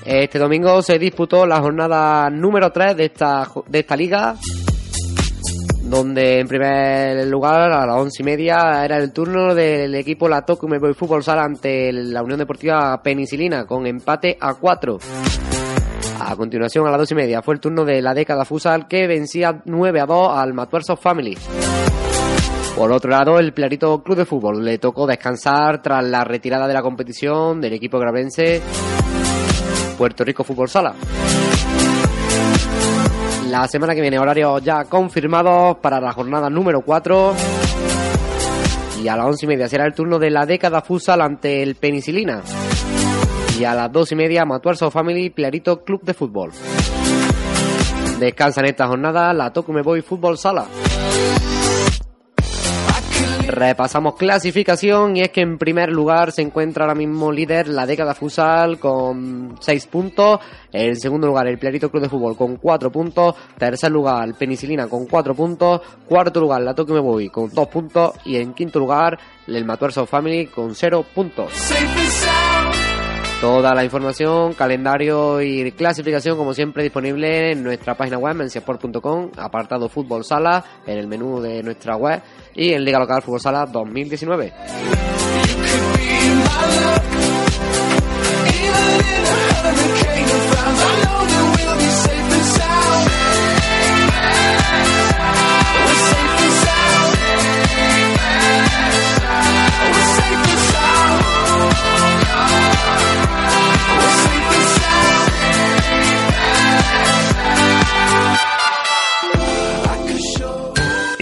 Este 0.04 0.38
domingo 0.38 0.82
se 0.82 0.98
disputó 0.98 1.46
la 1.46 1.62
jornada 1.62 2.28
número 2.28 2.70
3 2.70 2.94
de 2.94 3.06
esta, 3.06 3.48
de 3.68 3.78
esta 3.78 3.96
liga, 3.96 4.34
donde 5.84 6.40
en 6.40 6.46
primer 6.46 7.26
lugar 7.26 7.72
a 7.72 7.86
las 7.86 7.96
once 7.96 8.22
y 8.22 8.26
media 8.26 8.84
era 8.84 8.98
el 8.98 9.14
turno 9.14 9.54
del 9.54 9.94
equipo 9.94 10.28
La 10.28 10.42
Tocume 10.42 10.78
Fútbol 10.92 11.24
Sala 11.24 11.44
ante 11.44 11.90
la 11.90 12.22
Unión 12.22 12.38
Deportiva 12.38 13.00
Penicilina 13.02 13.64
con 13.64 13.86
empate 13.86 14.36
a 14.38 14.52
4. 14.52 14.98
A 16.22 16.36
continuación, 16.36 16.86
a 16.86 16.90
las 16.90 17.00
dos 17.00 17.12
y 17.12 17.14
media, 17.14 17.40
fue 17.40 17.54
el 17.54 17.60
turno 17.60 17.84
de 17.84 18.02
la 18.02 18.12
década 18.12 18.44
Fusal 18.44 18.86
que 18.86 19.06
vencía 19.06 19.62
9 19.64 20.00
a 20.00 20.06
2 20.06 20.38
al 20.38 20.52
Matuerzo 20.52 20.96
Family. 20.96 21.36
Por 22.76 22.92
otro 22.92 23.10
lado, 23.10 23.38
el 23.38 23.54
Clarito 23.54 24.02
Club 24.02 24.18
de 24.18 24.24
Fútbol 24.26 24.62
le 24.62 24.78
tocó 24.78 25.06
descansar 25.06 25.80
tras 25.82 26.04
la 26.04 26.22
retirada 26.22 26.68
de 26.68 26.74
la 26.74 26.82
competición 26.82 27.60
del 27.60 27.72
equipo 27.72 27.98
gravense 27.98 28.60
Puerto 29.96 30.22
Rico 30.22 30.44
Fútbol 30.44 30.68
Sala. 30.68 30.94
La 33.48 33.66
semana 33.66 33.94
que 33.94 34.02
viene, 34.02 34.18
horarios 34.18 34.62
ya 34.62 34.84
confirmados 34.84 35.78
para 35.78 36.00
la 36.00 36.12
jornada 36.12 36.50
número 36.50 36.82
4. 36.82 37.34
Y 39.02 39.08
a 39.08 39.16
las 39.16 39.26
once 39.26 39.46
y 39.46 39.48
media 39.48 39.68
será 39.68 39.86
el 39.86 39.94
turno 39.94 40.18
de 40.18 40.30
la 40.30 40.44
década 40.44 40.82
Fusal 40.82 41.22
ante 41.22 41.62
el 41.62 41.76
Penicilina. 41.76 42.42
Y 43.60 43.64
a 43.66 43.74
las 43.74 43.92
dos 43.92 44.10
y 44.10 44.16
media, 44.16 44.46
Matuarzo 44.46 44.90
Family 44.90 45.32
Clarito 45.32 45.84
Club 45.84 46.00
de 46.00 46.14
Fútbol. 46.14 46.50
Descansa 48.18 48.62
en 48.62 48.68
esta 48.68 48.86
jornada 48.86 49.34
la 49.34 49.52
Tokume 49.52 49.82
Boy 49.82 50.00
Fútbol 50.00 50.38
Sala. 50.38 50.64
Repasamos 53.48 54.14
clasificación 54.14 55.14
y 55.18 55.20
es 55.20 55.28
que 55.28 55.42
en 55.42 55.58
primer 55.58 55.90
lugar 55.90 56.32
se 56.32 56.40
encuentra 56.40 56.84
ahora 56.84 56.94
mismo 56.94 57.30
líder 57.30 57.68
la 57.68 57.84
década 57.84 58.14
Fusal 58.14 58.78
con 58.78 59.56
6 59.60 59.86
puntos. 59.88 60.40
En 60.72 60.96
segundo 60.96 61.26
lugar 61.26 61.46
el 61.46 61.58
Clarito 61.58 61.90
Club 61.90 62.04
de 62.04 62.08
Fútbol 62.08 62.38
con 62.38 62.56
4 62.56 62.90
puntos. 62.90 63.34
Tercer 63.58 63.90
lugar 63.90 64.32
Penicilina 64.38 64.88
con 64.88 65.04
4 65.04 65.34
puntos. 65.34 65.82
Cuarto 66.08 66.40
lugar 66.40 66.62
la 66.62 66.74
Tokyo 66.74 66.94
Me 66.94 67.00
Voy 67.00 67.28
con 67.28 67.50
2 67.52 67.68
puntos. 67.68 68.14
Y 68.24 68.36
en 68.36 68.54
quinto 68.54 68.78
lugar 68.78 69.18
el 69.46 69.66
Matuerzo 69.66 70.06
Family 70.06 70.46
con 70.46 70.74
0 70.74 71.04
puntos. 71.14 71.52
Toda 73.40 73.74
la 73.74 73.84
información, 73.84 74.52
calendario 74.52 75.40
y 75.40 75.72
clasificación, 75.72 76.36
como 76.36 76.52
siempre, 76.52 76.82
disponible 76.82 77.52
en 77.52 77.62
nuestra 77.62 77.94
página 77.94 78.18
web, 78.18 78.34
menciasport.com, 78.34 79.30
apartado 79.38 79.88
Fútbol 79.88 80.24
Sala, 80.24 80.62
en 80.86 80.98
el 80.98 81.06
menú 81.06 81.40
de 81.40 81.62
nuestra 81.62 81.96
web 81.96 82.20
y 82.54 82.74
en 82.74 82.84
Liga 82.84 82.98
Local 82.98 83.22
Fútbol 83.22 83.40
Sala 83.40 83.64
2019. 83.64 84.52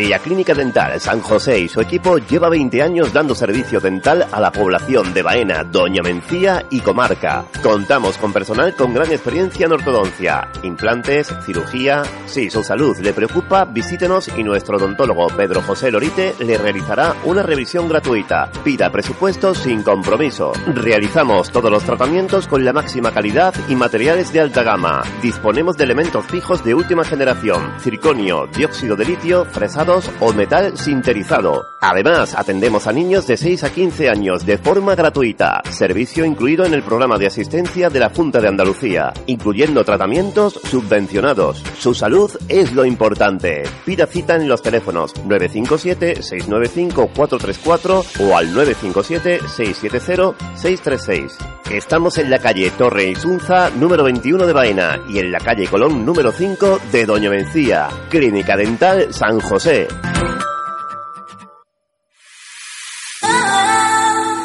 La 0.09 0.21
Clínica 0.21 0.55
Dental 0.55 0.99
San 1.01 1.21
José 1.21 1.61
y 1.61 1.69
su 1.69 1.83
equipo 1.83 2.17
lleva 2.17 2.49
20 2.49 2.81
años 2.83 3.13
dando 3.13 3.35
servicio 3.35 3.79
dental 3.79 4.27
a 4.33 4.41
la 4.41 4.51
población 4.51 5.13
de 5.13 5.23
Baena, 5.23 5.65
Doña 5.65 6.01
Mencía 6.03 6.65
y 6.71 6.81
comarca. 6.81 7.45
Contamos 7.63 8.17
con 8.17 8.33
personal 8.33 8.75
con 8.75 8.95
gran 8.95 9.13
experiencia 9.13 9.67
en 9.67 9.73
ortodoncia, 9.73 10.49
implantes, 10.63 11.31
cirugía. 11.45 12.05
Si 12.25 12.49
su 12.49 12.65
salud 12.65 12.97
le 13.01 13.13
preocupa, 13.13 13.67
visítenos 13.67 14.29
y 14.35 14.43
nuestro 14.45 14.79
odontólogo 14.79 15.27
Pedro 15.27 15.61
José 15.61 15.91
Lorite 15.91 16.35
le 16.39 16.57
realizará 16.57 17.15
una 17.25 17.43
revisión 17.43 17.87
gratuita. 17.87 18.51
Pida 18.65 18.91
presupuesto 18.91 19.55
sin 19.55 19.83
compromiso. 19.83 20.53
Realizamos 20.69 21.51
todos 21.51 21.71
los 21.71 21.85
tratamientos 21.85 22.47
con 22.47 22.65
la 22.65 22.73
máxima 22.73 23.13
calidad 23.13 23.55
y 23.69 23.77
materiales 23.77 24.33
de 24.33 24.41
alta 24.41 24.63
gama. 24.63 25.03
Disponemos 25.21 25.77
de 25.77 25.85
elementos 25.85 26.25
fijos 26.25 26.65
de 26.65 26.73
última 26.73 27.05
generación, 27.05 27.75
circonio, 27.81 28.47
dióxido 28.47 28.97
de 28.97 29.05
litio, 29.05 29.45
fresados 29.45 29.98
o 30.21 30.33
metal 30.33 30.77
sinterizado. 30.77 31.67
Además, 31.81 32.35
atendemos 32.37 32.87
a 32.87 32.93
niños 32.93 33.27
de 33.27 33.37
6 33.37 33.65
a 33.65 33.71
15 33.71 34.09
años 34.09 34.45
de 34.45 34.59
forma 34.59 34.95
gratuita. 34.95 35.63
Servicio 35.71 36.25
incluido 36.25 36.65
en 36.65 36.75
el 36.75 36.83
programa 36.83 37.19
de 37.19 37.27
asistencia 37.27 37.91
de 37.91 37.99
la 38.01 38.11
Junta 38.11 38.41
de 38.41 38.49
Andalucía, 38.49 39.13
incluyendo 39.27 39.85
tratamientos 39.85 40.61
subvencionados. 40.65 41.63
Su 41.79 41.95
salud 41.95 42.31
es 42.49 42.73
lo 42.73 42.85
importante. 42.85 43.63
Pida 43.85 44.07
cita 44.07 44.35
en 44.37 44.49
los 44.49 44.63
teléfonos 44.63 45.15
957-695-434 45.27 48.05
o 48.21 48.37
al 48.37 48.55
957-670-636. 48.55 51.33
Estamos 51.71 52.19
en 52.19 52.31
la 52.31 52.39
calle 52.39 52.71
Torre 52.71 53.11
Isunza, 53.11 53.71
número 53.71 54.05
21 54.05 54.47
de 54.47 54.53
Baena, 54.53 55.01
y 55.09 55.19
en 55.19 55.33
la 55.33 55.39
calle 55.39 55.67
Colón, 55.67 56.07
número 56.07 56.31
5 56.33 56.81
de 56.93 57.05
Doña 57.05 57.31
Mencía. 57.31 57.89
Clínica 58.09 58.57
Dental 58.57 59.13
San 59.13 59.41
José. 59.41 59.88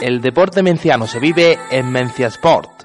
El 0.01 0.19
deporte 0.19 0.61
menciano 0.61 1.07
se 1.07 1.19
vive 1.19 1.57
en 1.71 1.89
Mencia 1.89 2.27
Sport. 2.27 2.83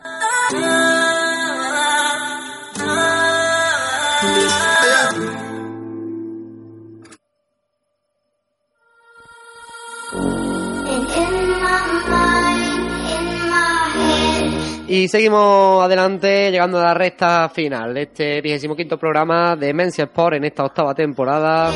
Y 14.86 15.06
seguimos 15.08 15.84
adelante, 15.84 16.50
llegando 16.50 16.78
a 16.78 16.84
la 16.84 16.94
recta 16.94 17.48
final 17.50 17.92
de 17.94 18.02
este 18.02 18.40
25 18.40 18.96
programa 18.96 19.54
de 19.54 19.74
Mencia 19.74 20.04
Sport 20.04 20.36
en 20.36 20.44
esta 20.44 20.64
octava 20.64 20.94
temporada. 20.94 21.70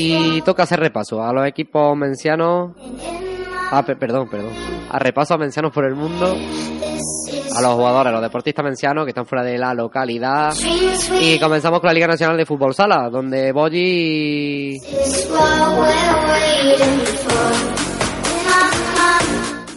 Y 0.00 0.42
toca 0.42 0.62
hacer 0.62 0.78
repaso 0.80 1.22
a 1.22 1.32
los 1.32 1.46
equipos 1.46 1.96
mencianos. 1.96 2.72
Ah, 3.70 3.82
pe- 3.84 3.96
perdón, 3.96 4.28
perdón. 4.30 4.52
A 4.90 4.98
repaso 4.98 5.34
a 5.34 5.38
mencianos 5.38 5.72
por 5.72 5.84
el 5.84 5.94
mundo. 5.94 6.36
A 7.56 7.60
los 7.60 7.74
jugadores, 7.74 8.10
a 8.10 8.12
los 8.12 8.22
deportistas 8.22 8.64
mencianos 8.64 9.04
que 9.04 9.10
están 9.10 9.26
fuera 9.26 9.44
de 9.44 9.58
la 9.58 9.74
localidad. 9.74 10.54
Y 11.20 11.38
comenzamos 11.40 11.80
con 11.80 11.88
la 11.88 11.94
Liga 11.94 12.06
Nacional 12.06 12.36
de 12.36 12.46
Fútbol 12.46 12.74
Sala, 12.74 13.08
donde 13.10 13.50
Boyi 13.52 14.78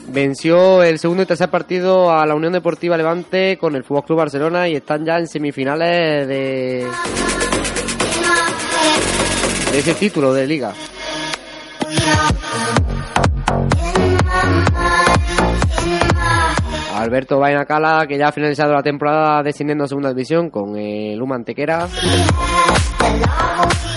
venció 0.10 0.84
el 0.84 1.00
segundo 1.00 1.24
y 1.24 1.26
tercer 1.26 1.50
partido 1.50 2.12
a 2.12 2.26
la 2.26 2.36
Unión 2.36 2.54
Deportiva 2.54 2.98
Levante 2.98 3.58
con 3.58 3.76
el 3.76 3.84
Fútbol 3.84 4.04
Club 4.04 4.18
Barcelona 4.20 4.68
y 4.68 4.76
están 4.76 5.06
ya 5.06 5.18
en 5.18 5.28
semifinales 5.28 6.28
de 6.28 6.86
de 9.72 9.80
ese 9.80 9.94
título 9.94 10.34
de 10.34 10.46
liga. 10.46 10.74
Alberto 16.96 17.40
Bainacala, 17.40 18.06
que 18.08 18.18
ya 18.18 18.28
ha 18.28 18.32
finalizado 18.32 18.74
la 18.74 18.84
temporada 18.84 19.42
descendiendo 19.42 19.86
a 19.86 19.88
segunda 19.88 20.10
división 20.10 20.50
con 20.50 20.76
el 20.76 21.18
Luma 21.18 21.36
Antequera. 21.36 21.88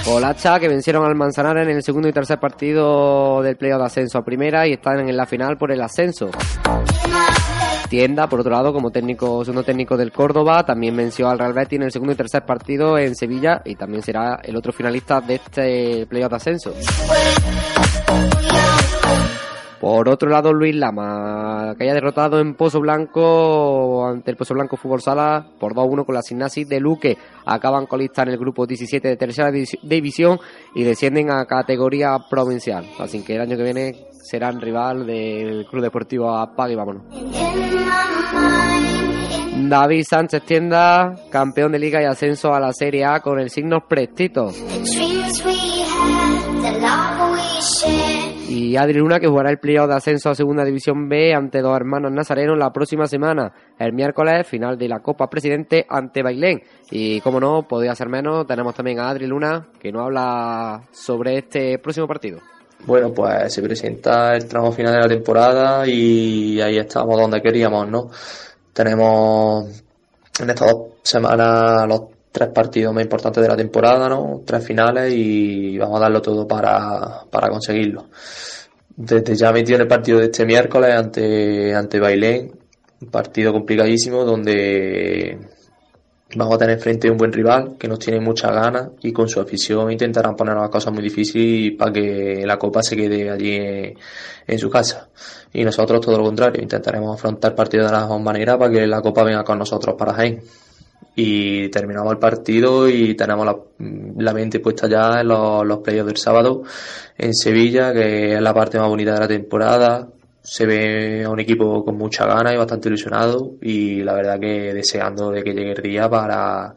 Colacha, 0.05 0.61
que 0.61 0.69
vencieron 0.69 1.05
al 1.05 1.15
Manzanares 1.15 1.69
en 1.69 1.77
el 1.77 1.83
segundo 1.83 2.09
y 2.09 2.13
tercer 2.13 2.39
partido 2.39 3.43
del 3.43 3.57
playoff 3.57 3.81
de 3.81 3.87
ascenso 3.87 4.19
a 4.19 4.25
primera 4.25 4.67
y 4.67 4.75
están 4.75 5.01
en 5.01 5.17
la 5.17 5.27
final 5.27 5.57
por 5.57 5.73
el 5.73 5.83
ascenso. 5.83 6.31
Por 8.29 8.41
otro 8.41 8.51
lado, 8.51 8.73
como 8.73 8.91
técnico, 8.91 9.45
segundo 9.45 9.63
técnico 9.63 9.97
del 9.97 10.11
Córdoba, 10.11 10.65
también 10.67 10.97
venció 10.97 11.29
al 11.29 11.39
Real 11.39 11.53
Betis 11.53 11.77
en 11.77 11.83
el 11.85 11.93
segundo 11.93 12.13
y 12.13 12.17
tercer 12.17 12.45
partido 12.45 12.99
en 12.99 13.15
Sevilla 13.15 13.63
y 13.65 13.77
también 13.77 14.03
será 14.03 14.41
el 14.43 14.57
otro 14.57 14.73
finalista 14.73 15.21
de 15.21 15.35
este 15.37 16.07
playoff 16.07 16.31
de 16.31 16.37
ascenso. 16.37 16.73
Por 19.81 20.09
otro 20.09 20.29
lado, 20.31 20.53
Luis 20.53 20.75
Lama, 20.75 21.75
que 21.77 21.85
haya 21.85 21.95
derrotado 21.95 22.41
en 22.41 22.55
Pozo 22.55 22.81
Blanco 22.81 24.07
ante 24.07 24.31
el 24.31 24.37
Pozo 24.37 24.55
Blanco 24.55 24.77
Fútbol 24.79 25.03
Sala 25.03 25.47
por 25.61 25.75
2-1 25.75 26.07
con 26.07 26.15
la 26.15 26.23
Signasis 26.23 26.67
de 26.69 26.81
Luque. 26.81 27.17
Acaban 27.45 27.85
colistas 27.87 28.27
en 28.27 28.33
el 28.33 28.39
grupo 28.39 28.67
17 28.67 29.07
de 29.07 29.17
tercera 29.17 29.51
divis- 29.51 29.79
división 29.83 30.41
y 30.75 30.85
descienden 30.85 31.31
a 31.31 31.45
categoría 31.45 32.17
provincial. 32.31 32.87
Así 32.99 33.23
que 33.23 33.35
el 33.37 33.43
año 33.43 33.57
que 33.59 33.63
viene 33.63 33.95
serán 34.25 34.61
rival 34.61 35.07
del 35.07 35.67
Club 35.67 35.83
Deportivo 35.83 36.35
Apague 36.35 36.75
vámonos. 36.75 37.05
David 39.69 40.05
Sánchez 40.09 40.43
Tienda, 40.43 41.15
campeón 41.31 41.73
de 41.73 41.79
liga 41.79 42.03
y 42.03 42.07
ascenso 42.07 42.53
a 42.53 42.61
la 42.61 42.73
Serie 42.73 43.05
A 43.05 43.21
con 43.21 43.39
el 43.39 43.51
signo 43.51 43.87
Prestito. 43.87 44.51
Y 48.49 48.77
Adri 48.77 48.99
Luna 48.99 49.21
que 49.21 49.29
jugará 49.29 49.51
el 49.51 49.59
playoff 49.59 49.89
de 49.89 49.95
ascenso 49.95 50.31
a 50.31 50.35
Segunda 50.35 50.65
División 50.65 51.09
B 51.09 51.35
ante 51.35 51.61
dos 51.61 51.77
hermanos 51.77 52.13
nazarenos 52.13 52.59
la 52.59 52.73
próxima 52.73 53.07
semana. 53.07 53.53
El 53.79 53.93
miércoles, 53.93 54.47
final 54.47 54.77
de 54.77 54.89
la 54.89 55.01
Copa 55.01 55.29
Presidente 55.29 55.87
ante 55.89 56.23
Bailén. 56.23 56.63
Y 56.91 57.21
como 57.21 57.41
no, 57.41 57.63
podía 57.69 57.95
ser 57.95 58.09
menos, 58.09 58.47
tenemos 58.47 58.75
también 58.75 58.99
a 59.01 59.09
Adri 59.09 59.27
Luna 59.27 59.69
que 59.79 59.93
nos 59.93 60.03
habla 60.03 60.83
sobre 60.91 61.39
este 61.39 61.79
próximo 61.79 62.07
partido. 62.07 62.41
Bueno, 62.87 63.15
pues 63.15 63.53
se 63.53 63.63
presenta 63.63 64.37
el 64.37 64.47
tramo 64.47 64.71
final 64.71 64.93
de 64.93 65.01
la 65.01 65.09
temporada 65.09 65.87
y 65.87 66.61
ahí 66.61 66.77
estamos 66.77 67.19
donde 67.19 67.41
queríamos, 67.41 67.89
¿no? 67.89 68.11
Tenemos 68.75 69.83
en 70.39 70.51
estas 70.51 70.71
dos 70.71 70.89
semanas 71.03 71.89
los 71.89 72.03
tres 72.31 72.51
partidos 72.51 72.93
más 72.93 73.05
importantes 73.05 73.43
de 73.43 73.49
la 73.49 73.57
temporada, 73.57 74.09
¿no? 74.09 74.43
Tres 74.45 74.67
finales 74.67 75.15
y 75.17 75.79
vamos 75.79 75.97
a 75.97 76.03
darlo 76.03 76.21
todo 76.21 76.47
para, 76.47 77.23
para 77.31 77.49
conseguirlo. 77.49 78.07
Desde 78.97 79.35
ya 79.35 79.51
metido 79.51 79.77
en 79.77 79.83
el 79.83 79.89
partido 79.89 80.19
de 80.19 80.27
este 80.27 80.45
miércoles 80.45 80.95
ante, 80.95 81.75
ante 81.75 81.99
Bailén, 81.99 82.53
un 83.01 83.09
partido 83.09 83.53
complicadísimo 83.53 84.25
donde 84.25 85.39
vamos 86.37 86.55
a 86.55 86.59
tener 86.59 86.79
frente 86.79 87.09
a 87.09 87.13
un 87.13 87.17
buen 87.17 87.33
rival 87.33 87.77
que 87.79 87.89
nos 87.89 87.99
tiene 87.99 88.21
muchas 88.21 88.53
ganas 88.53 88.91
y 89.03 89.13
con 89.13 89.29
su 89.29 89.41
afición 89.41 89.91
intentarán 89.91 90.35
poner 90.37 90.57
las 90.57 90.69
cosas 90.69 90.93
muy 90.93 91.03
difíciles 91.03 91.77
para 91.79 91.93
que 91.93 92.45
la 92.47 92.59
copa 92.59 92.83
se 92.83 92.97
quede 92.97 93.31
allí 93.31 93.57
en, 94.47 94.59
su 94.59 94.71
casa. 94.71 95.09
Y 95.53 95.65
nosotros 95.65 96.01
todo 96.01 96.19
lo 96.19 96.25
contrario, 96.25 96.63
intentaremos 96.63 97.17
afrontar 97.17 97.53
el 97.53 97.57
partido 97.57 97.87
de 97.87 97.93
la 97.93 98.01
mejor 98.01 98.21
manera 98.21 98.59
para 98.59 98.73
que 98.73 98.87
la 98.87 99.01
copa 99.01 99.25
venga 99.25 99.45
con 99.45 99.59
nosotros 99.59 99.95
para 99.97 100.15
Jaén. 100.15 100.41
Y 101.17 101.69
terminamos 101.69 102.13
el 102.13 102.19
partido 102.19 102.89
y 102.89 103.15
tenemos 103.15 103.47
la, 103.47 103.57
la 104.17 104.35
mente 104.35 104.59
puesta 104.59 104.89
ya 104.89 105.21
en 105.21 105.29
los, 105.29 105.65
los 105.65 105.79
playoffs 105.79 106.09
del 106.09 106.17
sábado 106.17 106.63
en 107.17 107.33
Sevilla, 107.35 107.93
que 107.93 108.35
es 108.35 108.41
la 108.41 108.53
parte 108.53 108.79
más 108.79 108.89
bonita 108.89 109.15
de 109.15 109.21
la 109.21 109.29
temporada. 109.29 110.09
Se 110.47 110.67
ve 110.67 111.25
a 111.25 111.31
un 111.31 111.41
equipo 111.41 111.83
con 111.83 111.97
mucha 111.97 112.27
ganas 112.27 112.53
y 112.53 112.59
bastante 112.59 112.89
ilusionado 112.89 113.55
y 113.63 114.03
la 114.03 114.13
verdad 114.13 114.39
que 114.39 114.75
deseando 114.75 115.31
de 115.31 115.43
que 115.43 115.55
llegue 115.55 115.73
el 115.73 115.83
día 115.83 116.09
para, 116.09 116.75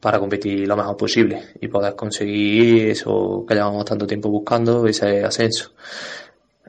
para 0.00 0.18
competir 0.18 0.66
lo 0.66 0.76
mejor 0.76 0.96
posible 0.96 1.50
y 1.60 1.68
poder 1.68 1.94
conseguir 1.94 2.88
eso 2.88 3.44
que 3.46 3.54
llevamos 3.54 3.84
tanto 3.84 4.06
tiempo 4.06 4.30
buscando, 4.30 4.86
ese 4.86 5.22
ascenso. 5.22 5.72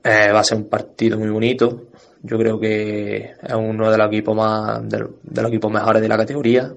Eh, 0.03 0.31
va 0.33 0.41
a 0.41 0.43
ser 0.43 0.57
un 0.57 0.67
partido 0.67 1.17
muy 1.17 1.29
bonito. 1.29 1.87
Yo 2.21 2.37
creo 2.37 2.59
que 2.59 3.35
es 3.41 3.53
uno 3.55 3.89
de 3.89 3.97
los 3.97 4.07
equipos 4.07 4.35
más, 4.35 4.87
de, 4.89 4.99
los 4.99 5.47
equipos 5.47 5.71
mejores 5.71 6.01
de 6.01 6.09
la 6.09 6.17
categoría, 6.17 6.73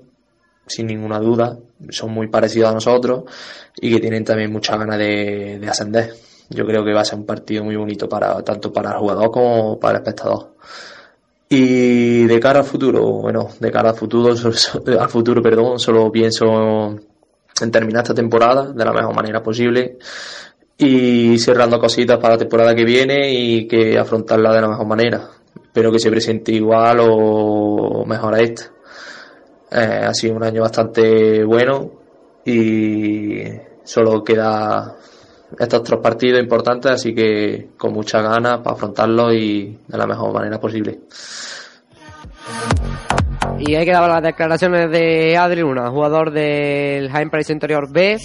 sin 0.64 0.87
ninguna 0.87 1.19
duda. 1.19 1.59
Son 1.91 2.12
muy 2.12 2.29
parecidos 2.29 2.71
a 2.71 2.75
nosotros 2.75 3.25
y 3.81 3.93
que 3.93 4.01
tienen 4.01 4.25
también 4.25 4.53
muchas 4.53 4.79
ganas 4.79 4.99
de, 4.99 5.59
de 5.59 5.69
ascender. 5.69 6.14
Yo 6.51 6.65
creo 6.65 6.85
que 6.85 6.93
va 6.93 7.01
a 7.01 7.05
ser 7.05 7.19
un 7.19 7.27
partido 7.27 7.65
muy 7.65 7.77
bonito 7.77 8.09
para, 8.09 8.43
tanto 8.43 8.73
para 8.73 8.93
el 8.93 8.99
jugador 8.99 9.31
como 9.31 9.79
para 9.79 9.99
el 9.99 10.03
espectador. 10.03 10.55
Y 11.49 12.25
de 12.25 12.41
cara 12.41 12.61
al 12.61 12.65
futuro, 12.65 13.03
bueno, 13.21 13.49
de 13.61 13.71
cara 13.71 13.91
al 13.91 13.97
futuro, 13.97 14.35
al 15.01 15.09
futuro, 15.09 15.43
perdón, 15.43 15.79
solo 15.79 16.11
pienso 16.11 16.97
en 17.61 17.71
terminar 17.71 18.03
esta 18.03 18.15
temporada 18.15 18.73
de 18.73 18.85
la 18.85 18.93
mejor 18.93 19.15
manera 19.15 19.43
posible 19.43 19.99
y 20.79 21.39
cerrando 21.39 21.79
cositas 21.79 22.19
para 22.19 22.35
la 22.35 22.39
temporada 22.39 22.75
que 22.75 22.85
viene 22.85 23.33
y 23.33 23.67
que 23.67 23.99
afrontarla 23.99 24.53
de 24.53 24.61
la 24.61 24.69
mejor 24.69 24.87
manera. 24.87 25.31
Espero 25.63 25.91
que 25.91 25.99
se 25.99 26.11
presente 26.11 26.53
igual 26.53 26.99
o 27.01 28.05
mejor 28.07 28.35
a 28.35 28.41
esta. 28.41 28.73
Eh, 29.71 30.05
ha 30.05 30.15
sido 30.15 30.37
un 30.37 30.45
año 30.45 30.63
bastante 30.63 31.45
bueno 31.45 31.91
y 32.45 33.43
solo 33.85 34.23
queda 34.23 34.97
estos 35.59 35.83
tres 35.83 36.01
partidos 36.01 36.41
importantes, 36.41 36.93
así 36.93 37.15
que 37.15 37.69
con 37.77 37.93
muchas 37.93 38.23
ganas 38.23 38.59
para 38.59 38.75
afrontarlos 38.75 39.35
y 39.35 39.79
de 39.87 39.99
la 39.99 40.07
mejor 40.07 40.33
manera 40.33 40.61
posible. 40.61 41.01
Y 43.59 43.75
ahí 43.75 43.85
quedaban 43.85 44.11
las 44.11 44.23
declaraciones 44.23 44.91
de 44.91 45.37
Adri 45.37 45.63
Luna, 45.63 45.91
jugador 45.91 46.31
del 46.31 47.11
Jaén 47.11 47.31
País 47.31 47.49
Interior 47.51 47.91
B. 47.91 48.19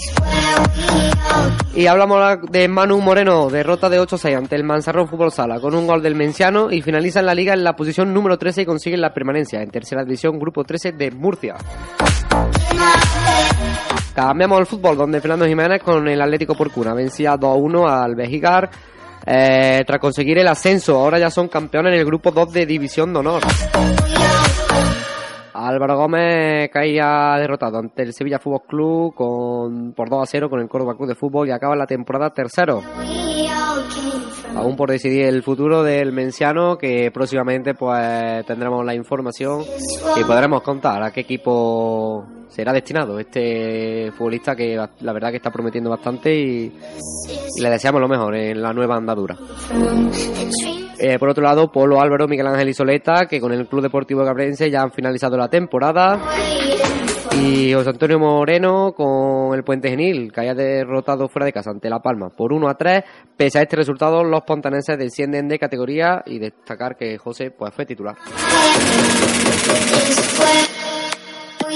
Y 1.74 1.88
hablamos 1.88 2.42
de 2.52 2.68
Manu 2.68 3.00
Moreno, 3.00 3.50
derrota 3.50 3.90
de 3.90 4.00
8-6 4.02 4.38
ante 4.38 4.56
el 4.58 4.66
Mansarrón 4.66 5.08
Fútbol 5.08 5.32
Sala 5.32 5.60
con 5.62 5.74
un 5.74 5.88
gol 5.88 6.02
del 6.02 6.16
Menciano 6.16 6.70
y 6.70 6.82
finaliza 6.82 7.22
en 7.22 7.28
la 7.28 7.34
liga 7.34 7.54
en 7.54 7.64
la 7.64 7.76
posición 7.76 8.14
número 8.14 8.38
13 8.38 8.64
y 8.64 8.66
consigue 8.66 8.98
la 8.98 9.14
permanencia 9.14 9.62
en 9.62 9.72
tercera 9.72 10.04
división, 10.04 10.38
grupo 10.38 10.66
13 10.66 10.92
de 10.92 11.12
Murcia. 11.12 11.56
Cambiamos 14.14 14.59
el 14.59 14.66
fútbol, 14.66 14.97
donde 14.97 15.22
Fernando 15.22 15.45
Jiménez 15.45 15.82
con 15.82 16.07
el 16.07 16.22
Atlético 16.22 16.55
Porcuna 16.55 16.93
vencía 16.93 17.36
2-1 17.36 17.89
al 17.89 18.16
Vejigar 18.16 18.70
eh, 19.26 19.84
tras 19.86 19.99
conseguir 19.99 20.38
el 20.39 20.47
ascenso. 20.47 20.97
Ahora 20.97 21.18
ya 21.18 21.30
son 21.30 21.47
campeones 21.47 21.93
en 21.93 21.99
el 21.99 22.05
grupo 22.05 22.32
2 22.32 22.51
de 22.51 22.66
División 22.66 23.14
de 23.14 23.20
Honor. 23.20 23.41
Álvaro 25.53 25.97
Gómez 25.97 26.70
caía 26.72 27.36
derrotado 27.38 27.78
ante 27.78 28.03
el 28.03 28.14
Sevilla 28.14 28.39
Fútbol 28.39 28.62
Club 28.68 29.14
con, 29.14 29.93
por 29.93 30.09
2 30.09 30.24
a 30.24 30.26
0 30.26 30.49
con 30.49 30.59
el 30.59 30.68
Córdoba 30.68 30.95
Club 30.95 31.09
de 31.09 31.16
Fútbol 31.16 31.47
y 31.47 31.51
acaba 31.51 31.76
la 31.76 31.86
temporada 31.86 32.32
tercero. 32.32 32.82
Aún 34.55 34.76
por 34.76 34.89
decidir 34.89 35.26
el 35.26 35.43
futuro 35.43 35.84
del 35.84 36.12
Menciano, 36.12 36.78
que 36.78 37.09
próximamente 37.12 37.74
pues 37.74 38.45
tendremos 38.45 38.84
la 38.86 38.93
información 38.95 39.64
y 40.18 40.24
podremos 40.24 40.62
contar 40.62 41.01
a 41.03 41.12
qué 41.12 41.22
equipo 41.22 42.26
será 42.52 42.74
destinado 42.74 43.18
este 43.18 44.12
futbolista 44.12 44.56
que 44.56 44.76
la 44.76 45.14
verdad 45.14 45.32
que 45.32 45.38
está 45.38 45.49
prometiendo 45.49 45.89
bastante 45.89 46.36
y, 46.36 46.72
le 47.60 47.70
deseamos 47.70 48.02
lo 48.02 48.08
mejor 48.08 48.36
en 48.36 48.62
la 48.62 48.74
nueva 48.74 48.97
andadura. 48.97 49.38
Eh, 50.99 51.18
por 51.18 51.30
otro 51.30 51.43
lado, 51.43 51.72
Polo 51.72 51.99
Álvaro, 51.99 52.28
Miguel 52.28 52.47
Ángel 52.47 52.70
y 52.70 52.74
Soleta, 52.74 53.26
que 53.28 53.39
con 53.39 53.52
el 53.52 53.68
Club 53.68 53.82
Deportivo 53.82 54.24
Cabrense 54.24 54.70
ya 54.70 54.82
han 54.82 54.91
finalizado 54.91 55.38
la 55.38 55.49
temporada. 55.49 56.22
Y 57.34 57.74
José 57.74 57.89
Antonio 57.89 58.20
Moreno 58.20 58.93
con 58.93 59.56
el 59.56 59.64
Puente 59.64 59.89
Genil, 59.89 60.32
que 60.32 60.41
haya 60.41 60.54
derrotado 60.54 61.30
fuera 61.30 61.45
de 61.45 61.54
casa 61.54 61.72
ante 61.72 61.89
La 61.89 62.02
Palma 62.02 62.30
por 62.30 62.52
1 62.52 62.68
a 62.68 62.76
3. 62.76 63.04
Pese 63.38 63.60
a 63.60 63.62
este 63.62 63.78
resultado, 63.78 64.24
los 64.24 64.43
pontaneses 64.43 64.97
descienden 64.97 65.47
de 65.47 65.58
categoría 65.58 66.22
y 66.26 66.39
destacar 66.39 66.97
que 66.97 67.18
José 67.18 67.52
pues, 67.52 67.74
fue 67.74 67.86
titular. 67.86 68.18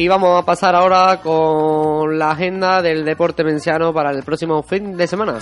Y 0.00 0.08
vamos 0.08 0.42
a 0.42 0.46
pasar 0.46 0.74
ahora 0.74 1.20
con 1.22 2.18
la 2.18 2.30
agenda 2.30 2.80
del 2.80 3.04
deporte 3.04 3.44
menciano 3.44 3.92
para 3.92 4.12
el 4.12 4.22
próximo 4.22 4.62
fin 4.62 4.96
de 4.96 5.06
semana. 5.06 5.38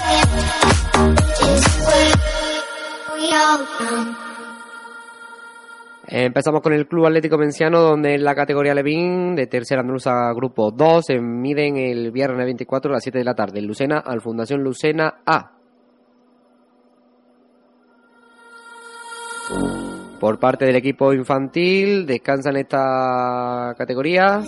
Empezamos 6.09 6.61
con 6.61 6.73
el 6.73 6.89
Club 6.89 7.07
Atlético 7.07 7.39
Menciano, 7.39 7.83
donde 7.83 8.17
en 8.17 8.25
la 8.25 8.35
categoría 8.35 8.75
Levín 8.75 9.37
de 9.37 9.47
tercera 9.47 9.83
andaluza 9.83 10.33
grupo 10.35 10.73
2 10.73 11.07
se 11.07 11.21
miden 11.21 11.77
el 11.77 12.11
viernes 12.11 12.45
24 12.45 12.91
a 12.91 12.95
las 12.95 13.05
7 13.05 13.17
de 13.17 13.25
la 13.25 13.37
tarde 13.37 13.61
en 13.61 13.67
Lucena 13.69 14.03
al 14.05 14.21
Fundación 14.21 14.65
Lucena 14.65 15.21
A. 15.25 15.58
Por 20.21 20.41
parte 20.41 20.65
del 20.65 20.77
equipo 20.77 21.13
infantil, 21.13 22.05
descansa 22.05 22.51
en 22.51 22.57
esta 22.57 23.75
categoría. 23.79 24.43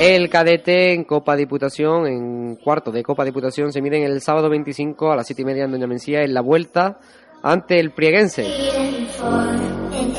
El 0.00 0.28
cadete 0.28 0.92
en 0.92 1.04
Copa 1.04 1.36
Diputación, 1.36 2.06
en 2.06 2.56
cuarto 2.56 2.90
de 2.90 3.02
Copa 3.04 3.24
Diputación, 3.24 3.72
se 3.72 3.80
miden 3.80 4.02
el 4.02 4.20
sábado 4.20 4.50
25 4.50 5.12
a 5.12 5.16
las 5.16 5.26
7 5.26 5.42
y 5.42 5.44
media 5.44 5.64
en 5.64 5.70
Doña 5.70 5.86
Mencía 5.86 6.22
en 6.22 6.34
la 6.34 6.40
vuelta 6.40 6.98
ante 7.42 7.78
el 7.78 7.92
Prieguense. 7.92 8.44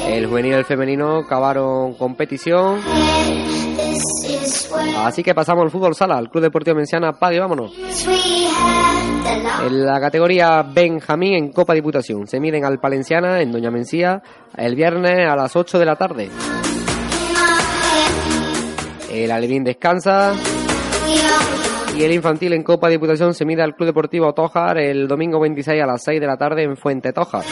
El 0.08 0.28
juvenil 0.28 0.52
y 0.54 0.56
el 0.56 0.66
femenino 0.66 1.18
acabaron 1.18 1.96
competición. 1.96 2.80
Así 4.98 5.24
que 5.24 5.34
pasamos 5.34 5.64
al 5.64 5.72
fútbol 5.72 5.96
sala, 5.96 6.18
al 6.18 6.30
Club 6.30 6.44
Deportivo 6.44 6.76
Menciana, 6.76 7.14
pague, 7.14 7.40
vámonos. 7.40 7.74
En 9.66 9.86
la 9.86 10.00
categoría 10.00 10.64
Benjamín 10.64 11.34
en 11.34 11.52
Copa 11.52 11.74
Diputación 11.74 12.28
se 12.28 12.40
miden 12.40 12.64
al 12.64 12.80
Palenciana 12.80 13.42
en 13.42 13.52
Doña 13.52 13.72
Mencía 13.72 14.22
el 14.56 14.76
viernes 14.76 15.28
a 15.28 15.36
las 15.36 15.56
8 15.56 15.80
de 15.80 15.86
la 15.86 15.96
tarde. 15.96 16.30
El 19.12 19.32
Alevín 19.32 19.64
descansa. 19.64 20.34
Y 21.98 22.04
el 22.04 22.12
infantil 22.12 22.54
en 22.54 22.64
Copa 22.64 22.90
Diputación 22.90 23.34
se 23.34 23.46
mide 23.46 23.64
al 23.64 23.76
Club 23.76 23.88
Deportivo 23.88 24.32
Tojar 24.34 24.78
el 24.78 25.08
domingo 25.08 25.40
26 25.40 25.82
a 25.82 25.88
las 25.88 26.04
6 26.04 26.22
de 26.22 26.28
la 26.28 26.38
tarde 26.38 26.64
en 26.64 26.78
Fuente 26.78 27.12
Tojar. 27.12 27.44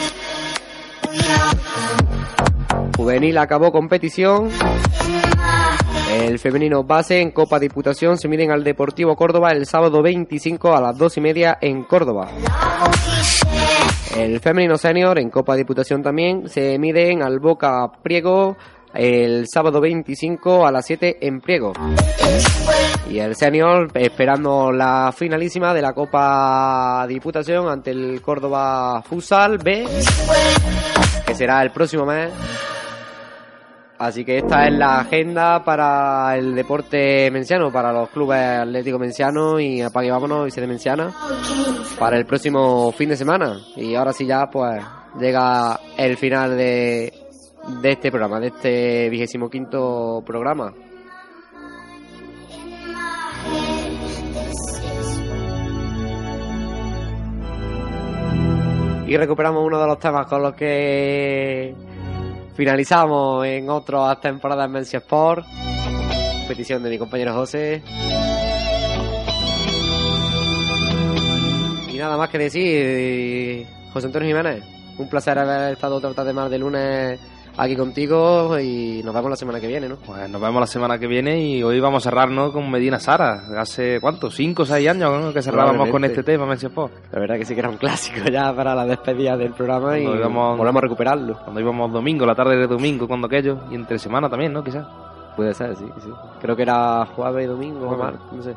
Juvenil 2.96 3.36
acabó 3.38 3.72
competición. 3.72 4.50
El 6.16 6.38
femenino 6.38 6.82
base 6.82 7.20
en 7.20 7.30
Copa 7.30 7.58
Diputación 7.58 8.16
se 8.16 8.26
miden 8.26 8.50
al 8.50 8.64
Deportivo 8.64 9.14
Córdoba 9.14 9.50
el 9.50 9.66
sábado 9.66 10.02
25 10.02 10.74
a 10.74 10.80
las 10.80 10.96
2 10.96 11.18
y 11.18 11.20
media 11.20 11.58
en 11.60 11.84
Córdoba. 11.84 12.28
El 14.16 14.40
femenino 14.40 14.78
senior 14.78 15.18
en 15.18 15.28
Copa 15.28 15.54
Diputación 15.54 16.02
también 16.02 16.48
se 16.48 16.78
miden 16.78 17.22
al 17.22 17.38
Boca 17.38 17.92
Priego 18.02 18.56
el 18.94 19.46
sábado 19.46 19.78
25 19.80 20.66
a 20.66 20.72
las 20.72 20.86
7 20.86 21.18
en 21.20 21.40
Priego. 21.40 21.74
Y 23.10 23.18
el 23.18 23.36
senior 23.36 23.90
esperando 23.94 24.72
la 24.72 25.12
finalísima 25.14 25.74
de 25.74 25.82
la 25.82 25.92
Copa 25.92 27.04
Diputación 27.06 27.68
ante 27.68 27.90
el 27.90 28.22
Córdoba 28.22 29.02
Futsal 29.02 29.58
B, 29.58 29.86
que 31.26 31.34
será 31.34 31.62
el 31.62 31.72
próximo 31.72 32.06
mes. 32.06 32.32
Así 33.98 34.24
que 34.26 34.38
esta 34.38 34.66
es 34.66 34.74
la 34.74 35.00
agenda 35.00 35.64
para 35.64 36.36
el 36.36 36.54
deporte 36.54 37.30
menciano, 37.30 37.72
para 37.72 37.92
los 37.92 38.10
clubes 38.10 38.38
atléticos 38.38 39.00
mencianos 39.00 39.60
y 39.60 39.80
apague 39.80 40.10
vámonos 40.10 40.48
y 40.48 40.50
se 40.50 40.60
de 40.60 40.66
menciana 40.66 41.14
para 41.98 42.18
el 42.18 42.26
próximo 42.26 42.92
fin 42.92 43.08
de 43.08 43.16
semana. 43.16 43.58
Y 43.74 43.94
ahora 43.94 44.12
sí 44.12 44.26
ya 44.26 44.50
pues 44.50 44.84
llega 45.18 45.80
el 45.96 46.18
final 46.18 46.58
de, 46.58 47.10
de 47.80 47.90
este 47.90 48.10
programa, 48.10 48.38
de 48.38 48.48
este 48.48 49.08
vigésimo 49.08 49.48
quinto 49.48 50.22
programa. 50.26 50.74
Y 59.06 59.16
recuperamos 59.16 59.64
uno 59.64 59.80
de 59.80 59.86
los 59.86 59.98
temas 60.00 60.26
con 60.26 60.42
los 60.42 60.54
que 60.54 61.74
finalizamos 62.56 63.46
en 63.46 63.68
otras 63.68 64.20
temporadas 64.20 64.66
en 64.66 64.72
Mensia 64.72 64.98
Sport. 64.98 65.46
Petición 66.48 66.82
de 66.82 66.90
mi 66.90 66.98
compañero 66.98 67.34
José. 67.34 67.82
Y 71.92 71.98
nada 71.98 72.16
más 72.16 72.30
que 72.30 72.38
decir, 72.38 73.66
José 73.92 74.06
Antonio 74.06 74.28
Jiménez, 74.28 74.64
un 74.96 75.08
placer 75.08 75.38
haber 75.38 75.74
estado 75.74 75.96
otra 75.96 76.14
tarde 76.14 76.32
más 76.32 76.50
de 76.50 76.58
lunes 76.58 77.20
aquí 77.58 77.76
contigo 77.76 78.58
y 78.58 79.02
nos 79.04 79.14
vemos 79.14 79.30
la 79.30 79.36
semana 79.36 79.60
que 79.60 79.66
viene, 79.66 79.88
¿no? 79.88 79.96
Pues 79.96 80.28
nos 80.28 80.40
vemos 80.40 80.60
la 80.60 80.66
semana 80.66 80.98
que 80.98 81.06
viene 81.06 81.40
y 81.40 81.62
hoy 81.62 81.80
vamos 81.80 82.06
a 82.06 82.10
cerrarnos 82.10 82.52
con 82.52 82.70
Medina 82.70 82.98
Sara. 82.98 83.44
Hace, 83.58 83.98
¿cuánto? 84.00 84.30
¿Cinco 84.30 84.62
o 84.62 84.66
seis 84.66 84.88
años 84.88 85.20
¿no? 85.22 85.32
que 85.32 85.42
cerrábamos 85.42 85.88
con 85.88 86.04
este 86.04 86.22
tema, 86.22 86.46
Mensia 86.46 86.68
Sport? 86.68 86.92
La 87.12 87.20
verdad 87.20 87.36
que 87.36 87.44
sí 87.44 87.54
que 87.54 87.60
era 87.60 87.68
un 87.70 87.76
clásico 87.78 88.28
ya 88.30 88.54
para 88.54 88.74
la 88.74 88.84
despedida 88.84 89.36
del 89.36 89.52
programa 89.52 89.98
y 89.98 90.04
íbamos- 90.04 90.58
volvemos 90.58 90.80
a 90.80 90.82
recuperarlo. 90.82 91.38
Cuando 91.42 91.60
íbamos 91.60 91.92
domingo, 91.92 92.26
la 92.26 92.34
tarde 92.34 92.56
de 92.56 92.66
domingo, 92.66 93.06
cuando 93.08 93.26
aquello, 93.26 93.58
y 93.70 93.74
entre 93.74 93.98
semana 93.98 94.28
también, 94.28 94.52
¿no? 94.52 94.62
Quizás. 94.62 94.86
Puede 95.36 95.52
ser, 95.54 95.76
sí, 95.76 95.84
sí. 96.02 96.08
Creo 96.40 96.56
que 96.56 96.62
era 96.62 97.04
jueves 97.14 97.44
y 97.44 97.48
domingo, 97.48 97.96
martes, 97.96 98.20
no 98.32 98.42
sé. 98.42 98.54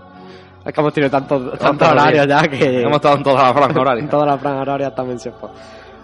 Es 0.65 0.73
que 0.73 0.81
hemos 0.81 0.93
tenido 0.93 1.09
tantos, 1.09 1.57
tantos 1.57 1.87
horarios 1.89 2.27
ya 2.27 2.41
que... 2.43 2.81
Hemos 2.81 2.95
estado 2.97 3.15
en 3.17 3.23
todas 3.23 3.43
las 3.43 3.53
franjas 3.53 3.77
horarias. 3.77 4.03
en 4.03 4.09
todas 4.09 4.27
las 4.27 4.39
franjas 4.41 4.61
horarias 4.61 4.95
también 4.95 5.19
fue. 5.19 5.49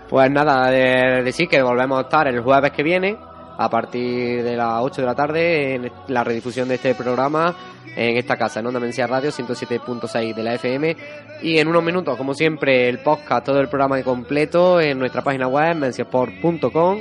Pues 0.10 0.30
nada, 0.32 0.70
de 0.70 1.24
decir 1.24 1.48
que 1.48 1.62
volvemos 1.62 1.98
a 1.98 2.02
estar 2.02 2.28
el 2.28 2.42
jueves 2.42 2.72
que 2.72 2.84
viene 2.84 3.18
a 3.58 3.70
partir 3.70 4.44
de 4.44 4.56
las 4.56 4.82
8 4.82 5.02
de 5.02 5.08
la 5.08 5.16
tarde 5.16 5.76
en 5.76 5.92
la 6.08 6.24
redifusión 6.24 6.68
de 6.68 6.76
este 6.76 6.94
programa 6.94 7.56
en 7.96 8.18
esta 8.18 8.38
casa, 8.38 8.60
en 8.60 8.68
Onda 8.68 8.80
Mencía 8.80 9.08
Radio 9.08 9.32
107.6 9.32 10.36
de 10.36 10.44
la 10.44 10.56
FM. 10.56 10.96
Y 11.42 11.58
en 11.58 11.68
unos 11.68 11.84
minutos, 11.84 12.18
como 12.18 12.34
siempre, 12.34 12.90
el 12.90 13.00
podcast, 13.00 13.46
todo 13.46 13.60
el 13.60 13.70
programa 13.70 14.02
completo 14.04 14.82
en 14.82 15.00
nuestra 15.00 15.22
página 15.24 15.48
web, 15.48 15.76
menciasport.com. 15.76 17.00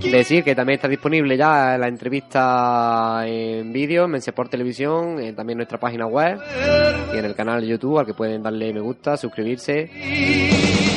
Decir 0.00 0.44
que 0.44 0.54
también 0.54 0.76
está 0.76 0.86
disponible 0.86 1.36
ya 1.36 1.76
la 1.76 1.88
entrevista 1.88 3.22
en 3.26 3.72
vídeo 3.72 4.04
en 4.04 4.12
Menciasport 4.12 4.50
Televisión, 4.50 5.18
en 5.18 5.34
también 5.34 5.56
nuestra 5.56 5.78
página 5.78 6.06
web 6.06 6.38
y 7.12 7.18
en 7.18 7.24
el 7.24 7.34
canal 7.34 7.60
de 7.62 7.66
YouTube 7.68 7.98
al 7.98 8.06
que 8.06 8.14
pueden 8.14 8.42
darle 8.42 8.72
me 8.72 8.80
gusta, 8.80 9.16
suscribirse. 9.16 10.93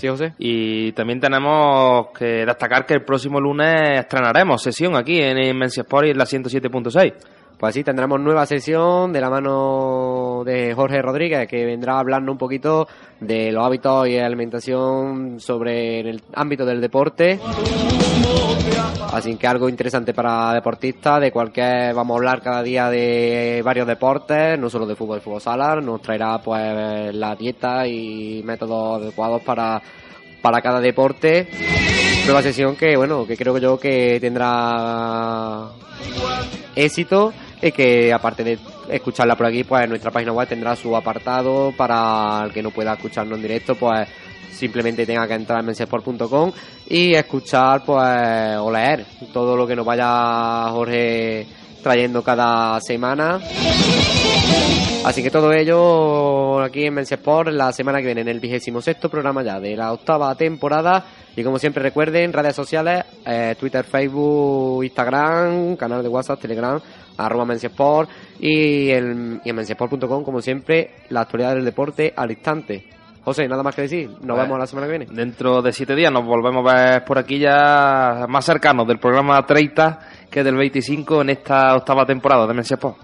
Sí, 0.00 0.08
José. 0.08 0.32
Y 0.38 0.92
también 0.92 1.20
tenemos 1.20 2.06
que 2.18 2.46
destacar 2.46 2.86
que 2.86 2.94
el 2.94 3.04
próximo 3.04 3.38
lunes 3.38 4.00
estrenaremos 4.00 4.62
sesión 4.62 4.96
aquí 4.96 5.20
en 5.20 5.54
Menciasport 5.58 6.06
y 6.06 6.10
en 6.12 6.16
la 6.16 6.24
107.6. 6.24 7.12
Pues 7.58 7.74
sí, 7.74 7.84
tendremos 7.84 8.18
nueva 8.18 8.46
sesión 8.46 9.12
de 9.12 9.20
la 9.20 9.28
mano 9.28 10.42
de 10.46 10.72
Jorge 10.72 11.02
Rodríguez, 11.02 11.46
que 11.46 11.66
vendrá 11.66 11.96
a 11.96 12.00
hablarnos 12.00 12.32
un 12.32 12.38
poquito 12.38 12.88
de 13.20 13.52
los 13.52 13.62
hábitos 13.62 14.08
y 14.08 14.16
alimentación 14.16 15.38
sobre 15.38 16.00
el 16.00 16.22
ámbito 16.32 16.64
del 16.64 16.80
deporte. 16.80 17.38
Así 19.12 19.34
que 19.36 19.46
algo 19.46 19.68
interesante 19.68 20.14
para 20.14 20.54
deportistas, 20.54 21.20
de 21.20 21.32
cualquier, 21.32 21.94
vamos 21.94 22.14
a 22.14 22.18
hablar 22.18 22.42
cada 22.42 22.62
día 22.62 22.88
de 22.88 23.60
varios 23.64 23.86
deportes, 23.86 24.58
no 24.58 24.70
solo 24.70 24.86
de 24.86 24.94
fútbol 24.94 25.18
y 25.18 25.20
fútbol 25.20 25.40
sala, 25.40 25.76
nos 25.76 26.00
traerá 26.00 26.38
pues 26.38 27.14
la 27.14 27.34
dieta 27.34 27.86
y 27.86 28.42
métodos 28.44 29.02
adecuados 29.02 29.42
para, 29.42 29.82
para 30.40 30.60
cada 30.60 30.80
deporte. 30.80 31.48
Nueva 32.24 32.42
sesión 32.42 32.76
que, 32.76 32.96
bueno, 32.96 33.26
que 33.26 33.36
creo 33.36 33.58
yo 33.58 33.78
que 33.78 34.18
tendrá 34.20 35.70
éxito 36.76 37.32
y 37.60 37.72
que 37.72 38.12
aparte 38.12 38.44
de 38.44 38.58
escucharla 38.88 39.36
por 39.36 39.46
aquí, 39.46 39.64
pues 39.64 39.88
nuestra 39.88 40.10
página 40.10 40.32
web 40.32 40.48
tendrá 40.48 40.76
su 40.76 40.94
apartado 40.96 41.72
para 41.76 42.42
el 42.44 42.52
que 42.52 42.62
no 42.62 42.70
pueda 42.70 42.92
escucharnos 42.92 43.36
en 43.36 43.42
directo, 43.42 43.74
pues 43.74 44.08
simplemente 44.52 45.06
tenga 45.06 45.26
que 45.26 45.34
entrar 45.34 45.60
en 45.60 45.66
mensesport.com 45.66 46.52
y 46.88 47.14
escuchar 47.14 47.82
pues 47.84 48.56
o 48.58 48.70
leer 48.70 49.06
todo 49.32 49.56
lo 49.56 49.66
que 49.66 49.76
nos 49.76 49.86
vaya 49.86 50.68
Jorge 50.70 51.46
trayendo 51.82 52.22
cada 52.22 52.80
semana. 52.80 53.40
Así 55.02 55.22
que 55.22 55.30
todo 55.30 55.50
ello 55.52 56.60
aquí 56.60 56.84
en 56.84 56.94
Mensesport 56.94 57.48
la 57.48 57.72
semana 57.72 58.00
que 58.00 58.06
viene, 58.06 58.20
en 58.20 58.28
el 58.28 58.38
vigésimo 58.38 58.82
sexto 58.82 59.08
programa 59.08 59.42
ya 59.42 59.58
de 59.58 59.74
la 59.74 59.92
octava 59.92 60.34
temporada. 60.34 61.04
Y 61.34 61.42
como 61.42 61.58
siempre 61.58 61.82
recuerden, 61.82 62.32
redes 62.32 62.54
sociales, 62.54 63.04
eh, 63.24 63.54
Twitter, 63.58 63.84
Facebook, 63.84 64.84
Instagram, 64.84 65.76
canal 65.76 66.02
de 66.02 66.08
WhatsApp, 66.08 66.40
Telegram, 66.40 66.78
arroba 67.16 67.46
Mensiesport 67.46 68.10
y, 68.40 68.90
el, 68.90 69.40
y 69.42 69.48
en 69.48 69.56
mensiesport.com, 69.56 70.22
como 70.22 70.42
siempre, 70.42 70.90
la 71.08 71.22
actualidad 71.22 71.54
del 71.54 71.64
deporte 71.64 72.12
al 72.14 72.30
instante. 72.30 72.99
José, 73.24 73.46
nada 73.48 73.62
más 73.62 73.74
que 73.74 73.82
decir, 73.82 74.08
nos 74.08 74.36
Pues, 74.36 74.42
vemos 74.42 74.58
la 74.58 74.66
semana 74.66 74.86
que 74.86 74.98
viene. 74.98 75.06
Dentro 75.10 75.60
de 75.62 75.72
siete 75.72 75.94
días 75.94 76.10
nos 76.12 76.24
volvemos 76.24 76.64
a 76.70 76.74
ver 76.74 77.04
por 77.04 77.18
aquí 77.18 77.38
ya 77.38 78.24
más 78.28 78.44
cercanos 78.44 78.86
del 78.88 78.98
programa 78.98 79.44
30 79.44 79.98
que 80.30 80.42
del 80.42 80.56
25 80.56 81.20
en 81.22 81.30
esta 81.30 81.74
octava 81.76 82.06
temporada 82.06 82.46
de 82.46 82.54
Mensia 82.54 82.74
Sport. 82.74 82.96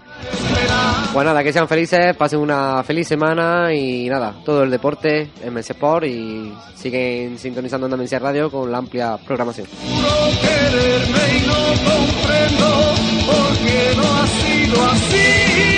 Pues 1.13 1.25
nada, 1.25 1.43
que 1.43 1.53
sean 1.53 1.67
felices, 1.67 2.15
pasen 2.15 2.39
una 2.39 2.83
feliz 2.83 3.07
semana 3.07 3.73
y 3.73 4.07
nada, 4.09 4.35
todo 4.45 4.63
el 4.63 4.69
deporte 4.71 5.29
en 5.41 5.53
Mensia 5.53 5.73
Sport 5.73 6.05
y 6.05 6.53
siguen 6.75 7.37
sintonizando 7.37 7.87
en 7.87 7.97
Mensia 7.97 8.19
Radio 8.19 8.49
con 8.51 8.71
la 8.71 8.77
amplia 8.79 9.17
programación. 9.17 9.67
quererme 9.67 11.37
y 11.37 11.47
no 11.47 11.55
comprendo 11.89 12.67
por 13.25 13.57
qué 13.57 13.95
no 13.95 14.03
ha 14.15 14.27
sido 14.27 14.85
así. 14.85 15.76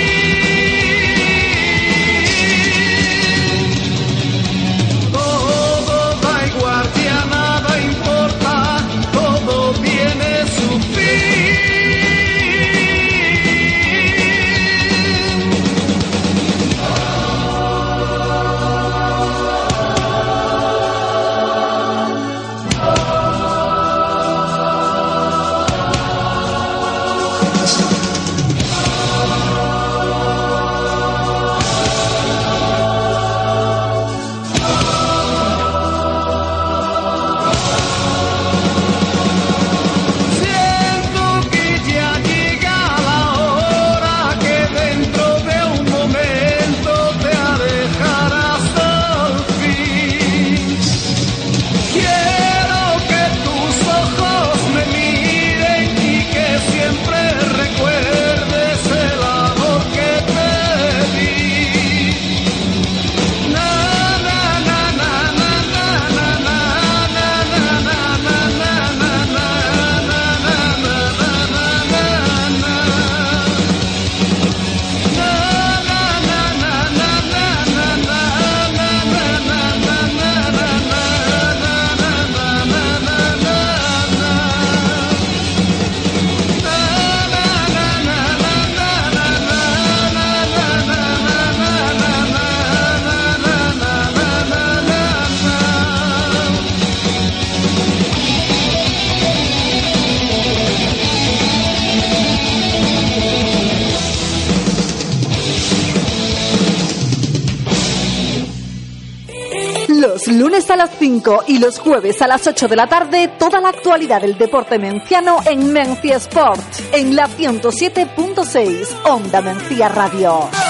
5 111.22 111.44
y 111.48 111.58
los 111.58 111.78
jueves 111.78 112.22
a 112.22 112.26
las 112.26 112.46
8 112.46 112.68
de 112.68 112.76
la 112.76 112.86
tarde, 112.86 113.28
toda 113.38 113.60
la 113.60 113.68
actualidad 113.68 114.22
del 114.22 114.38
deporte 114.38 114.78
menciano 114.78 115.40
en 115.44 115.72
Mencia 115.72 116.16
Sport, 116.16 116.62
en 116.92 117.14
la 117.14 117.28
107.6, 117.28 118.88
Onda 119.04 119.40
Mencía 119.42 119.88
Radio. 119.88 120.69